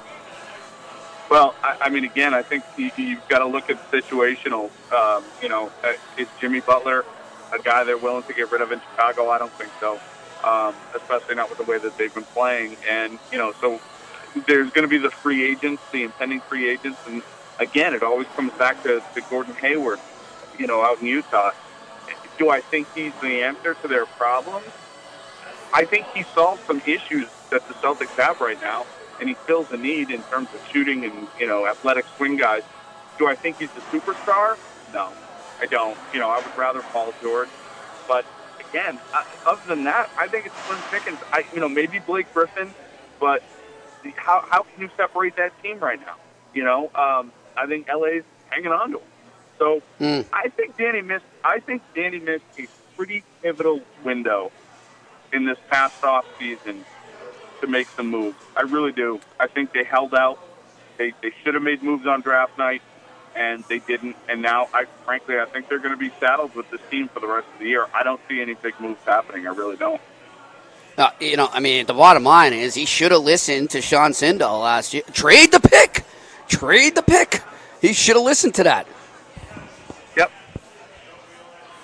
Well, 1.32 1.54
I, 1.64 1.86
I 1.86 1.88
mean, 1.88 2.04
again, 2.04 2.34
I 2.34 2.42
think 2.42 2.62
you, 2.76 2.90
you've 2.94 3.26
got 3.26 3.38
to 3.38 3.46
look 3.46 3.64
at 3.70 3.78
situational. 3.90 4.68
Um, 4.94 5.32
you 5.40 5.48
know, 5.48 5.72
uh, 5.82 5.92
is 6.18 6.28
Jimmy 6.38 6.60
Butler 6.60 7.06
a 7.54 7.58
guy 7.58 7.84
they're 7.84 7.96
willing 7.96 8.24
to 8.24 8.34
get 8.34 8.50
rid 8.50 8.60
of 8.60 8.70
in 8.70 8.82
Chicago? 8.82 9.30
I 9.30 9.38
don't 9.38 9.56
think 9.56 9.72
so, 9.80 10.02
um, 10.44 10.76
especially 10.94 11.34
not 11.36 11.48
with 11.48 11.56
the 11.56 11.64
way 11.64 11.78
that 11.78 11.96
they've 11.96 12.12
been 12.12 12.26
playing. 12.36 12.76
And 12.86 13.18
you 13.30 13.38
know, 13.38 13.54
so 13.62 13.78
there's 14.46 14.70
going 14.72 14.82
to 14.82 14.88
be 14.88 14.98
the 14.98 15.10
free 15.22 15.50
agents, 15.50 15.82
the 15.90 16.02
impending 16.02 16.42
free 16.50 16.68
agents, 16.68 17.00
and 17.06 17.22
again, 17.58 17.94
it 17.94 18.02
always 18.02 18.26
comes 18.36 18.52
back 18.58 18.82
to, 18.82 19.00
to 19.14 19.22
Gordon 19.30 19.54
Hayward. 19.58 20.00
You 20.58 20.66
know, 20.66 20.82
out 20.82 21.00
in 21.00 21.06
Utah. 21.06 21.52
Do 22.36 22.50
I 22.50 22.60
think 22.60 22.88
he's 22.92 23.14
the 23.22 23.40
answer 23.40 23.74
to 23.80 23.88
their 23.88 24.04
problems? 24.04 24.66
I 25.72 25.86
think 25.86 26.08
he 26.12 26.26
solved 26.36 26.60
some 26.66 26.80
issues 26.84 27.30
that 27.52 27.62
the 27.68 27.74
Celtics 27.82 28.12
have 28.18 28.36
right 28.38 28.58
now, 28.60 28.84
and 29.22 29.28
he 29.28 29.36
fills 29.46 29.68
a 29.70 29.76
need 29.76 30.10
in 30.10 30.24
terms 30.24 30.48
of 30.52 30.58
shooting 30.72 31.04
and 31.04 31.28
you 31.38 31.46
know 31.46 31.64
athletic 31.64 32.04
swing 32.16 32.36
guys. 32.36 32.62
Do 33.18 33.28
I 33.28 33.36
think 33.36 33.56
he's 33.60 33.70
a 33.76 33.96
superstar? 33.96 34.56
No, 34.92 35.12
I 35.60 35.66
don't. 35.66 35.96
You 36.12 36.18
know, 36.18 36.28
I 36.28 36.40
would 36.40 36.56
rather 36.56 36.82
Paul 36.82 37.14
George, 37.22 37.48
but 38.08 38.24
again, 38.58 38.98
uh, 39.14 39.20
other 39.46 39.62
than 39.68 39.84
that, 39.84 40.10
I 40.18 40.26
think 40.26 40.46
it's 40.46 40.54
Slim 40.66 40.82
Pickens. 40.90 41.20
I 41.32 41.44
you 41.54 41.60
know 41.60 41.68
maybe 41.68 42.00
Blake 42.00 42.26
Griffin, 42.34 42.74
but 43.20 43.42
the- 44.02 44.12
how 44.16 44.42
how 44.50 44.64
can 44.64 44.82
you 44.82 44.90
separate 44.96 45.36
that 45.36 45.52
team 45.62 45.78
right 45.78 46.00
now? 46.00 46.16
You 46.52 46.64
know, 46.64 46.90
um, 46.96 47.32
I 47.56 47.66
think 47.66 47.86
LA's 47.88 48.24
hanging 48.50 48.72
on 48.72 48.90
to 48.90 48.98
him. 48.98 49.04
So 49.58 49.82
Mm. 50.00 50.26
I 50.32 50.48
think 50.48 50.76
Danny 50.76 51.00
missed. 51.00 51.24
I 51.44 51.60
think 51.60 51.82
Danny 51.94 52.18
missed 52.18 52.42
a 52.58 52.66
pretty 52.96 53.22
pivotal 53.40 53.82
window 54.02 54.50
in 55.32 55.46
this 55.46 55.58
past 55.70 55.94
off 56.02 56.24
season 56.40 56.84
to 57.62 57.66
make 57.66 57.88
some 57.88 58.08
moves. 58.08 58.36
I 58.54 58.62
really 58.62 58.92
do. 58.92 59.20
I 59.40 59.46
think 59.46 59.72
they 59.72 59.84
held 59.84 60.14
out. 60.14 60.38
They 60.98 61.14
they 61.22 61.32
should 61.42 61.54
have 61.54 61.62
made 61.62 61.82
moves 61.82 62.06
on 62.06 62.20
draft 62.20 62.58
night, 62.58 62.82
and 63.34 63.64
they 63.64 63.78
didn't. 63.78 64.16
And 64.28 64.42
now, 64.42 64.68
I 64.74 64.84
frankly, 65.04 65.38
I 65.38 65.46
think 65.46 65.68
they're 65.68 65.78
going 65.78 65.94
to 65.94 65.96
be 65.96 66.12
saddled 66.20 66.54
with 66.54 66.70
this 66.70 66.80
team 66.90 67.08
for 67.08 67.20
the 67.20 67.26
rest 67.26 67.48
of 67.52 67.58
the 67.58 67.66
year. 67.66 67.86
I 67.94 68.02
don't 68.02 68.20
see 68.28 68.40
any 68.40 68.54
big 68.54 68.78
moves 68.78 69.00
happening. 69.06 69.46
I 69.46 69.50
really 69.50 69.76
don't. 69.76 70.00
Uh, 70.98 71.10
you 71.20 71.36
know, 71.36 71.48
I 71.50 71.60
mean, 71.60 71.86
the 71.86 71.94
bottom 71.94 72.22
line 72.22 72.52
is 72.52 72.74
he 72.74 72.84
should 72.84 73.12
have 73.12 73.22
listened 73.22 73.70
to 73.70 73.80
Sean 73.80 74.10
Sindel 74.10 74.62
last 74.62 74.92
year. 74.92 75.02
Trade 75.12 75.50
the 75.50 75.60
pick. 75.60 76.04
Trade 76.48 76.94
the 76.94 77.02
pick. 77.02 77.42
He 77.80 77.94
should 77.94 78.16
have 78.16 78.24
listened 78.24 78.54
to 78.56 78.64
that. 78.64 78.86
Yep. 80.16 80.30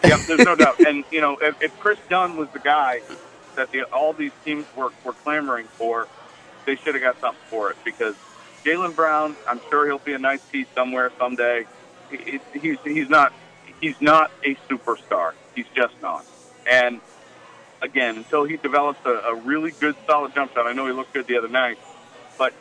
Yep, 0.04 0.20
there's 0.26 0.44
no 0.44 0.54
doubt. 0.54 0.78
And 0.80 1.04
you 1.10 1.22
know, 1.22 1.38
if, 1.40 1.60
if 1.62 1.78
Kris 1.80 1.98
Dunn 2.10 2.36
was 2.36 2.48
the 2.50 2.58
guy 2.58 3.00
that 3.58 3.70
the, 3.72 3.84
all 3.92 4.14
these 4.14 4.32
teams 4.46 4.66
were, 4.76 4.90
were 5.04 5.14
clamoring 5.24 5.68
for, 5.78 6.08
they 6.66 6.76
should 6.84 6.96
have 6.96 7.04
got 7.04 7.16
something 7.20 7.44
for 7.50 7.70
it 7.72 7.78
because 7.84 8.16
Jaylen 8.66 8.96
Brown, 8.96 9.38
I'm 9.46 9.60
sure 9.70 9.86
he'll 9.88 10.00
be 10.00 10.14
a 10.14 10.20
nice 10.20 10.40
piece 10.52 10.68
somewhere 10.76 11.12
someday. 11.20 11.66
He, 12.10 12.40
he- 12.52 12.60
he's 12.60 12.78
he's 12.84 13.10
not 13.10 13.34
he's 13.80 13.96
not 14.00 14.32
a 14.44 14.56
superstar. 14.72 15.32
He's 15.54 15.66
just 15.76 15.94
not. 16.02 16.26
And 16.66 17.02
again, 17.82 18.16
until 18.18 18.44
he 18.46 18.58
develops 18.58 19.00
a, 19.06 19.10
a 19.10 19.36
really 19.36 19.72
good, 19.72 19.96
solid 20.10 20.34
jump 20.34 20.52
shot, 20.54 20.66
I 20.66 20.74
know 20.74 20.86
he 20.86 20.94
looked 20.94 21.14
good 21.14 21.26
the 21.28 21.38
other 21.38 21.48
night, 21.48 21.78
but 22.38 22.54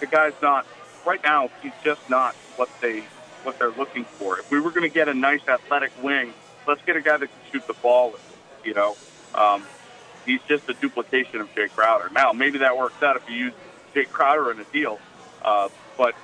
the 0.00 0.08
guy's 0.08 0.34
not 0.42 0.66
right 1.06 1.20
now. 1.24 1.50
He's 1.60 1.74
just 1.84 2.02
not 2.08 2.36
what 2.56 2.70
they 2.82 3.10
what 3.42 3.56
they're 3.58 3.72
looking 3.72 4.06
for. 4.18 4.40
If 4.40 4.46
we 4.50 4.60
were 4.60 4.72
going 4.72 4.84
to 4.90 4.94
get 4.94 5.08
a 5.08 5.14
nice 5.14 5.42
athletic 5.48 5.92
wing, 5.96 6.34
let's 6.66 6.82
get 6.86 6.96
a 6.96 7.02
guy 7.02 7.18
that 7.18 7.28
can 7.32 7.42
shoot 7.52 7.64
the 7.68 7.74
ball. 7.82 8.16
You 8.64 8.74
know, 8.74 8.98
um, 9.34 9.68
he's 10.24 10.40
just 10.48 10.68
a 10.68 10.74
duplication 10.74 11.40
of 11.40 11.54
Jae 11.54 11.70
Crowder. 11.70 12.10
Now, 12.12 12.32
maybe 12.32 12.58
that 12.58 12.76
works 12.76 13.02
out 13.02 13.16
if 13.16 13.28
you 13.28 13.36
use 13.36 13.52
Jae 13.94 14.08
Crowder 14.08 14.50
in 14.50 14.60
a 14.60 14.64
deal, 14.64 14.98
uh, 15.44 15.68
but 15.96 16.14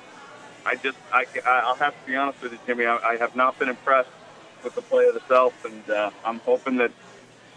I 0.64 0.76
just 0.76 0.98
I, 1.12 1.26
I'll 1.44 1.74
have 1.76 1.98
to 1.98 2.06
be 2.06 2.16
honest 2.16 2.42
with 2.42 2.52
you, 2.52 2.58
Jimmy. 2.66 2.86
I, 2.86 2.96
I 2.96 3.16
have 3.16 3.34
not 3.36 3.58
been 3.58 3.68
impressed 3.68 4.10
with 4.64 4.74
the 4.74 4.82
play 4.82 5.06
of 5.06 5.14
the 5.14 5.20
Celtics, 5.20 5.64
and 5.64 5.90
uh, 5.90 6.10
I'm 6.24 6.40
hoping 6.40 6.76
that 6.78 6.90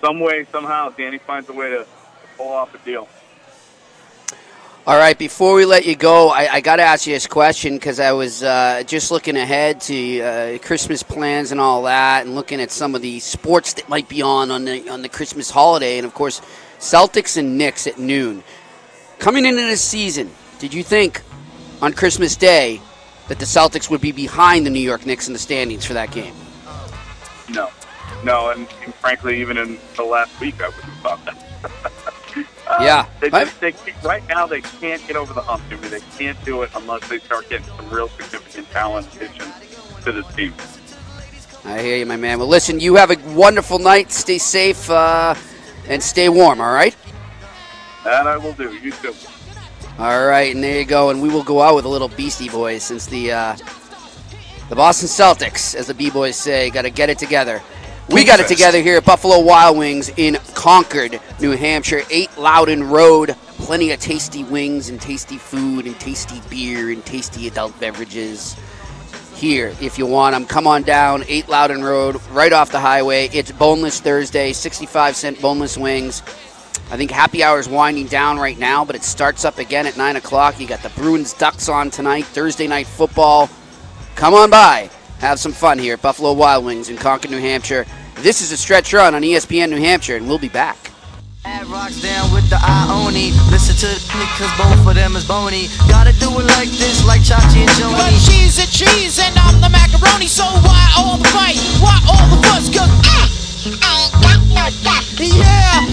some 0.02 0.20
way, 0.20 0.46
somehow, 0.52 0.90
Danny 0.90 1.20
finds 1.20 1.48
a 1.50 1.54
way 1.54 1.70
to, 1.70 1.80
to 1.80 1.88
pull 2.38 2.52
off 2.52 2.74
a 2.74 2.78
deal. 2.80 3.08
All 4.88 4.98
right, 4.98 5.16
before 5.16 5.54
we 5.54 5.64
let 5.64 5.86
you 5.86 5.96
go, 5.96 6.30
I, 6.30 6.54
I 6.54 6.62
got 6.62 6.78
to 6.78 6.82
ask 6.82 7.06
you 7.06 7.14
this 7.14 7.28
question 7.28 7.76
because 7.76 8.00
I 8.00 8.14
was 8.14 8.42
uh, 8.42 8.82
just 8.88 9.12
looking 9.12 9.38
ahead 9.38 9.80
to 9.82 10.22
uh, 10.22 10.58
Christmas 10.58 11.04
plans 11.04 11.52
and 11.52 11.62
all 11.62 11.84
that, 11.84 12.26
and 12.26 12.34
looking 12.34 12.60
at 12.60 12.72
some 12.72 12.96
of 12.96 13.04
the 13.04 13.20
sports 13.20 13.74
that 13.74 13.88
might 13.90 14.10
be 14.10 14.24
on 14.24 14.50
on 14.50 14.66
the 14.66 14.90
on 14.90 15.04
the 15.04 15.10
Christmas 15.10 15.52
holiday, 15.52 16.00
and 16.00 16.06
of 16.08 16.16
course, 16.16 16.42
Celtics 16.80 17.38
and 17.38 17.60
Knicks 17.60 17.86
at 17.86 18.00
noon. 18.00 18.44
Coming 19.20 19.46
into 19.46 19.62
this 19.62 19.84
season, 19.84 20.32
did 20.58 20.74
you 20.74 20.82
think 20.82 21.22
on 21.80 21.94
Christmas 21.94 22.36
Day 22.36 22.82
that 23.28 23.38
the 23.38 23.46
Celtics 23.46 23.88
would 23.92 24.02
be 24.02 24.12
behind 24.12 24.66
the 24.66 24.72
New 24.72 24.80
York 24.80 25.06
Knicks 25.06 25.28
in 25.28 25.34
the 25.34 25.40
standings 25.40 25.86
for 25.86 25.94
that 25.94 26.12
game? 26.12 26.34
No, 27.52 27.70
no, 28.24 28.50
and, 28.50 28.68
and 28.84 28.96
frankly, 28.96 29.42
even 29.42 29.58
in 29.58 29.78
the 29.96 30.04
last 30.04 30.40
week, 30.40 30.60
I 30.60 30.70
wouldn't 30.70 30.86
have 30.86 31.04
thought 31.04 31.26
that. 31.26 31.51
Uh, 32.82 32.86
Yeah. 32.86 33.06
they 33.20 33.30
just 33.30 33.60
they 33.62 33.74
right 34.04 34.28
now 34.28 34.48
they 34.48 34.62
can't 34.62 35.06
get 35.08 35.16
over 35.16 35.34
the 35.34 35.42
hump, 35.42 35.64
Jimmy. 35.70 35.88
They 35.90 36.00
can't 36.18 36.44
do 36.44 36.64
it 36.64 36.72
unless 36.76 37.08
they 37.08 37.20
start 37.20 37.50
getting 37.50 37.68
some 37.78 37.90
real 37.90 38.08
significant 38.10 38.70
talent 38.72 39.08
additions 39.16 39.54
to 40.04 40.12
this 40.12 40.26
team. 40.36 40.54
I 41.64 41.80
hear 41.82 41.98
you, 41.98 42.06
my 42.08 42.16
man. 42.16 42.40
Well, 42.40 42.48
listen, 42.48 42.80
you 42.80 42.96
have 42.96 43.12
a 43.12 43.18
wonderful 43.34 43.78
night. 43.78 44.12
Stay 44.12 44.40
safe 44.40 44.90
uh, 44.90 45.36
and 45.88 46.02
stay 46.02 46.28
warm. 46.28 46.60
All 46.60 46.74
right. 46.74 46.96
That 48.04 48.26
I 48.26 48.38
will 48.38 48.54
do. 48.54 48.74
You 48.74 48.92
too. 48.92 49.14
All 50.00 50.26
right, 50.26 50.54
and 50.56 50.64
there 50.64 50.80
you 50.80 50.86
go. 50.86 51.12
And 51.12 51.22
we 51.22 51.30
will 51.30 51.44
go 51.44 51.62
out 51.62 51.76
with 51.76 51.86
a 51.86 51.90
little 51.90 52.08
Beastie 52.08 52.50
Boys 52.50 52.82
since 52.82 53.06
the 53.06 53.32
uh, 53.32 53.56
the 54.70 54.76
Boston 54.76 55.08
Celtics, 55.08 55.76
as 55.76 55.88
the 55.88 55.94
B 55.94 56.10
boys 56.10 56.36
say, 56.36 56.70
got 56.72 56.84
to 56.84 56.90
get 56.90 57.10
it 57.10 57.20
together. 57.20 57.62
We 58.10 58.26
got 58.26 58.40
it 58.40 58.48
together 58.48 58.82
here 58.82 58.98
at 58.98 59.06
Buffalo 59.06 59.40
Wild 59.40 59.78
Wings 59.78 60.12
in 60.18 60.38
Concord, 60.54 61.20
New 61.40 61.52
Hampshire. 61.52 62.02
8 62.10 62.38
Loudon 62.38 62.84
Road. 62.84 63.36
Plenty 63.58 63.92
of 63.92 64.00
tasty 64.00 64.44
wings 64.44 64.90
and 64.90 65.00
tasty 65.00 65.38
food 65.38 65.86
and 65.86 65.98
tasty 66.00 66.42
beer 66.50 66.90
and 66.90 67.06
tasty 67.06 67.48
adult 67.48 67.80
beverages 67.80 68.58
here 69.36 69.74
if 69.80 69.98
you 69.98 70.06
want 70.06 70.34
them. 70.34 70.46
Come 70.46 70.68
on 70.68 70.84
down, 70.84 71.24
8 71.28 71.48
Loudon 71.48 71.84
Road, 71.84 72.22
right 72.32 72.52
off 72.52 72.72
the 72.72 72.80
highway. 72.80 73.30
It's 73.34 73.52
Boneless 73.52 74.02
Thursday, 74.02 74.52
65 74.52 75.16
cent 75.16 75.42
boneless 75.42 75.78
wings. 75.78 76.22
I 76.92 76.98
think 76.98 77.12
happy 77.12 77.44
hour 77.44 77.60
is 77.60 77.70
winding 77.70 78.08
down 78.08 78.38
right 78.38 78.58
now, 78.58 78.84
but 78.84 78.96
it 78.96 79.04
starts 79.04 79.46
up 79.46 79.58
again 79.58 79.88
at 79.88 79.96
9 79.96 80.18
o'clock. 80.18 80.60
You 80.60 80.68
got 80.68 80.84
the 80.84 80.90
Bruins 80.90 81.34
Ducks 81.34 81.70
on 81.70 81.90
tonight, 81.90 82.26
Thursday 82.26 82.68
night 82.68 82.88
football. 82.88 83.50
Come 84.16 84.34
on 84.34 84.50
by. 84.50 84.90
Have 85.22 85.38
some 85.38 85.54
fun 85.54 85.78
here 85.78 85.94
at 85.94 86.02
Buffalo 86.02 86.34
Wild 86.34 86.66
Wings 86.66 86.90
in 86.90 86.98
Concord, 86.98 87.30
New 87.30 87.38
Hampshire. 87.38 87.86
This 88.26 88.42
is 88.42 88.52
a 88.52 88.58
stretch 88.58 88.90
run 88.90 89.14
on 89.14 89.22
ESPN 89.22 89.70
New 89.70 89.78
Hampshire, 89.78 90.18
and 90.18 90.26
we'll 90.26 90.42
be 90.42 90.50
back. 90.50 90.90
Ad 91.46 91.70
rocks 91.70 92.02
down 92.02 92.34
with 92.34 92.50
the 92.50 92.58
Ione. 92.58 93.30
Listen 93.54 93.78
to 93.86 93.90
the 94.18 94.26
cause 94.34 94.50
both 94.58 94.82
of 94.82 94.98
them 94.98 95.14
is 95.14 95.22
bony. 95.30 95.70
Gotta 95.86 96.10
do 96.18 96.26
it 96.42 96.50
like 96.58 96.74
this, 96.74 97.06
like 97.06 97.22
Chachi 97.22 97.62
and 97.62 97.70
Joanie. 97.78 98.02
But 98.02 98.18
she's 98.18 98.58
a 98.58 98.66
cheese 98.66 99.22
and 99.22 99.30
I'm 99.38 99.62
the 99.62 99.70
macaroni, 99.70 100.26
so 100.26 100.42
why 100.66 100.90
all 100.98 101.22
the 101.22 101.30
fight? 101.30 101.62
Why 101.78 102.02
all 102.10 102.26
the 102.34 102.42
fuss? 102.50 102.74
Cause 102.74 102.90
I, 103.06 103.30
I 103.78 104.10
ain't 104.10 104.18
got 104.26 104.42
no 104.58 104.66
duck. 104.82 105.06
Yeah, 105.22 105.86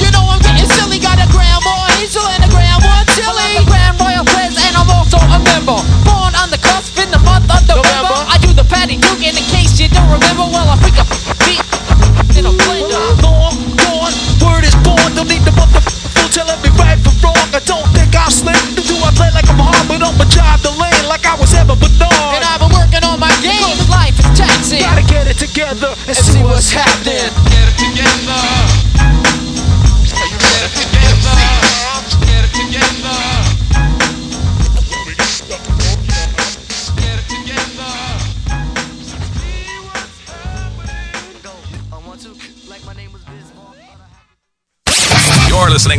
you 0.00 0.08
know 0.16 0.24
I'm 0.32 0.40
getting 0.40 0.64
silly. 0.80 0.96
Got 0.96 1.20
a 1.20 1.28
grandma 1.28 1.76
Hazel 2.00 2.24
and 2.24 2.40
a 2.40 2.48
grandma 2.48 3.04
Tilly. 3.12 3.68
Grand 3.68 4.00
Royal 4.00 4.24
Quiz 4.32 4.56
and 4.64 4.80
I'm 4.80 4.88
also 4.88 5.20
a 5.20 5.36
member. 5.44 5.76
Born 6.08 6.32
on 6.40 6.48
the 6.48 6.56
cusp 6.56 6.96
in 7.04 7.12
the 7.12 7.20
month 7.20 7.52
of 7.52 7.60
November. 7.68 8.12
what's 8.12 8.21
the 8.56 8.64
patty 8.64 8.96
duke. 8.96 9.22
And 9.24 9.36
the 9.36 9.46
case 9.52 9.78
you 9.80 9.88
don't 9.88 10.10
remember, 10.10 10.44
well, 10.50 10.68
I 10.68 10.76
pick 10.82 10.98
up 10.98 11.08
beat 11.46 11.71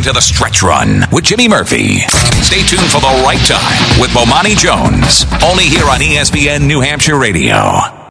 to 0.04 0.12
The 0.12 0.20
Stretch 0.20 0.62
Run 0.62 1.02
with 1.10 1.24
Jimmy 1.24 1.48
Murphy. 1.48 2.00
Stay 2.42 2.60
tuned 2.62 2.90
for 2.90 3.00
the 3.00 3.22
right 3.24 3.40
time 3.46 4.00
with 4.00 4.10
Bomani 4.10 4.54
Jones. 4.54 5.24
Only 5.42 5.64
here 5.64 5.86
on 5.86 6.00
ESPN 6.00 6.66
New 6.66 6.80
Hampshire 6.80 7.18
Radio. 7.18 8.03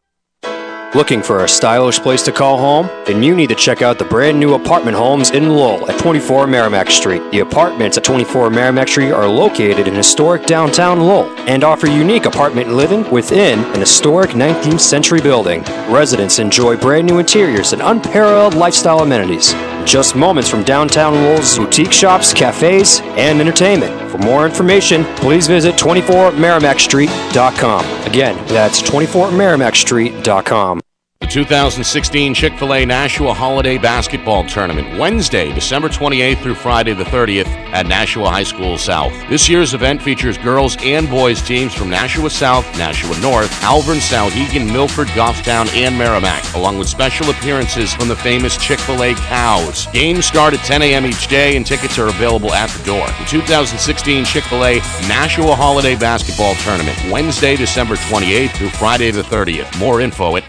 Looking 0.96 1.24
for 1.24 1.44
a 1.44 1.48
stylish 1.48 2.00
place 2.00 2.22
to 2.22 2.32
call 2.32 2.60
home? 2.60 2.86
Then 3.08 3.24
you 3.24 3.36
need 3.36 3.50
to 3.50 3.56
check 3.56 3.82
out 3.82 3.98
the 3.98 4.06
brand 4.06 4.40
new 4.40 4.54
apartment 4.54 4.96
homes 4.96 5.32
in 5.32 5.50
Lowell 5.50 5.90
at 5.90 6.00
24 6.00 6.46
Merrimack 6.46 6.92
Street. 6.92 7.24
The 7.32 7.40
apartments 7.40 7.98
at 7.98 8.04
24 8.04 8.52
Merrimack 8.52 8.88
Street 8.88 9.12
are 9.12 9.28
located 9.28 9.88
in 9.88 9.96
historic 9.96 10.46
downtown 10.46 11.00
Lowell 11.00 11.36
and 11.50 11.64
offer 11.64 11.88
unique 11.88 12.26
apartment 12.26 12.74
living 12.74 13.10
within 13.10 13.58
an 13.74 13.80
historic 13.80 14.30
19th 14.32 14.82
century 14.82 15.20
building. 15.20 15.64
Residents 15.92 16.38
enjoy 16.38 16.78
brand 16.78 17.08
new 17.08 17.18
interiors 17.18 17.74
and 17.74 17.82
unparalleled 17.82 18.54
lifestyle 18.54 19.00
amenities. 19.00 19.54
Just 19.86 20.16
moments 20.16 20.48
from 20.48 20.64
downtown 20.64 21.16
Lowell's 21.16 21.58
boutique 21.58 21.92
shops, 21.92 22.34
cafes, 22.34 23.00
and 23.18 23.42
entertainment. 23.42 24.12
For 24.12 24.20
more 24.20 24.46
information, 24.46 25.06
please 25.16 25.48
visit 25.48 25.74
24merrimackstreet.com. 25.76 27.84
Again, 28.06 28.36
that's 28.46 28.80
24merrimackstreet.com. 28.84 30.83
The 31.24 31.30
2016 31.30 32.34
Chick 32.34 32.54
fil 32.60 32.74
A 32.74 32.86
Nashua 32.86 33.34
Holiday 33.34 33.78
Basketball 33.78 34.44
Tournament, 34.46 35.00
Wednesday, 35.00 35.54
December 35.54 35.88
28th 35.88 36.44
through 36.44 36.56
Friday 36.56 36.92
the 36.92 37.06
30th 37.06 37.48
at 37.72 37.88
Nashua 37.88 38.30
High 38.30 38.44
School 38.44 38.78
South. 38.78 39.14
This 39.30 39.48
year's 39.48 39.74
event 39.74 40.02
features 40.02 40.38
girls 40.38 40.76
and 40.84 41.10
boys 41.10 41.42
teams 41.42 41.74
from 41.74 41.90
Nashua 41.90 42.30
South, 42.30 42.66
Nashua 42.78 43.18
North, 43.22 43.50
Alvirne, 43.62 44.02
Souhegan, 44.02 44.70
Milford, 44.70 45.08
Goffstown, 45.08 45.74
and 45.74 45.98
Merrimack, 45.98 46.44
along 46.56 46.78
with 46.78 46.90
special 46.90 47.30
appearances 47.30 47.94
from 47.94 48.10
the 48.10 48.18
famous 48.18 48.58
Chick 48.58 48.80
fil 48.80 49.02
A 49.02 49.16
cows. 49.16 49.88
Games 49.94 50.26
start 50.26 50.54
at 50.54 50.60
10 50.66 50.82
a.m. 50.82 51.06
each 51.06 51.28
day, 51.30 51.56
and 51.56 51.66
tickets 51.66 51.98
are 51.98 52.10
available 52.10 52.52
at 52.52 52.70
the 52.72 52.84
door. 52.84 53.08
The 53.08 53.26
2016 53.30 54.26
Chick 54.26 54.44
fil 54.44 54.66
A 54.66 54.80
Nashua 55.08 55.56
Holiday 55.56 55.96
Basketball 55.96 56.54
Tournament, 56.56 56.98
Wednesday, 57.10 57.56
December 57.56 57.96
28th 57.96 58.52
through 58.58 58.70
Friday 58.72 59.10
the 59.10 59.22
30th. 59.22 59.80
More 59.80 60.02
info 60.02 60.36
at 60.36 60.44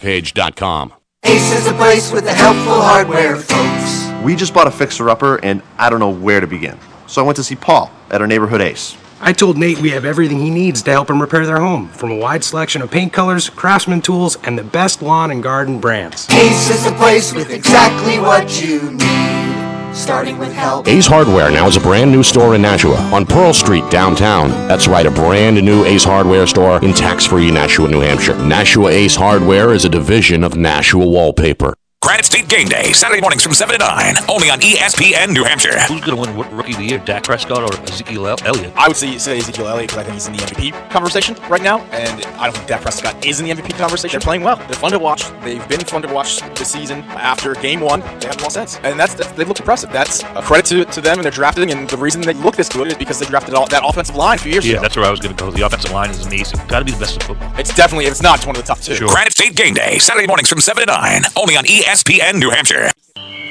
nhsportspage.com. 0.00 0.94
Ace 1.24 1.52
is 1.52 1.66
the 1.66 1.74
place 1.74 2.10
with 2.12 2.24
the 2.24 2.32
helpful 2.32 2.80
hardware, 2.80 3.36
folks. 3.36 4.24
We 4.24 4.34
just 4.34 4.54
bought 4.54 4.66
a 4.66 4.70
fixer-upper, 4.70 5.44
and 5.44 5.62
I 5.78 5.90
don't 5.90 6.00
know 6.00 6.10
where 6.10 6.40
to 6.40 6.46
begin. 6.46 6.78
So 7.06 7.22
I 7.22 7.24
went 7.24 7.36
to 7.36 7.44
see 7.44 7.56
Paul 7.56 7.90
at 8.10 8.20
our 8.20 8.26
neighborhood 8.26 8.60
Ace. 8.60 8.96
I 9.20 9.34
told 9.34 9.58
Nate 9.58 9.78
we 9.78 9.90
have 9.90 10.06
everything 10.06 10.38
he 10.38 10.48
needs 10.48 10.82
to 10.82 10.90
help 10.90 11.10
him 11.10 11.20
repair 11.20 11.44
their 11.44 11.60
home, 11.60 11.88
from 11.88 12.10
a 12.10 12.16
wide 12.16 12.42
selection 12.42 12.80
of 12.80 12.90
paint 12.90 13.12
colors, 13.12 13.50
craftsman 13.50 14.00
tools, 14.00 14.38
and 14.44 14.56
the 14.58 14.64
best 14.64 15.02
lawn 15.02 15.30
and 15.30 15.42
garden 15.42 15.78
brands. 15.78 16.26
Ace 16.30 16.70
is 16.70 16.84
the 16.84 16.92
place 16.92 17.34
with 17.34 17.50
exactly 17.50 18.18
what 18.18 18.62
you 18.62 18.92
need, 18.92 19.69
starting 19.92 20.38
with 20.38 20.52
help. 20.52 20.88
Ace 20.88 21.06
Hardware 21.06 21.50
now 21.50 21.66
is 21.66 21.76
a 21.76 21.80
brand 21.80 22.10
new 22.10 22.22
store 22.22 22.54
in 22.54 22.62
Nashua 22.62 22.96
on 23.12 23.26
Pearl 23.26 23.52
Street 23.52 23.88
downtown. 23.90 24.50
That's 24.68 24.88
right, 24.88 25.06
a 25.06 25.10
brand 25.10 25.62
new 25.62 25.84
Ace 25.84 26.04
Hardware 26.04 26.46
store 26.46 26.82
in 26.84 26.92
tax-free 26.92 27.50
Nashua, 27.50 27.88
New 27.88 28.00
Hampshire. 28.00 28.36
Nashua 28.36 28.90
Ace 28.90 29.16
Hardware 29.16 29.72
is 29.72 29.84
a 29.84 29.88
division 29.88 30.44
of 30.44 30.56
Nashua 30.56 31.06
Wallpaper. 31.06 31.74
Granite 32.02 32.24
State 32.24 32.48
Game 32.48 32.66
Day, 32.66 32.92
Saturday 32.94 33.20
mornings 33.20 33.42
from 33.42 33.52
7 33.52 33.78
to 33.78 33.84
9, 33.86 34.14
only 34.30 34.48
on 34.48 34.58
ESPN 34.60 35.34
New 35.34 35.44
Hampshire. 35.44 35.78
Who's 35.82 36.00
going 36.00 36.16
to 36.16 36.32
win 36.40 36.50
Rookie 36.56 36.72
of 36.72 36.78
the 36.78 36.84
Year, 36.84 36.98
Dak 36.98 37.24
Prescott 37.24 37.62
or 37.62 37.78
Ezekiel 37.82 38.26
Elliott? 38.26 38.72
I 38.74 38.88
would 38.88 38.96
say, 38.96 39.18
say 39.18 39.36
Ezekiel 39.36 39.68
Elliott 39.68 39.90
because 39.90 39.98
I 39.98 40.04
think 40.04 40.14
he's 40.14 40.26
in 40.26 40.32
the 40.32 40.38
MVP 40.38 40.90
conversation 40.90 41.36
right 41.50 41.60
now, 41.60 41.80
and 41.92 42.24
I 42.36 42.44
don't 42.44 42.56
think 42.56 42.68
Dak 42.68 42.80
Prescott 42.80 43.22
is 43.26 43.40
in 43.40 43.46
the 43.46 43.52
MVP 43.52 43.76
conversation. 43.76 44.18
They're 44.18 44.24
playing 44.24 44.42
well. 44.42 44.56
They're 44.56 44.70
fun 44.80 44.92
to 44.92 44.98
watch. 44.98 45.30
They've 45.42 45.68
been 45.68 45.80
fun 45.80 46.00
to 46.00 46.08
watch 46.12 46.40
this 46.54 46.70
season. 46.72 47.02
After 47.02 47.52
game 47.56 47.80
one, 47.80 48.00
they 48.00 48.28
haven't 48.28 48.40
lost 48.40 48.54
sense, 48.54 48.76
and 48.82 48.98
that's, 48.98 49.12
that's 49.12 49.30
they 49.32 49.44
look 49.44 49.58
impressive. 49.60 49.92
That's 49.92 50.22
a 50.22 50.40
credit 50.40 50.64
to, 50.70 50.84
to 50.86 51.00
them 51.02 51.18
and 51.18 51.24
their 51.24 51.30
drafting, 51.30 51.70
and 51.70 51.86
the 51.86 51.98
reason 51.98 52.22
they 52.22 52.32
look 52.32 52.56
this 52.56 52.70
good 52.70 52.86
is 52.88 52.94
because 52.94 53.18
they 53.20 53.26
drafted 53.26 53.52
all, 53.54 53.66
that 53.68 53.82
offensive 53.84 54.16
line 54.16 54.36
a 54.38 54.40
few 54.40 54.52
years 54.52 54.66
Yeah, 54.66 54.74
ago. 54.76 54.82
that's 54.84 54.96
where 54.96 55.04
I 55.04 55.10
was 55.10 55.20
going 55.20 55.36
to 55.36 55.44
go. 55.44 55.50
The 55.50 55.66
offensive 55.66 55.92
line 55.92 56.08
is 56.08 56.24
amazing. 56.26 56.60
Got 56.66 56.78
to 56.78 56.86
be 56.86 56.92
the 56.92 56.98
best 56.98 57.16
in 57.16 57.20
football. 57.20 57.52
It's 57.58 57.74
definitely, 57.74 58.06
if 58.06 58.12
it's 58.12 58.22
not, 58.22 58.38
it's 58.38 58.46
one 58.46 58.56
of 58.56 58.62
the 58.62 58.66
top 58.66 58.80
two. 58.80 59.06
Granite 59.06 59.32
State 59.34 59.54
Game 59.54 59.74
Day, 59.74 59.98
Saturday 59.98 60.26
mornings 60.26 60.48
from 60.48 60.60
7 60.62 60.80
to 60.80 60.90
9, 60.90 61.22
only 61.36 61.58
on 61.58 61.66
E 61.68 61.84
ESPN 61.90 62.38
New 62.38 62.50
Hampshire. 62.50 62.88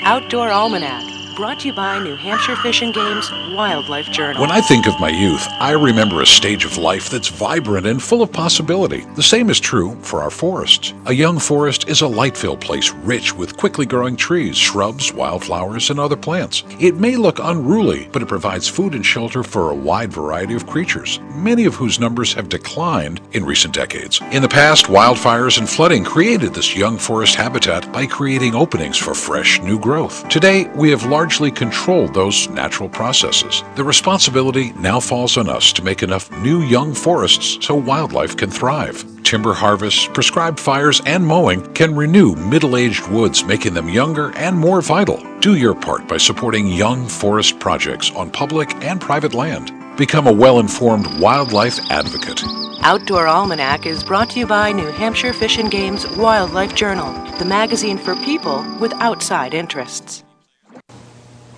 Outdoor 0.04 0.50
Almanac, 0.50 1.04
brought 1.40 1.62
to 1.62 1.68
you 1.68 1.74
by 1.74 1.98
New 2.04 2.18
Hampshire 2.18 2.58
Fish 2.58 2.82
and 2.82 2.94
Game's 2.94 3.32
Wildlife 3.56 4.08
Journal. 4.08 4.42
When 4.42 4.52
I 4.52 4.60
think 4.60 4.88
of 4.88 5.00
my 5.00 5.08
youth, 5.08 5.48
I 5.52 5.72
remember 5.72 6.22
a 6.22 6.26
stage 6.26 6.66
of 6.66 6.78
life 6.78 7.10
that's 7.10 7.30
vibrant 7.30 7.88
and 7.88 8.04
full 8.04 8.22
of 8.22 8.30
possibility. 8.30 9.06
The 9.16 9.24
same 9.24 9.50
is 9.50 9.58
true 9.58 9.96
for 10.02 10.22
our 10.22 10.32
forests. 10.32 10.94
A 11.06 11.14
young 11.14 11.40
forest 11.40 11.88
is 11.88 12.02
a 12.02 12.08
light-filled 12.10 12.60
place 12.60 12.92
rich 12.92 13.34
with 13.34 13.56
quickly 13.56 13.86
growing 13.86 14.18
trees, 14.18 14.58
shrubs, 14.58 15.14
wildflowers, 15.14 15.90
and 15.90 15.98
other 15.98 16.18
plants. 16.18 16.66
It 16.78 16.96
may 16.96 17.16
look 17.16 17.40
unruly, 17.40 18.10
but 18.12 18.22
it 18.22 18.28
provides 18.28 18.68
food 18.68 18.94
and 18.94 19.06
shelter 19.06 19.42
for 19.42 19.70
a 19.70 19.76
wide 19.76 20.12
variety 20.12 20.56
of 20.56 20.68
creatures, 20.68 21.22
many 21.36 21.64
of 21.64 21.74
whose 21.74 22.02
numbers 22.02 22.34
have 22.34 22.50
declined 22.50 23.22
in 23.32 23.46
recent 23.46 23.74
decades. 23.74 24.20
In 24.34 24.42
the 24.42 24.50
past, 24.50 24.88
wildfires 24.88 25.58
and 25.58 25.70
flooding 25.70 26.04
created 26.04 26.54
this 26.54 26.76
young 26.76 26.98
forest 26.98 27.36
habitat 27.36 27.94
by 27.94 28.06
creating 28.06 28.56
openings 28.56 28.98
for 28.98 29.14
fresh, 29.14 29.62
new 29.62 29.80
growth. 29.80 30.28
Today, 30.28 30.70
we 30.76 30.90
have 30.90 31.06
largely 31.30 31.52
controlled 31.52 32.12
those 32.12 32.50
natural 32.50 32.90
processes. 32.90 33.64
The 33.76 33.84
responsibility 33.84 34.72
now 34.72 35.00
falls 35.00 35.38
on 35.38 35.48
us 35.48 35.72
to 35.74 35.84
make 35.84 36.02
enough 36.02 36.32
new 36.42 36.64
young 36.64 36.92
forests 36.92 37.64
so 37.64 37.76
wildlife 37.76 38.36
can 38.36 38.50
thrive. 38.50 39.06
Timber 39.24 39.54
harvests, 39.54 40.08
prescribed 40.08 40.60
fires, 40.60 41.04
and 41.06 41.24
mowing 41.24 41.62
can 41.74 41.96
renew 41.96 42.34
middle 42.34 42.76
aged 42.76 43.08
woods, 43.10 43.44
making 43.44 43.76
them 43.76 43.90
younger 43.90 44.36
and 44.38 44.58
more 44.58 44.82
vital. 44.82 45.24
Do 45.40 45.56
your 45.56 45.76
part 45.76 46.08
by 46.08 46.18
supporting 46.18 46.66
young 46.66 47.08
forest 47.08 47.60
projects 47.60 48.10
on 48.16 48.32
public 48.32 48.74
and 48.84 49.00
private 49.00 49.36
land. 49.36 49.72
Become 49.98 50.26
a 50.26 50.34
well 50.34 50.60
informed 50.60 51.06
wildlife 51.22 51.78
advocate. 51.92 52.42
Outdoor 52.82 53.28
Almanac 53.28 53.86
is 53.86 54.04
brought 54.04 54.32
to 54.32 54.40
you 54.40 54.48
by 54.48 54.72
New 54.72 54.88
Hampshire 54.88 55.34
Fish 55.34 55.60
and 55.60 55.70
Game's 55.70 56.08
Wildlife 56.18 56.74
Journal, 56.74 57.14
the 57.38 57.46
magazine 57.46 58.00
for 58.00 58.16
people 58.16 58.66
with 58.80 58.94
outside 58.94 59.54
interests. 59.54 60.24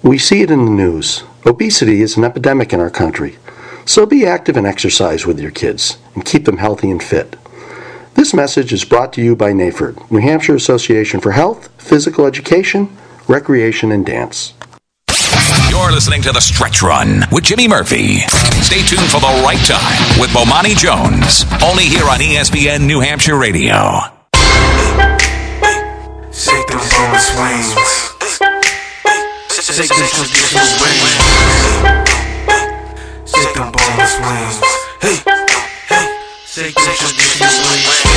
We 0.04 0.18
see 0.18 0.41
it 0.41 0.49
in 0.49 0.66
the 0.66 0.72
news. 0.72 1.24
Obesity 1.45 2.02
is 2.02 2.18
an 2.18 2.24
epidemic 2.24 2.74
in 2.74 2.80
our 2.80 2.89
country. 2.89 3.38
So 3.86 4.08
be 4.08 4.26
active 4.26 4.58
and 4.58 4.66
exercise 4.66 5.28
with 5.28 5.39
your 5.39 5.52
kids 5.52 5.99
and 6.16 6.26
keep 6.26 6.45
them 6.45 6.58
healthy 6.58 6.89
and 6.89 7.02
fit. 7.02 7.36
This 8.16 8.34
message 8.34 8.74
is 8.74 8.84
brought 8.84 9.14
to 9.14 9.22
you 9.22 9.36
by 9.36 9.52
NAFERD, 9.54 10.10
New 10.10 10.20
Hampshire 10.20 10.56
Association 10.56 11.20
for 11.20 11.32
Health, 11.32 11.70
Physical 11.80 12.26
Education, 12.26 12.97
Recreation, 13.28 13.91
and 13.91 14.04
Dance. 14.04 14.56
You're 15.70 15.91
listening 15.91 16.24
to 16.24 16.32
The 16.32 16.41
Stretch 16.41 16.82
Run 16.82 17.24
with 17.32 17.43
Jimmy 17.43 17.68
Murphy. 17.68 18.20
Stay 18.66 18.82
tuned 18.82 19.08
for 19.08 19.20
the 19.20 19.41
right 19.45 19.64
time 19.66 20.20
with 20.20 20.32
Bomani 20.32 20.76
Jones, 20.76 21.45
only 21.64 21.84
here 21.84 22.06
on 22.06 22.20
ESPN 22.20 22.88
New 22.88 22.99
Hampshire 23.02 23.38
Radio. 23.38 24.02
Shake 26.32 26.68
them 26.68 26.80
bone 26.80 27.20
swings. 27.20 27.81
Shake 29.72 29.88
them 29.88 30.05
traditional 30.05 30.67
wings. 30.82 32.11
Shake 33.24 33.53
them 33.53 33.72
bone 33.72 34.05
swings. 34.05 34.59
Hey, 34.99 35.15
hey. 35.88 36.07
Shake 36.45 36.76
them 36.76 36.93
traditional 36.97 37.72
wings. 37.88 38.11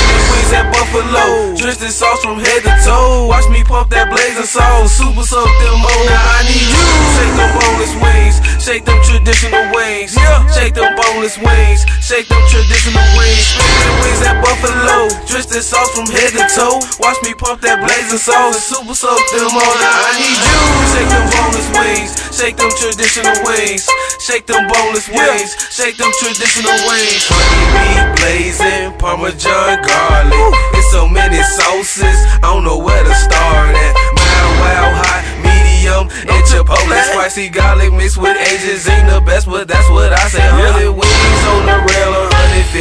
Wings 0.44 0.60
at 0.60 0.68
Buffalo, 0.76 1.56
dressed 1.56 1.80
in 1.80 1.88
sauce 1.88 2.20
from 2.20 2.36
head 2.36 2.60
to 2.68 2.72
toe. 2.84 3.32
Watch 3.32 3.48
me 3.48 3.64
pump 3.64 3.88
that 3.96 4.12
blazing 4.12 4.44
sauce, 4.44 4.92
super 4.92 5.24
soak 5.24 5.48
them 5.48 5.80
on. 5.80 6.04
Now 6.04 6.20
I 6.20 6.44
need 6.44 6.68
you. 6.68 6.84
Shake 7.16 7.32
them 7.32 7.48
boneless 7.56 7.94
wings, 7.96 8.36
shake 8.60 8.84
them 8.84 9.00
traditional 9.00 9.64
wings. 9.72 10.12
Shake 10.52 10.76
them 10.76 10.92
boneless 11.00 11.40
wings, 11.40 11.88
shake 12.04 12.28
them 12.28 12.44
traditional 12.52 13.08
wings. 13.16 13.56
Wings 14.04 14.20
at 14.20 14.36
Buffalo, 14.44 15.08
dressed 15.24 15.48
in 15.56 15.64
sauce 15.64 15.88
from 15.96 16.12
head 16.12 16.36
to 16.36 16.44
toe. 16.52 16.76
Watch 17.00 17.16
me 17.24 17.32
pump 17.32 17.64
that 17.64 17.80
blazing 17.80 18.20
sauce, 18.20 18.60
super 18.68 18.92
soak 18.92 19.24
them 19.32 19.48
on. 19.48 19.74
Now 19.80 19.96
I 19.96 20.12
need 20.20 20.40
you. 20.44 20.60
Shake 20.92 21.08
them 21.08 21.24
boneless 21.32 21.68
wings, 21.72 22.12
shake 22.36 22.56
them 22.60 22.68
traditional 22.76 23.32
wings. 23.48 23.88
Shake 24.20 24.44
them 24.44 24.68
boneless 24.68 25.08
wings, 25.08 25.56
shake 25.72 25.96
them 25.96 26.12
traditional 26.20 26.76
wings. 26.84 27.32
Honey 27.32 27.64
meat 27.72 28.08
blazing, 28.20 28.92
Parmesan 29.00 29.80
garlic. 29.80 30.33
It's 30.74 30.90
so 30.90 31.08
many 31.08 31.42
sauces, 31.42 32.18
I 32.42 32.52
don't 32.52 32.64
know 32.64 32.78
where 32.78 33.02
to 33.02 33.14
start 33.14 33.74
at. 33.74 33.94
Mild, 34.16 34.54
wild, 34.62 34.94
hot, 35.00 35.22
medium 35.42 36.04
and 36.30 36.42
Chipotle. 36.46 37.02
Spicy 37.12 37.48
garlic 37.48 37.92
mixed 37.92 38.18
with 38.18 38.36
Asians 38.36 38.88
ain't 38.88 39.08
the 39.10 39.20
best, 39.20 39.46
but 39.46 39.68
that's 39.68 39.88
what 39.90 40.12
I 40.12 40.28
say. 40.28 40.44
100 40.44 40.96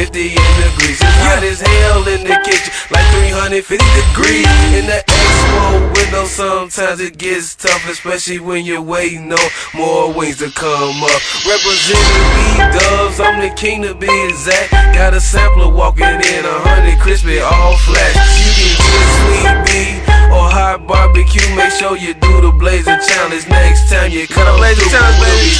150 0.04 0.36
in 0.36 0.56
the 0.60 0.68
grease. 0.76 1.00
It's 1.00 1.16
hot 1.24 1.42
as 1.42 1.60
hell 1.60 2.04
in 2.08 2.28
the 2.28 2.36
kitchen, 2.44 2.72
like 2.92 3.04
350 3.24 3.80
degrees. 3.96 4.44
In 4.76 4.84
the 4.84 5.00
expo 5.00 5.80
window, 5.96 6.24
sometimes 6.26 7.00
it 7.00 7.16
gets 7.16 7.54
tough, 7.54 7.88
especially 7.88 8.38
when 8.38 8.64
you're 8.64 8.82
waiting 8.82 9.32
on 9.32 9.48
more 9.72 10.12
wings 10.12 10.38
to 10.38 10.50
come 10.50 11.02
up. 11.02 11.20
Representing 11.48 12.28
B 12.36 12.60
dubs, 12.76 13.20
I'm 13.20 13.40
the 13.40 13.54
king 13.56 13.82
to 13.82 13.94
be 13.94 14.12
exact. 14.28 14.72
Got 14.92 15.14
a 15.14 15.20
sampler 15.20 15.72
walking 15.72 16.04
in, 16.04 16.42
a 16.44 16.56
hundred 16.68 17.00
crispy, 17.00 17.38
all 17.40 17.76
flash. 17.88 18.16
You 18.44 18.52
can 18.60 18.72
get 18.76 19.08
sweet 19.16 19.56
beef 19.64 20.08
or 20.08 20.13
hot 20.54 20.86
barbecue. 20.86 21.42
Make 21.56 21.72
sure 21.74 21.96
you 21.96 22.14
do 22.14 22.40
the 22.40 22.52
blazing 22.54 22.98
challenge 23.10 23.46
next 23.48 23.90
time 23.90 24.10
you 24.12 24.26
come. 24.28 24.56
Blazing 24.56 24.88
challenge, 24.88 25.18
baby. 25.18 25.50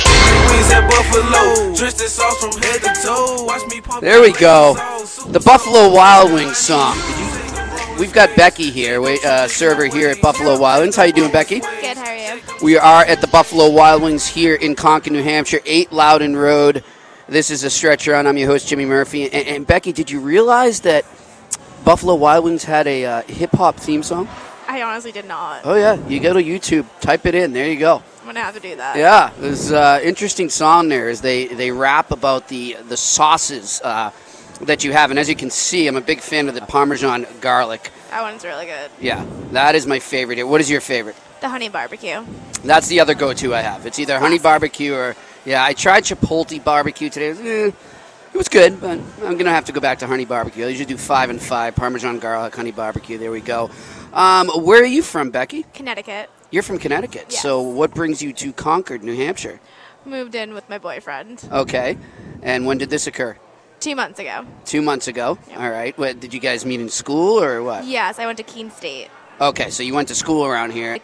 Wings 0.55 0.71
at 0.71 0.87
Buffalo, 0.87 1.75
drenched 1.75 2.01
in 2.01 2.09
sauce 2.09 2.39
from 2.39 2.55
head 2.63 2.81
to 2.87 2.93
toe. 3.03 3.45
Watch 3.45 3.67
me 3.71 3.81
pump. 3.81 4.01
There 4.01 4.23
we 4.23 4.33
go. 4.33 4.75
The 5.29 5.41
Buffalo 5.41 5.93
Wild 5.93 6.33
Wings 6.33 6.57
song. 6.57 6.95
We've 7.99 8.13
got 8.13 8.35
Becky 8.35 8.71
here, 8.71 9.01
wait, 9.01 9.25
uh, 9.25 9.47
server 9.47 9.87
here 9.87 10.11
at 10.11 10.21
Buffalo 10.21 10.59
Wild 10.59 10.83
Wings. 10.83 10.97
How 10.97 11.05
you 11.05 11.13
doing, 11.13 11.31
Becky? 11.31 11.61
Good, 11.61 11.97
how 11.97 12.07
are 12.07 12.17
you? 12.17 12.41
We 12.61 12.77
are 12.77 13.05
at 13.05 13.21
the 13.21 13.29
Buffalo 13.29 13.71
Wild 13.71 14.03
Wings 14.03 14.27
here 14.27 14.57
in 14.57 14.75
Concord, 14.75 15.13
New 15.13 15.23
Hampshire, 15.23 15.61
8 15.65 15.93
Loudon 15.93 16.37
Road. 16.37 16.83
This 17.29 17.51
is 17.51 17.63
a 17.63 17.71
stretch 17.71 18.09
run. 18.09 18.27
I'm 18.27 18.37
your 18.37 18.49
host, 18.49 18.67
Jimmy 18.67 18.85
Murphy. 18.85 19.25
And, 19.33 19.47
and 19.47 19.67
Becky, 19.67 19.93
did 19.93 20.11
you 20.11 20.19
realize 20.19 20.81
that 20.81 21.05
Buffalo 21.85 22.17
Wild 22.17 22.45
Wings 22.45 22.65
had 22.65 22.89
a 22.89 23.05
uh, 23.05 23.23
hip 23.23 23.53
hop 23.53 23.77
theme 23.77 24.03
song? 24.03 24.29
I 24.75 24.83
honestly 24.83 25.13
did 25.13 25.27
not. 25.27 25.61
Oh, 25.63 25.77
yeah. 25.77 26.05
You 26.09 26.19
go 26.19 26.33
to 26.33 26.43
YouTube, 26.43 26.85
type 27.01 27.27
it 27.27 27.37
in. 27.37 27.53
There 27.53 27.69
you 27.69 27.79
go. 27.79 28.03
I'm 28.21 28.27
gonna 28.27 28.41
have 28.41 28.55
to 28.55 28.61
do 28.61 28.75
that. 28.75 28.97
Yeah, 28.97 29.33
it 29.33 29.41
was 29.41 29.71
uh, 29.71 30.01
interesting 30.03 30.49
song 30.49 30.89
there. 30.89 31.11
Is 31.11 31.21
they 31.21 31.47
they 31.47 31.71
rap 31.71 32.11
about 32.11 32.49
the 32.49 32.79
the 32.89 32.97
sauces 32.97 33.83
uh, 33.83 34.11
that 34.63 34.83
you 34.83 34.93
have, 34.93 35.11
and 35.11 35.19
as 35.19 35.29
you 35.29 35.37
can 35.37 35.51
see, 35.51 35.87
I'm 35.87 35.97
a 35.97 36.01
big 36.01 36.21
fan 36.21 36.49
of 36.49 36.55
the 36.55 36.63
Parmesan 36.63 37.27
garlic. 37.43 37.93
That 38.09 38.23
one's 38.23 38.43
really 38.43 38.65
good. 38.65 38.91
Yeah, 38.99 39.27
that 39.53 39.75
is 39.75 39.87
my 39.87 39.99
favorite. 39.99 40.43
What 40.43 40.63
is 40.63 40.71
your 40.71 40.81
favorite? 40.81 41.17
The 41.43 41.51
honey 41.51 41.69
barbecue. 41.69 42.25
That's 42.65 42.89
the 42.89 43.01
other 43.01 43.15
go-to 43.15 43.55
I 43.55 43.61
have. 43.61 43.85
It's 43.85 43.99
either 43.99 44.19
honey 44.19 44.39
barbecue 44.39 44.95
or 44.95 45.15
yeah. 45.45 45.63
I 45.63 45.75
tried 45.75 46.05
Chipotle 46.05 46.65
barbecue 46.65 47.11
today. 47.11 47.29
It 47.29 47.37
was, 47.37 47.41
eh, 47.41 47.71
it 48.33 48.39
was 48.39 48.49
good, 48.49 48.81
but 48.81 48.99
I'm 49.23 49.37
gonna 49.37 49.51
have 49.51 49.67
to 49.67 49.73
go 49.73 49.81
back 49.81 49.99
to 49.99 50.07
honey 50.07 50.25
barbecue. 50.25 50.65
I 50.65 50.69
usually 50.69 50.87
do 50.87 50.97
five 50.97 51.29
and 51.29 51.41
five 51.41 51.77
Parmesan 51.77 52.21
garlic 52.21 52.57
honey 52.57 52.73
barbecue. 52.73 53.19
There 53.19 53.31
we 53.31 53.43
go. 53.43 53.71
Um, 54.15 54.49
where 54.49 54.83
are 54.83 54.87
you 54.87 55.03
from, 55.03 55.31
Becky? 55.31 55.65
Connecticut. 55.75 56.31
You're 56.51 56.63
from 56.63 56.79
Connecticut. 56.79 57.33
So 57.33 57.61
what 57.61 57.95
brings 57.95 58.23
you 58.23 58.33
to 58.35 58.53
Concord, 58.53 59.03
New 59.03 59.17
Hampshire? 59.17 59.61
Moved 60.07 60.35
in 60.35 60.55
with 60.55 60.69
my 60.69 60.79
boyfriend 60.79 61.43
Okay. 61.51 61.97
And 62.43 62.67
when 62.67 62.79
did 62.79 62.91
this 62.91 63.07
occur? 63.07 63.37
two 63.81 63.95
months 63.95 64.19
ago. 64.19 64.47
Two 64.65 64.81
months 64.81 65.09
ago. 65.09 65.39
All 65.57 65.71
right. 65.71 65.97
What, 65.99 66.19
did 66.19 66.33
you 66.33 66.41
guys 66.41 66.65
meet 66.65 66.81
in 66.81 66.89
school 66.89 67.43
or 67.43 67.63
what? 67.63 67.85
Yes, 67.85 68.19
I 68.19 68.25
went 68.25 68.39
to 68.39 68.43
Keene 68.45 68.71
State. 68.71 69.11
Okay, 69.41 69.69
so 69.69 69.83
you 69.83 69.93
went 69.93 70.09
to 70.09 70.15
school 70.15 70.47
around 70.47 70.73
here. 70.73 70.99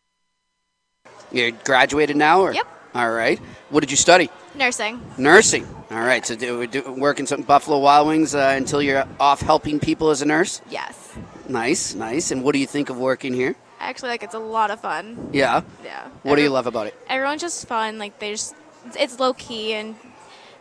You 1.31 1.53
graduated 1.53 2.17
now, 2.17 2.41
or? 2.41 2.55
Yep. 2.55 2.67
All 2.95 3.11
right. 3.11 3.39
What 3.69 3.81
did 3.81 3.91
you 3.91 3.99
study? 3.99 4.31
Nursing. 4.55 5.01
Nursing. 5.19 5.67
All 5.91 6.01
right. 6.01 6.25
So 6.25 6.35
do, 6.37 6.67
do 6.67 6.93
working 6.93 7.27
some 7.27 7.43
Buffalo 7.43 7.79
Wild 7.79 8.09
Wings 8.09 8.35
uh, 8.35 8.55
until 8.57 8.81
you're 8.81 9.05
off 9.19 9.41
helping 9.43 9.79
people 9.79 10.11
as 10.11 10.23
a 10.23 10.27
nurse. 10.27 10.63
Yes. 10.71 11.17
Nice, 11.51 11.95
nice. 11.95 12.31
And 12.31 12.45
what 12.45 12.53
do 12.53 12.59
you 12.59 12.67
think 12.67 12.91
of 12.91 12.97
working 12.97 13.35
here? 13.35 13.57
I 13.81 13.89
actually 13.89 14.11
like 14.11 14.23
it's 14.23 14.35
a 14.35 14.39
lot 14.39 14.71
of 14.71 14.81
fun. 14.81 15.31
Yeah. 15.33 15.63
Yeah. 15.85 16.09
What 16.23 16.37
do 16.37 16.43
you 16.43 16.51
love 16.51 16.67
about 16.67 16.87
it? 16.87 16.95
Everyone's 17.09 17.41
just 17.41 17.67
fun. 17.67 17.99
Like 17.99 18.19
there's, 18.21 18.55
it's 18.95 19.19
low 19.19 19.33
key 19.33 19.73
and 19.73 19.97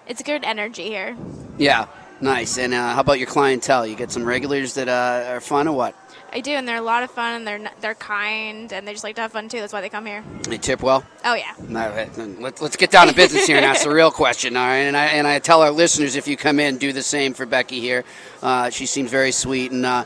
it's 0.08 0.24
good 0.24 0.44
energy 0.44 0.86
here. 0.86 1.16
Yeah. 1.58 1.88
Nice. 2.22 2.58
And 2.58 2.74
uh, 2.74 2.96
how 2.96 3.02
about 3.02 3.20
your 3.20 3.28
clientele? 3.28 3.86
You 3.86 3.96
get 3.96 4.12
some 4.12 4.26
regulars 4.26 4.74
that 4.74 4.90
uh, 4.90 5.32
are 5.32 5.42
fun 5.42 5.68
or 5.68 5.76
what? 5.76 5.96
I 6.32 6.42
do, 6.42 6.52
and 6.52 6.68
they're 6.68 6.78
a 6.78 6.82
lot 6.82 7.02
of 7.02 7.10
fun, 7.10 7.34
and 7.34 7.48
they're 7.48 7.56
n- 7.56 7.72
they're 7.82 7.96
kind, 7.96 8.72
and 8.72 8.88
they 8.88 8.92
just 8.92 9.04
like 9.04 9.16
to 9.16 9.22
have 9.22 9.32
fun 9.32 9.50
too. 9.50 9.60
That's 9.60 9.74
why 9.74 9.82
they 9.82 9.90
come 9.90 10.06
here. 10.06 10.24
They 10.44 10.60
tip 10.60 10.84
well. 10.84 11.04
Oh 11.26 11.34
yeah. 11.34 11.54
All 11.58 11.90
right, 11.90 12.14
then 12.14 12.40
let's, 12.40 12.62
let's 12.62 12.76
get 12.76 12.92
down 12.92 13.08
to 13.08 13.16
business 13.16 13.48
here 13.48 13.58
and 13.58 13.66
ask 13.66 13.84
the 13.84 13.90
real 13.90 14.12
question. 14.12 14.56
All 14.56 14.68
right, 14.68 14.82
and 14.82 14.96
I 14.96 15.06
and 15.06 15.26
I 15.26 15.40
tell 15.40 15.64
our 15.64 15.72
listeners 15.72 16.16
if 16.16 16.28
you 16.28 16.38
come 16.38 16.60
in, 16.60 16.78
do 16.78 16.94
the 16.94 17.02
same 17.02 17.34
for 17.34 17.48
Becky 17.48 17.80
here. 17.80 18.04
Uh, 18.44 18.70
she 18.70 18.86
seems 18.86 19.10
very 19.10 19.32
sweet. 19.32 19.72
And 19.72 19.84
uh, 19.88 20.04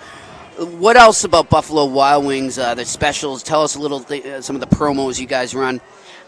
what 0.57 0.97
else 0.97 1.23
about 1.23 1.49
Buffalo 1.49 1.85
Wild 1.85 2.25
Wings? 2.25 2.57
Uh, 2.57 2.75
the 2.75 2.85
specials. 2.85 3.43
Tell 3.43 3.63
us 3.63 3.75
a 3.75 3.79
little. 3.79 3.99
Th- 3.99 4.25
uh, 4.25 4.41
some 4.41 4.55
of 4.55 4.59
the 4.59 4.75
promos 4.75 5.19
you 5.19 5.27
guys 5.27 5.53
run. 5.55 5.81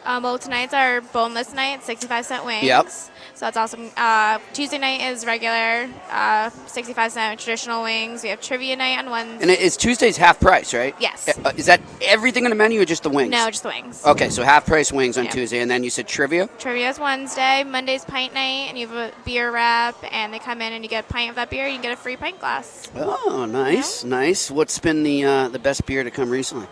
Um, 0.06 0.24
well, 0.24 0.38
tonight's 0.38 0.74
our 0.74 1.02
boneless 1.02 1.54
night, 1.54 1.84
65 1.84 2.26
cent 2.26 2.46
wings. 2.46 2.64
Yep. 2.64 2.88
So 3.36 3.46
that's 3.48 3.58
awesome. 3.58 3.92
Uh, 3.98 4.40
Tuesday 4.54 4.78
night 4.78 5.02
is 5.12 5.26
regular, 5.26 5.90
uh, 6.10 6.50
65 6.68 7.12
cent 7.12 7.38
traditional 7.38 7.84
wings. 7.84 8.24
We 8.24 8.30
have 8.30 8.40
trivia 8.40 8.78
night 8.78 8.98
on 8.98 9.10
Wednesday. 9.12 9.42
And 9.42 9.52
it's 9.52 9.76
Tuesday's 9.76 10.16
half 10.16 10.40
price, 10.40 10.74
right? 10.74 10.96
Yes. 11.02 11.28
Uh, 11.44 11.52
is 11.58 11.66
that 11.66 11.82
everything 12.02 12.46
on 12.46 12.50
the 12.50 12.56
menu 12.56 12.80
or 12.80 12.86
just 12.86 13.04
the 13.04 13.10
wings? 13.10 13.32
No, 13.32 13.50
just 13.50 13.64
the 13.64 13.70
wings. 13.70 14.06
Okay, 14.06 14.30
so 14.30 14.42
half 14.44 14.66
price 14.66 14.90
wings 14.90 15.18
on 15.18 15.26
Yeah. 15.26 15.32
Tuesday, 15.32 15.60
and 15.60 15.70
then 15.70 15.84
you 15.84 15.90
said 15.90 16.08
trivia. 16.08 16.48
Trivia 16.60 16.90
is 16.90 16.98
Wednesday. 16.98 17.66
Monday's 17.66 18.06
pint 18.06 18.34
night, 18.34 18.68
and 18.70 18.80
you 18.80 18.88
have 18.88 18.96
a 18.96 19.12
beer 19.26 19.52
wrap, 19.52 19.98
and 20.14 20.34
they 20.34 20.40
come 20.40 20.62
in 20.62 20.72
and 20.72 20.86
you 20.86 20.90
get 20.90 21.04
a 21.04 21.12
pint 21.12 21.30
of 21.30 21.36
that 21.36 21.50
beer. 21.50 21.68
You 21.68 21.74
can 21.74 21.82
get 21.82 21.92
a 21.92 21.98
free 21.98 22.16
pint 22.16 22.40
glass. 22.40 22.88
Oh, 22.96 23.46
nice, 23.46 24.06
nice. 24.06 24.50
What's 24.50 24.80
been 24.80 25.04
the 25.04 25.26
uh, 25.26 25.48
the 25.50 25.60
best 25.60 25.86
beer 25.86 26.06
to 26.06 26.12
come 26.12 26.30
recently? 26.30 26.68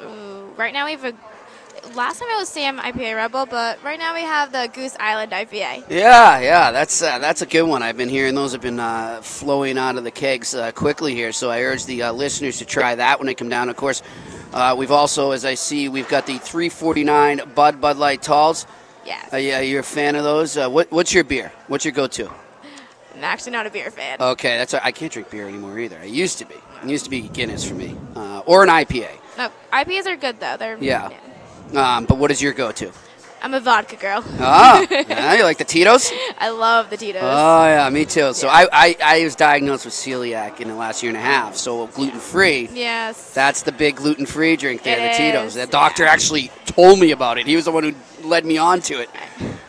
Ooh, 0.00 0.52
right 0.56 0.72
now 0.72 0.84
we 0.84 0.92
have 0.92 1.04
a. 1.04 1.14
Last 1.96 2.18
time 2.18 2.28
it 2.30 2.38
was 2.38 2.50
Sam 2.50 2.78
IPA 2.78 3.16
Rebel, 3.16 3.46
but 3.46 3.82
right 3.82 3.98
now 3.98 4.12
we 4.12 4.20
have 4.20 4.52
the 4.52 4.68
Goose 4.74 4.94
Island 5.00 5.32
IPA. 5.32 5.84
Yeah, 5.88 6.38
yeah, 6.40 6.70
that's 6.70 7.00
uh, 7.00 7.18
that's 7.20 7.40
a 7.40 7.46
good 7.46 7.62
one. 7.62 7.82
I've 7.82 7.96
been 7.96 8.10
hearing 8.10 8.34
those 8.34 8.52
have 8.52 8.60
been 8.60 8.78
uh, 8.78 9.22
flowing 9.22 9.78
out 9.78 9.96
of 9.96 10.04
the 10.04 10.10
kegs 10.10 10.54
uh, 10.54 10.72
quickly 10.72 11.14
here, 11.14 11.32
so 11.32 11.50
I 11.50 11.62
urge 11.62 11.86
the 11.86 12.02
uh, 12.02 12.12
listeners 12.12 12.58
to 12.58 12.66
try 12.66 12.94
that 12.96 13.18
when 13.18 13.26
they 13.26 13.34
come 13.34 13.48
down. 13.48 13.70
Of 13.70 13.76
course, 13.76 14.02
uh, 14.52 14.74
we've 14.76 14.90
also, 14.90 15.30
as 15.30 15.46
I 15.46 15.54
see, 15.54 15.88
we've 15.88 16.06
got 16.06 16.26
the 16.26 16.36
349 16.36 17.40
Bud 17.54 17.80
Bud 17.80 17.96
Light 17.96 18.20
Talls. 18.20 18.66
Yes. 19.06 19.32
Uh, 19.32 19.38
yeah, 19.38 19.60
you're 19.60 19.80
a 19.80 19.82
fan 19.82 20.16
of 20.16 20.24
those. 20.24 20.58
Uh, 20.58 20.68
what, 20.68 20.92
what's 20.92 21.14
your 21.14 21.24
beer? 21.24 21.50
What's 21.68 21.86
your 21.86 21.92
go-to? 21.92 22.30
I'm 23.14 23.24
actually 23.24 23.52
not 23.52 23.66
a 23.66 23.70
beer 23.70 23.90
fan. 23.90 24.20
Okay, 24.20 24.58
that's 24.58 24.74
I 24.74 24.92
can't 24.92 25.10
drink 25.10 25.30
beer 25.30 25.48
anymore 25.48 25.78
either. 25.78 25.98
I 25.98 26.04
used 26.04 26.36
to 26.40 26.44
be. 26.44 26.56
It 26.82 26.90
used 26.90 27.04
to 27.04 27.10
be 27.10 27.22
Guinness 27.22 27.66
for 27.66 27.74
me, 27.74 27.96
uh, 28.14 28.42
or 28.44 28.62
an 28.62 28.68
IPA. 28.68 29.08
No, 29.38 29.50
IPAs 29.72 30.06
are 30.06 30.16
good 30.16 30.38
though. 30.40 30.58
They're 30.58 30.76
Yeah. 30.78 31.10
Um, 31.74 32.04
but 32.04 32.18
what 32.18 32.30
is 32.30 32.40
your 32.40 32.52
go-to? 32.52 32.92
I'm 33.42 33.52
a 33.54 33.60
vodka 33.60 33.96
girl. 33.96 34.24
Ah, 34.40 34.84
yeah, 34.90 35.34
you 35.34 35.42
like 35.44 35.58
the 35.58 35.64
Tito's? 35.64 36.10
I 36.38 36.48
love 36.48 36.90
the 36.90 36.96
Tito's. 36.96 37.22
Oh 37.22 37.64
yeah, 37.66 37.88
me 37.90 38.04
too. 38.04 38.32
So 38.32 38.48
I, 38.48 38.66
I, 38.72 38.96
I 39.04 39.24
was 39.24 39.36
diagnosed 39.36 39.84
with 39.84 39.94
celiac 39.94 40.60
in 40.60 40.68
the 40.68 40.74
last 40.74 41.02
year 41.02 41.10
and 41.10 41.16
a 41.16 41.20
half. 41.20 41.54
So 41.54 41.86
gluten 41.88 42.18
free. 42.18 42.68
yes. 42.72 43.34
That's 43.34 43.62
the 43.62 43.72
big 43.72 43.96
gluten 43.96 44.26
free 44.26 44.56
drink 44.56 44.82
there, 44.82 44.98
It 44.98 45.12
the 45.12 45.18
Tito's. 45.18 45.54
The 45.54 45.66
doctor 45.66 46.04
actually 46.06 46.50
told 46.64 46.98
me 46.98 47.12
about 47.12 47.38
it. 47.38 47.46
He 47.46 47.54
was 47.54 47.66
the 47.66 47.72
one 47.72 47.84
who 47.84 48.26
led 48.28 48.44
me 48.44 48.58
on 48.58 48.80
to 48.82 49.00
it. 49.00 49.10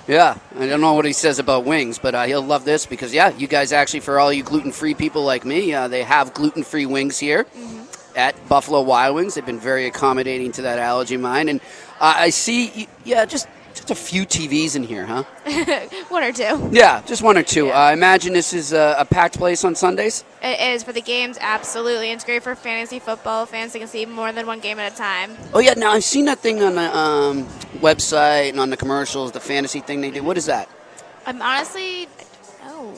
Yeah, 0.08 0.38
I 0.58 0.66
don't 0.66 0.80
know 0.82 0.93
what 0.93 1.06
he 1.06 1.12
says 1.14 1.38
about 1.38 1.66
wings, 1.66 2.00
but 2.00 2.16
uh, 2.16 2.24
he'll 2.24 2.41
love 2.41 2.64
this 2.64 2.86
because 2.86 3.14
yeah, 3.14 3.30
you 3.36 3.45
guys 3.48 3.74
actually, 3.74 4.00
for 4.00 4.18
all 4.20 4.32
you 4.32 4.41
gluten 4.43 4.72
free 4.72 4.93
people 4.95 5.24
like 5.24 5.43
me, 5.45 5.74
uh, 5.74 5.89
they 5.89 6.04
have 6.04 6.34
gluten 6.34 6.64
free 6.64 6.86
wings 6.86 7.20
here 7.20 7.43
Mm-hmm. 7.43 7.84
at 8.18 8.48
Buffalo 8.48 8.82
Wild 8.82 9.16
Wings. 9.16 9.36
They've 9.36 9.45
been 9.45 9.60
very 9.60 9.86
accommodating 9.86 10.54
to 10.54 10.62
that 10.64 10.80
allergy 10.80 11.16
of 11.16 11.22
mine, 11.22 11.50
and 11.50 11.60
I 12.00 12.30
see, 12.30 12.88
yeah, 13.06 13.26
just 13.26 13.48
just 13.78 13.91
a 13.91 13.95
few 13.95 14.26
TVs 14.26 14.76
in 14.76 14.84
here, 14.84 15.06
huh? 15.06 15.24
One 16.10 16.24
or 16.24 16.32
two. 16.32 16.70
Yeah, 16.72 17.02
just 17.06 17.22
one 17.22 17.38
or 17.38 17.43
two. 17.43 17.70
I 17.70 17.93
imagine 17.93 18.34
this 18.34 18.52
is 18.52 18.74
a, 18.74 18.95
a 18.98 19.06
packed 19.06 19.38
place 19.38 19.64
on 19.64 19.76
Sundays. 19.76 20.24
It 20.41 20.60
is 20.74 20.84
for 20.84 20.93
the 20.93 21.02
games, 21.02 21.38
absolutely. 21.39 22.12
It's 22.12 22.24
great 22.24 22.41
for 22.41 22.56
fantasy 22.56 23.00
football. 23.00 23.45
Fans 23.45 23.74
They 23.74 23.80
can 23.80 23.88
see 23.88 24.06
more 24.06 24.32
than 24.32 24.48
one 24.48 24.60
game 24.60 24.80
at 24.80 24.91
a 24.91 24.95
time. 24.95 25.38
Oh 25.54 25.60
yeah, 25.60 25.74
now 25.76 25.91
I've 25.91 26.04
seen 26.04 26.26
that 26.26 26.39
thing 26.39 26.64
on 26.64 26.76
the 26.76 26.98
um, 26.98 27.45
website 27.80 28.50
and 28.50 28.60
on 28.60 28.72
the 28.72 28.78
commercials, 28.78 29.32
the 29.32 29.39
fantasy 29.39 29.80
thing 29.80 30.02
they 30.02 30.12
do. 30.12 30.24
What 30.24 30.38
is 30.38 30.48
that? 30.48 30.68
I'm 31.28 31.41
honestly, 31.41 32.08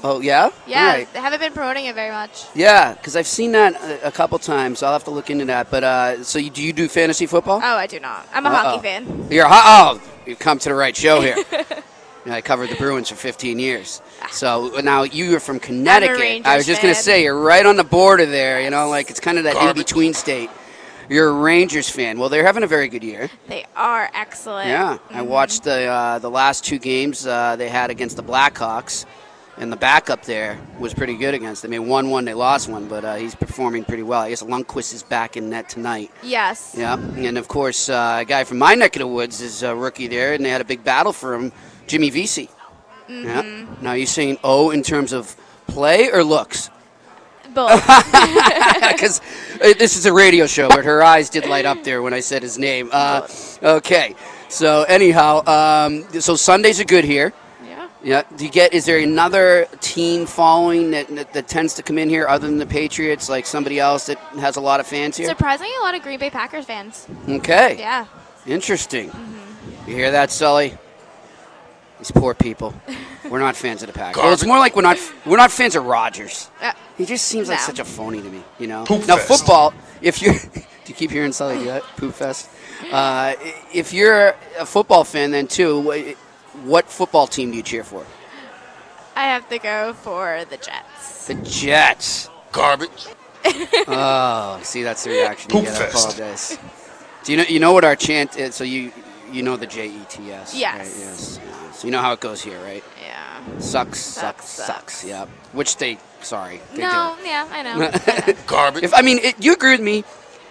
oh, 0.04 0.22
yeah, 0.22 0.50
yeah, 0.68 0.82
All 0.82 0.88
right. 0.88 1.14
they 1.14 1.20
haven't 1.20 1.40
been 1.40 1.54
promoting 1.54 1.86
it 1.86 1.96
very 1.96 2.12
much. 2.12 2.46
yeah, 2.56 2.94
because 2.94 3.16
I've 3.16 3.28
seen 3.28 3.52
that 3.54 3.76
a, 3.82 4.08
a 4.08 4.12
couple 4.12 4.38
times. 4.40 4.84
I'll 4.84 4.94
have 4.94 5.04
to 5.06 5.12
look 5.12 5.30
into 5.30 5.46
that. 5.46 5.70
But 5.72 5.84
uh, 5.84 6.24
so 6.24 6.40
you, 6.40 6.50
do 6.50 6.62
you 6.62 6.74
do 6.74 6.88
fantasy 6.88 7.26
football? 7.26 7.58
Oh, 7.64 7.76
I 7.78 7.88
do 7.88 8.00
not. 8.00 8.28
I'm 8.34 8.46
a 8.46 8.50
Uh-oh. 8.50 8.56
hockey 8.56 8.84
fan. 8.84 9.28
You're 9.30 9.46
a 9.46 9.50
ho- 9.50 10.00
oh, 10.00 10.02
you've 10.26 10.40
come 10.40 10.60
to 10.60 10.70
the 10.70 10.76
right 10.76 10.96
show 10.96 11.22
here. 11.22 11.36
I 12.26 12.42
covered 12.42 12.70
the 12.70 12.76
Bruins 12.76 13.10
for 13.10 13.16
15 13.16 13.58
years. 13.58 14.02
So 14.30 14.68
now 14.84 15.02
you 15.04 15.36
are 15.36 15.40
from 15.40 15.60
Connecticut. 15.60 16.46
I 16.46 16.58
was 16.58 16.68
just 16.68 16.82
going 16.82 16.94
to 16.94 17.00
say 17.00 17.24
you're 17.24 17.40
right 17.40 17.66
on 17.66 17.76
the 17.76 17.84
border 17.84 18.26
there. 18.28 18.62
You 18.62 18.70
know, 18.70 18.88
like 18.90 19.10
it's 19.10 19.20
kind 19.20 19.38
of 19.40 19.46
that 19.46 19.56
in 19.58 19.74
between 19.76 20.14
state. 20.14 20.50
You're 21.10 21.30
a 21.30 21.34
Rangers 21.34 21.90
fan. 21.90 22.20
Well, 22.20 22.30
they're 22.30 22.46
having 22.46 22.62
a 22.62 22.68
very 22.68 22.88
good 22.88 23.04
year. 23.04 23.32
They 23.48 23.66
are 23.76 24.12
excellent. 24.14 24.68
Yeah, 24.70 25.00
I 25.10 25.24
watched 25.24 25.64
the 25.64 25.86
uh, 25.86 26.20
the 26.20 26.30
last 26.30 26.64
two 26.64 26.78
games 26.78 27.26
uh, 27.26 27.56
they 27.56 27.68
had 27.68 27.90
against 27.90 28.16
the 28.16 28.22
Blackhawks, 28.22 29.06
And 29.60 29.70
the 29.70 29.78
backup 29.78 30.24
there 30.24 30.58
was 30.80 30.94
pretty 30.94 31.18
good 31.18 31.34
against 31.34 31.62
them. 31.62 31.72
They 31.72 31.80
won 31.80 32.10
one, 32.10 32.24
they 32.24 32.34
lost 32.34 32.70
one, 32.70 32.88
but 32.88 33.04
uh, 33.04 33.16
he's 33.16 33.36
performing 33.36 33.84
pretty 33.84 34.04
well. 34.04 34.22
I 34.22 34.30
guess 34.30 34.42
Lundqvist 34.42 34.94
is 34.94 35.04
back 35.04 35.36
in 35.36 35.50
net 35.50 35.68
tonight. 35.68 36.12
Yes. 36.24 36.74
Yeah, 36.78 36.94
and 36.94 37.38
of 37.38 37.50
course, 37.50 37.90
uh, 37.90 38.20
a 38.22 38.26
guy 38.26 38.46
from 38.46 38.58
my 38.58 38.74
neck 38.76 38.96
of 38.96 39.02
the 39.02 39.08
woods 39.08 39.42
is 39.42 39.62
a 39.62 39.76
rookie 39.76 40.08
there, 40.08 40.34
and 40.34 40.46
they 40.46 40.50
had 40.50 40.62
a 40.62 40.66
big 40.66 40.86
battle 40.86 41.12
for 41.12 41.36
him, 41.36 41.52
Jimmy 41.88 42.10
Vesey. 42.10 42.50
Yeah. 43.10 43.42
Mm-hmm. 43.42 43.84
Now, 43.84 43.94
you 43.94 44.06
saying 44.06 44.38
oh 44.46 44.72
in 44.72 44.82
terms 44.82 45.12
of 45.12 45.36
play 45.68 46.10
or 46.10 46.24
looks? 46.24 46.70
Both. 47.54 47.84
Because 49.00 49.22
this 49.60 49.98
is 49.98 50.06
a 50.06 50.14
radio 50.14 50.46
show, 50.46 50.68
but 50.68 50.84
her 50.84 51.02
eyes 51.02 51.30
did 51.30 51.46
light 51.48 51.66
up 51.66 51.84
there 51.84 52.02
when 52.02 52.14
I 52.14 52.20
said 52.20 52.42
his 52.42 52.58
name. 52.58 52.90
Uh, 52.92 53.28
okay, 53.64 54.16
so 54.50 54.84
anyhow, 54.84 55.46
um, 55.46 56.04
so 56.20 56.36
Sundays 56.36 56.80
are 56.82 56.86
good 56.86 57.06
here. 57.06 57.34
Yeah. 58.04 58.24
Yeah. 58.32 58.38
Do 58.38 58.46
you 58.46 58.52
get? 58.52 58.74
Is 58.74 58.86
there 58.86 59.00
another 59.00 59.68
team 59.82 60.26
following 60.26 60.92
that, 60.92 61.08
that 61.16 61.34
that 61.34 61.48
tends 61.48 61.74
to 61.76 61.84
come 61.84 61.98
in 61.98 62.10
here 62.10 62.28
other 62.28 62.48
than 62.48 62.58
the 62.58 62.66
Patriots? 62.66 63.30
Like 63.30 63.46
somebody 63.46 63.80
else 63.80 64.06
that 64.08 64.18
has 64.40 64.56
a 64.56 64.62
lot 64.62 64.80
of 64.80 64.88
fans 64.88 65.18
here? 65.18 65.28
Surprisingly, 65.28 65.72
a 65.80 65.84
lot 65.84 65.96
of 65.96 66.02
Green 66.02 66.20
Bay 66.20 66.30
Packers 66.30 66.66
fans. 66.66 67.08
Okay. 67.28 67.78
Yeah. 67.78 68.06
Interesting. 68.48 69.12
You 69.88 69.96
hear 69.96 70.12
that, 70.12 70.32
Sully? 70.32 70.78
These 72.00 72.12
poor 72.12 72.34
people. 72.34 72.74
We're 73.30 73.40
not 73.40 73.56
fans 73.56 73.84
of 73.84 73.88
the 73.88 73.94
Packers. 73.94 74.24
Well, 74.24 74.34
it's 74.34 74.46
more 74.46 74.58
like 74.58 74.76
we're 74.76 74.82
not 74.82 74.98
we're 75.26 75.38
not 75.38 75.52
fans 75.52 75.76
of 75.76 75.86
Rodgers. 75.86 76.50
Uh, 76.62 76.72
He 76.98 77.06
just 77.06 77.26
seems 77.26 77.48
like 77.50 77.60
such 77.60 77.78
a 77.80 77.86
phony 77.86 78.22
to 78.22 78.30
me, 78.30 78.42
you 78.58 78.66
know. 78.66 78.86
Poop 78.86 79.06
now 79.08 79.18
fest. 79.18 79.28
football, 79.28 79.72
if 80.02 80.20
you're, 80.22 80.34
do 80.54 80.62
you 80.88 80.96
keep 80.96 81.12
hearing 81.12 81.32
Sully 81.32 81.60
do 81.60 81.66
that? 81.66 81.84
Poop 81.98 82.14
fest. 82.16 82.50
Uh, 82.94 83.34
if 83.74 83.92
you're 83.92 84.34
a 84.58 84.66
football 84.66 85.04
fan, 85.04 85.32
then 85.32 85.46
too, 85.48 85.82
wh- 85.92 86.16
what 86.66 86.90
football 86.90 87.28
team 87.28 87.52
do 87.52 87.58
you 87.58 87.64
cheer 87.64 87.84
for? 87.84 88.06
I 89.16 89.24
have 89.24 89.50
to 89.50 89.60
go 89.60 89.94
for 89.94 90.46
the 90.50 90.58
Jets. 90.58 91.28
The 91.28 91.36
Jets. 91.36 92.30
Garbage. 92.52 93.08
oh, 93.88 94.60
see, 94.64 94.84
that's 94.84 95.04
the 95.04 95.12
reaction 95.12 95.50
you 95.52 95.56
Poop 95.58 95.66
get. 95.66 95.74
I 95.74 95.86
fest. 95.86 95.96
apologize. 95.96 96.60
Do 97.24 97.32
you 97.32 97.38
know? 97.38 97.44
You 97.44 97.60
know 97.60 97.74
what 97.74 97.84
our 97.84 97.96
chant 97.96 98.38
is? 98.38 98.56
So 98.56 98.64
you 98.64 98.92
you 99.32 99.44
know 99.44 99.56
the 99.56 99.68
J 99.68 99.88
E 99.88 100.06
T 100.10 100.32
S. 100.32 100.56
Yes. 100.56 100.78
Right? 100.78 101.06
Yes. 101.06 101.40
So 101.80 101.88
you 101.88 101.92
know 101.92 102.02
how 102.02 102.12
it 102.14 102.20
goes 102.20 102.42
here, 102.42 102.60
right? 102.64 102.84
Yeah. 103.02 103.60
Sucks, 103.60 104.00
sucks, 104.00 104.46
sucks. 104.46 105.06
Yeah. 105.06 105.26
Which 105.54 105.78
they, 105.78 105.98
sorry, 106.22 106.60
they 106.74 106.82
no, 106.82 107.18
yeah, 107.24 107.48
I 107.52 107.64
know. 107.64 107.92
do. 108.26 108.34
Garbage. 108.48 108.84
If 108.84 108.94
I 108.94 109.02
mean, 109.02 109.20
it, 109.20 109.44
you 109.44 109.54
agree 109.54 109.72
with 109.72 109.82
me? 109.82 110.04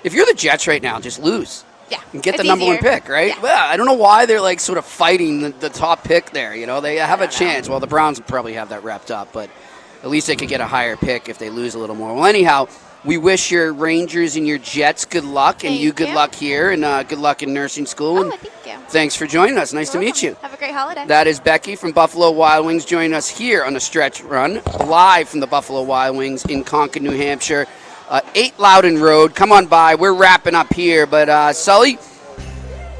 If 0.04 0.14
you're 0.14 0.26
the 0.26 0.34
Jets 0.34 0.66
right 0.66 0.82
now, 0.82 1.00
just 1.00 1.18
lose. 1.18 1.64
Yeah. 1.90 2.00
And 2.12 2.22
get 2.22 2.36
the 2.36 2.44
number 2.44 2.66
one 2.66 2.78
pick, 2.78 3.08
right? 3.08 3.34
Yeah. 3.42 3.66
I 3.66 3.76
don't 3.76 3.86
know 3.86 3.94
why 3.94 4.26
they're 4.26 4.40
like 4.40 4.60
sort 4.60 4.78
of 4.78 4.84
fighting 4.84 5.40
the, 5.40 5.50
the 5.50 5.70
top 5.70 6.04
pick 6.04 6.30
there. 6.30 6.54
You 6.54 6.66
know, 6.66 6.80
they 6.80 6.96
have 6.96 7.20
a 7.20 7.28
chance. 7.28 7.68
Well, 7.68 7.80
the 7.80 7.86
Browns 7.86 8.20
probably 8.20 8.54
have 8.54 8.68
that 8.70 8.84
wrapped 8.84 9.10
up, 9.10 9.32
but 9.32 9.50
at 10.02 10.10
least 10.10 10.26
they 10.26 10.36
could 10.36 10.48
get 10.48 10.60
a 10.60 10.66
higher 10.66 10.96
pick 10.96 11.28
if 11.28 11.38
they 11.38 11.50
lose 11.50 11.74
a 11.74 11.78
little 11.78 11.96
more. 11.96 12.14
Well, 12.14 12.26
anyhow, 12.26 12.68
we 13.04 13.16
wish 13.16 13.50
your 13.50 13.72
Rangers 13.72 14.36
and 14.36 14.46
your 14.46 14.58
Jets 14.58 15.04
good 15.04 15.24
luck, 15.24 15.64
and 15.64 15.72
Thank 15.72 15.80
you 15.80 15.92
good 15.92 16.08
you. 16.08 16.14
luck 16.14 16.34
here, 16.34 16.70
and 16.70 16.84
uh, 16.84 17.04
good 17.04 17.18
luck 17.18 17.42
in 17.42 17.54
nursing 17.54 17.86
school. 17.86 18.18
Oh, 18.18 18.30
thank 18.30 18.42
you. 18.66 18.84
thanks 18.88 19.14
for 19.14 19.26
joining 19.26 19.56
us. 19.56 19.72
Nice 19.72 19.90
to 19.90 19.98
meet 19.98 20.22
you. 20.22 20.36
Have 20.42 20.52
a 20.52 20.56
great 20.56 20.74
holiday. 20.74 21.06
That 21.06 21.26
is 21.26 21.40
Becky 21.40 21.76
from 21.76 21.92
Buffalo 21.92 22.30
Wild 22.30 22.66
Wings 22.66 22.84
joining 22.84 23.14
us 23.14 23.28
here 23.28 23.64
on 23.64 23.74
the 23.74 23.80
stretch 23.80 24.22
run, 24.22 24.60
live 24.86 25.28
from 25.28 25.40
the 25.40 25.46
Buffalo 25.46 25.82
Wild 25.82 26.16
Wings 26.16 26.44
in 26.46 26.64
Concord, 26.64 27.02
New 27.02 27.16
Hampshire. 27.16 27.66
Uh, 28.08 28.20
8 28.34 28.58
Loudon 28.58 28.98
Road. 28.98 29.34
Come 29.34 29.52
on 29.52 29.66
by. 29.66 29.94
We're 29.94 30.14
wrapping 30.14 30.54
up 30.54 30.72
here. 30.72 31.06
But, 31.06 31.28
uh, 31.28 31.52
Sully, 31.52 31.98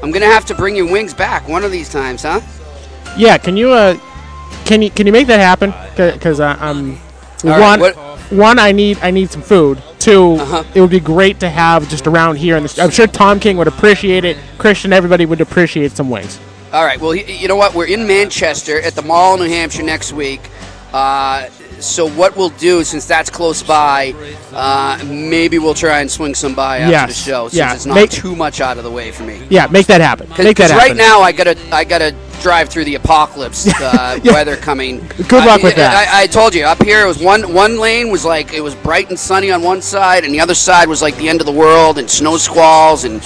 I'm 0.03 0.11
going 0.11 0.21
to 0.21 0.27
have 0.27 0.45
to 0.45 0.55
bring 0.55 0.75
your 0.75 0.89
wings 0.91 1.13
back 1.13 1.47
one 1.47 1.63
of 1.63 1.71
these 1.71 1.89
times, 1.89 2.23
huh? 2.23 2.41
Yeah, 3.17 3.37
can 3.37 3.57
you 3.57 3.71
uh, 3.71 3.97
can 4.65 4.83
you 4.83 4.91
can 4.91 5.07
you 5.07 5.11
make 5.11 5.27
that 5.27 5.39
happen? 5.39 5.73
Because 5.97 6.39
I'm 6.39 6.97
All 7.43 7.59
one 7.59 7.79
one 8.29 8.59
I 8.59 8.71
need 8.71 8.99
I 8.99 9.09
need 9.09 9.31
some 9.31 9.41
food. 9.41 9.81
2 9.97 10.35
Uh-huh. 10.35 10.63
it 10.75 10.79
would 10.79 10.91
be 10.91 10.99
great 10.99 11.39
to 11.41 11.49
have 11.49 11.89
just 11.89 12.05
around 12.07 12.35
here. 12.37 12.55
In 12.55 12.63
the, 12.63 12.79
I'm 12.81 12.91
sure 12.91 13.07
Tom 13.07 13.39
King 13.39 13.57
would 13.57 13.67
appreciate 13.67 14.23
it. 14.25 14.37
Christian, 14.59 14.93
everybody 14.93 15.25
would 15.25 15.41
appreciate 15.41 15.91
some 15.93 16.09
wings. 16.09 16.39
All 16.71 16.85
right. 16.85 17.01
Well, 17.01 17.15
you 17.15 17.47
know 17.47 17.55
what? 17.55 17.73
We're 17.73 17.87
in 17.87 18.05
Manchester 18.05 18.79
at 18.79 18.93
the 18.93 19.01
Mall, 19.01 19.37
New 19.37 19.49
Hampshire 19.49 19.83
next 19.83 20.13
week. 20.13 20.39
Uh, 20.93 21.47
so 21.79 22.09
what 22.09 22.35
we'll 22.35 22.49
do, 22.49 22.83
since 22.83 23.05
that's 23.05 23.29
close 23.29 23.63
by, 23.63 24.13
uh, 24.53 24.99
maybe 25.05 25.59
we'll 25.59 25.73
try 25.73 26.01
and 26.01 26.09
swing 26.11 26.33
some 26.35 26.53
by 26.55 26.79
after 26.79 26.91
Yes. 26.91 27.07
the 27.09 27.29
show, 27.29 27.43
since 27.47 27.57
Yeah. 27.57 27.73
it's 27.73 27.85
not 27.85 27.93
Make- 27.95 28.09
too 28.09 28.35
much 28.35 28.59
out 28.59 28.77
of 28.77 28.83
the 28.83 28.91
way 28.91 29.11
for 29.11 29.23
me. 29.23 29.39
Yeah, 29.49 29.67
make 29.67 29.87
that 29.87 30.01
happen. 30.01 30.27
Make 30.29 30.37
that 30.37 30.43
Because 30.47 30.71
happen. 30.71 30.87
right 30.89 30.97
now 30.97 31.21
I 31.21 31.31
gotta 31.31 31.55
I 31.71 31.83
gotta 31.83 32.13
drive 32.41 32.69
through 32.69 32.85
the 32.85 32.95
apocalypse 32.95 33.67
uh, 33.81 34.19
weather 34.25 34.55
coming. 34.57 35.07
Good 35.27 35.45
luck 35.45 35.61
I- 35.61 35.63
with 35.63 35.75
that. 35.75 36.07
I, 36.13 36.23
I 36.23 36.27
told 36.27 36.53
you 36.55 36.63
up 36.65 36.81
here 36.83 37.01
it 37.03 37.07
was 37.07 37.19
one 37.19 37.53
one 37.53 37.79
lane 37.79 38.09
was 38.09 38.25
like 38.25 38.53
it 38.53 38.61
was 38.61 38.75
bright 38.75 39.09
and 39.09 39.17
sunny 39.19 39.51
on 39.51 39.61
one 39.61 39.81
side, 39.81 40.23
and 40.25 40.33
the 40.33 40.41
other 40.41 40.55
side 40.55 40.89
was 40.89 41.01
like 41.01 41.15
the 41.17 41.29
end 41.29 41.39
of 41.39 41.45
the 41.45 41.53
world 41.53 41.97
and 41.97 42.09
snow 42.09 42.37
squalls 42.37 43.03
and 43.05 43.21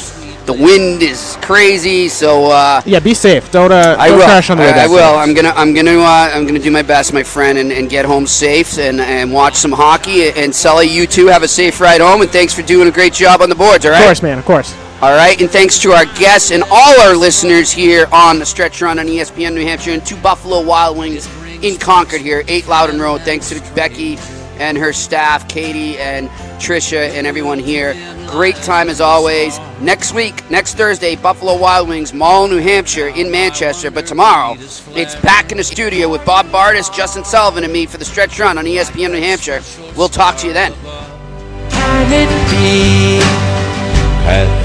the 0.45 0.53
wind 0.53 1.01
is 1.01 1.37
crazy. 1.41 2.07
So 2.09 2.45
uh, 2.51 2.81
yeah, 2.85 2.99
be 2.99 3.13
safe. 3.13 3.51
Don't 3.51 3.71
uh, 3.71 3.95
I 3.97 4.09
don't 4.09 4.17
will. 4.17 4.25
crash 4.25 4.49
on 4.49 4.57
the 4.57 4.63
way 4.63 4.71
I, 4.71 4.85
I 4.85 4.87
will. 4.87 5.17
I'm 5.17 5.33
gonna. 5.33 5.53
I'm 5.55 5.73
gonna. 5.73 5.99
Uh, 5.99 6.31
I'm 6.33 6.45
gonna 6.45 6.59
do 6.59 6.71
my 6.71 6.81
best, 6.81 7.13
my 7.13 7.23
friend, 7.23 7.57
and, 7.57 7.71
and 7.71 7.89
get 7.89 8.05
home 8.05 8.27
safe 8.27 8.77
and, 8.77 8.99
and 8.99 9.31
watch 9.31 9.55
some 9.55 9.71
hockey. 9.71 10.29
And 10.29 10.53
Sully, 10.53 10.87
you 10.87 11.07
too 11.07 11.27
have 11.27 11.43
a 11.43 11.47
safe 11.47 11.79
ride 11.79 12.01
home. 12.01 12.21
And 12.21 12.29
thanks 12.29 12.53
for 12.53 12.61
doing 12.61 12.87
a 12.87 12.91
great 12.91 13.13
job 13.13 13.41
on 13.41 13.49
the 13.49 13.55
boards. 13.55 13.85
All 13.85 13.91
right. 13.91 13.99
Of 13.99 14.05
course, 14.05 14.21
man. 14.21 14.39
Of 14.39 14.45
course. 14.45 14.75
All 15.01 15.13
right, 15.13 15.37
and 15.41 15.49
thanks 15.49 15.79
to 15.79 15.91
our 15.91 16.05
guests 16.05 16.51
and 16.51 16.63
all 16.71 17.01
our 17.01 17.13
listeners 17.13 17.73
here 17.73 18.07
on 18.13 18.39
the 18.39 18.45
Stretch 18.45 18.81
Run 18.81 18.99
on 18.99 19.07
ESPN 19.07 19.53
New 19.53 19.61
Hampshire 19.61 19.91
and 19.91 20.05
to 20.05 20.15
Buffalo 20.15 20.61
Wild 20.61 20.97
Wings 20.97 21.27
in 21.61 21.77
Concord 21.77 22.21
here, 22.21 22.41
8 22.47 22.67
Loudon 22.69 23.01
Road. 23.01 23.19
Thanks 23.19 23.49
to 23.49 23.59
Becky 23.75 24.15
and 24.60 24.78
her 24.78 24.93
staff, 24.93 25.47
Katie 25.47 25.97
and 25.97 26.30
Trisha 26.60 27.10
and 27.10 27.28
everyone 27.28 27.60
here. 27.60 27.93
Great 28.28 28.56
time 28.58 28.89
as 28.89 29.01
always. 29.01 29.60
Next 29.82 30.14
week, 30.14 30.49
next 30.49 30.76
Thursday, 30.76 31.16
Buffalo 31.16 31.58
Wild 31.58 31.89
Wings, 31.89 32.14
Mall, 32.14 32.47
New 32.47 32.60
Hampshire 32.60 33.10
in 33.10 33.30
Manchester. 33.30 33.91
But 33.91 34.06
tomorrow, 34.08 34.56
it's 34.95 35.16
back 35.18 35.51
in 35.51 35.58
the 35.58 35.64
studio 35.64 36.10
with 36.10 36.26
Bob 36.26 36.47
Bardis, 36.47 36.93
Justin 36.95 37.24
Sullivan, 37.24 37.64
and 37.64 37.74
me 37.74 37.86
for 37.86 37.97
the 37.97 38.06
Stretch 38.06 38.39
Run 38.39 38.58
on 38.58 38.66
ESPN 38.66 39.12
New 39.12 39.20
Hampshire. 39.20 39.62
We'll 39.95 40.10
talk 40.10 40.38
to 40.38 40.47
you 40.47 40.54
then. 40.54 40.74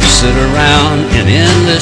To 0.01 0.07
sit 0.07 0.35
around 0.37 1.01
and 1.13 1.69
the. 1.69 1.79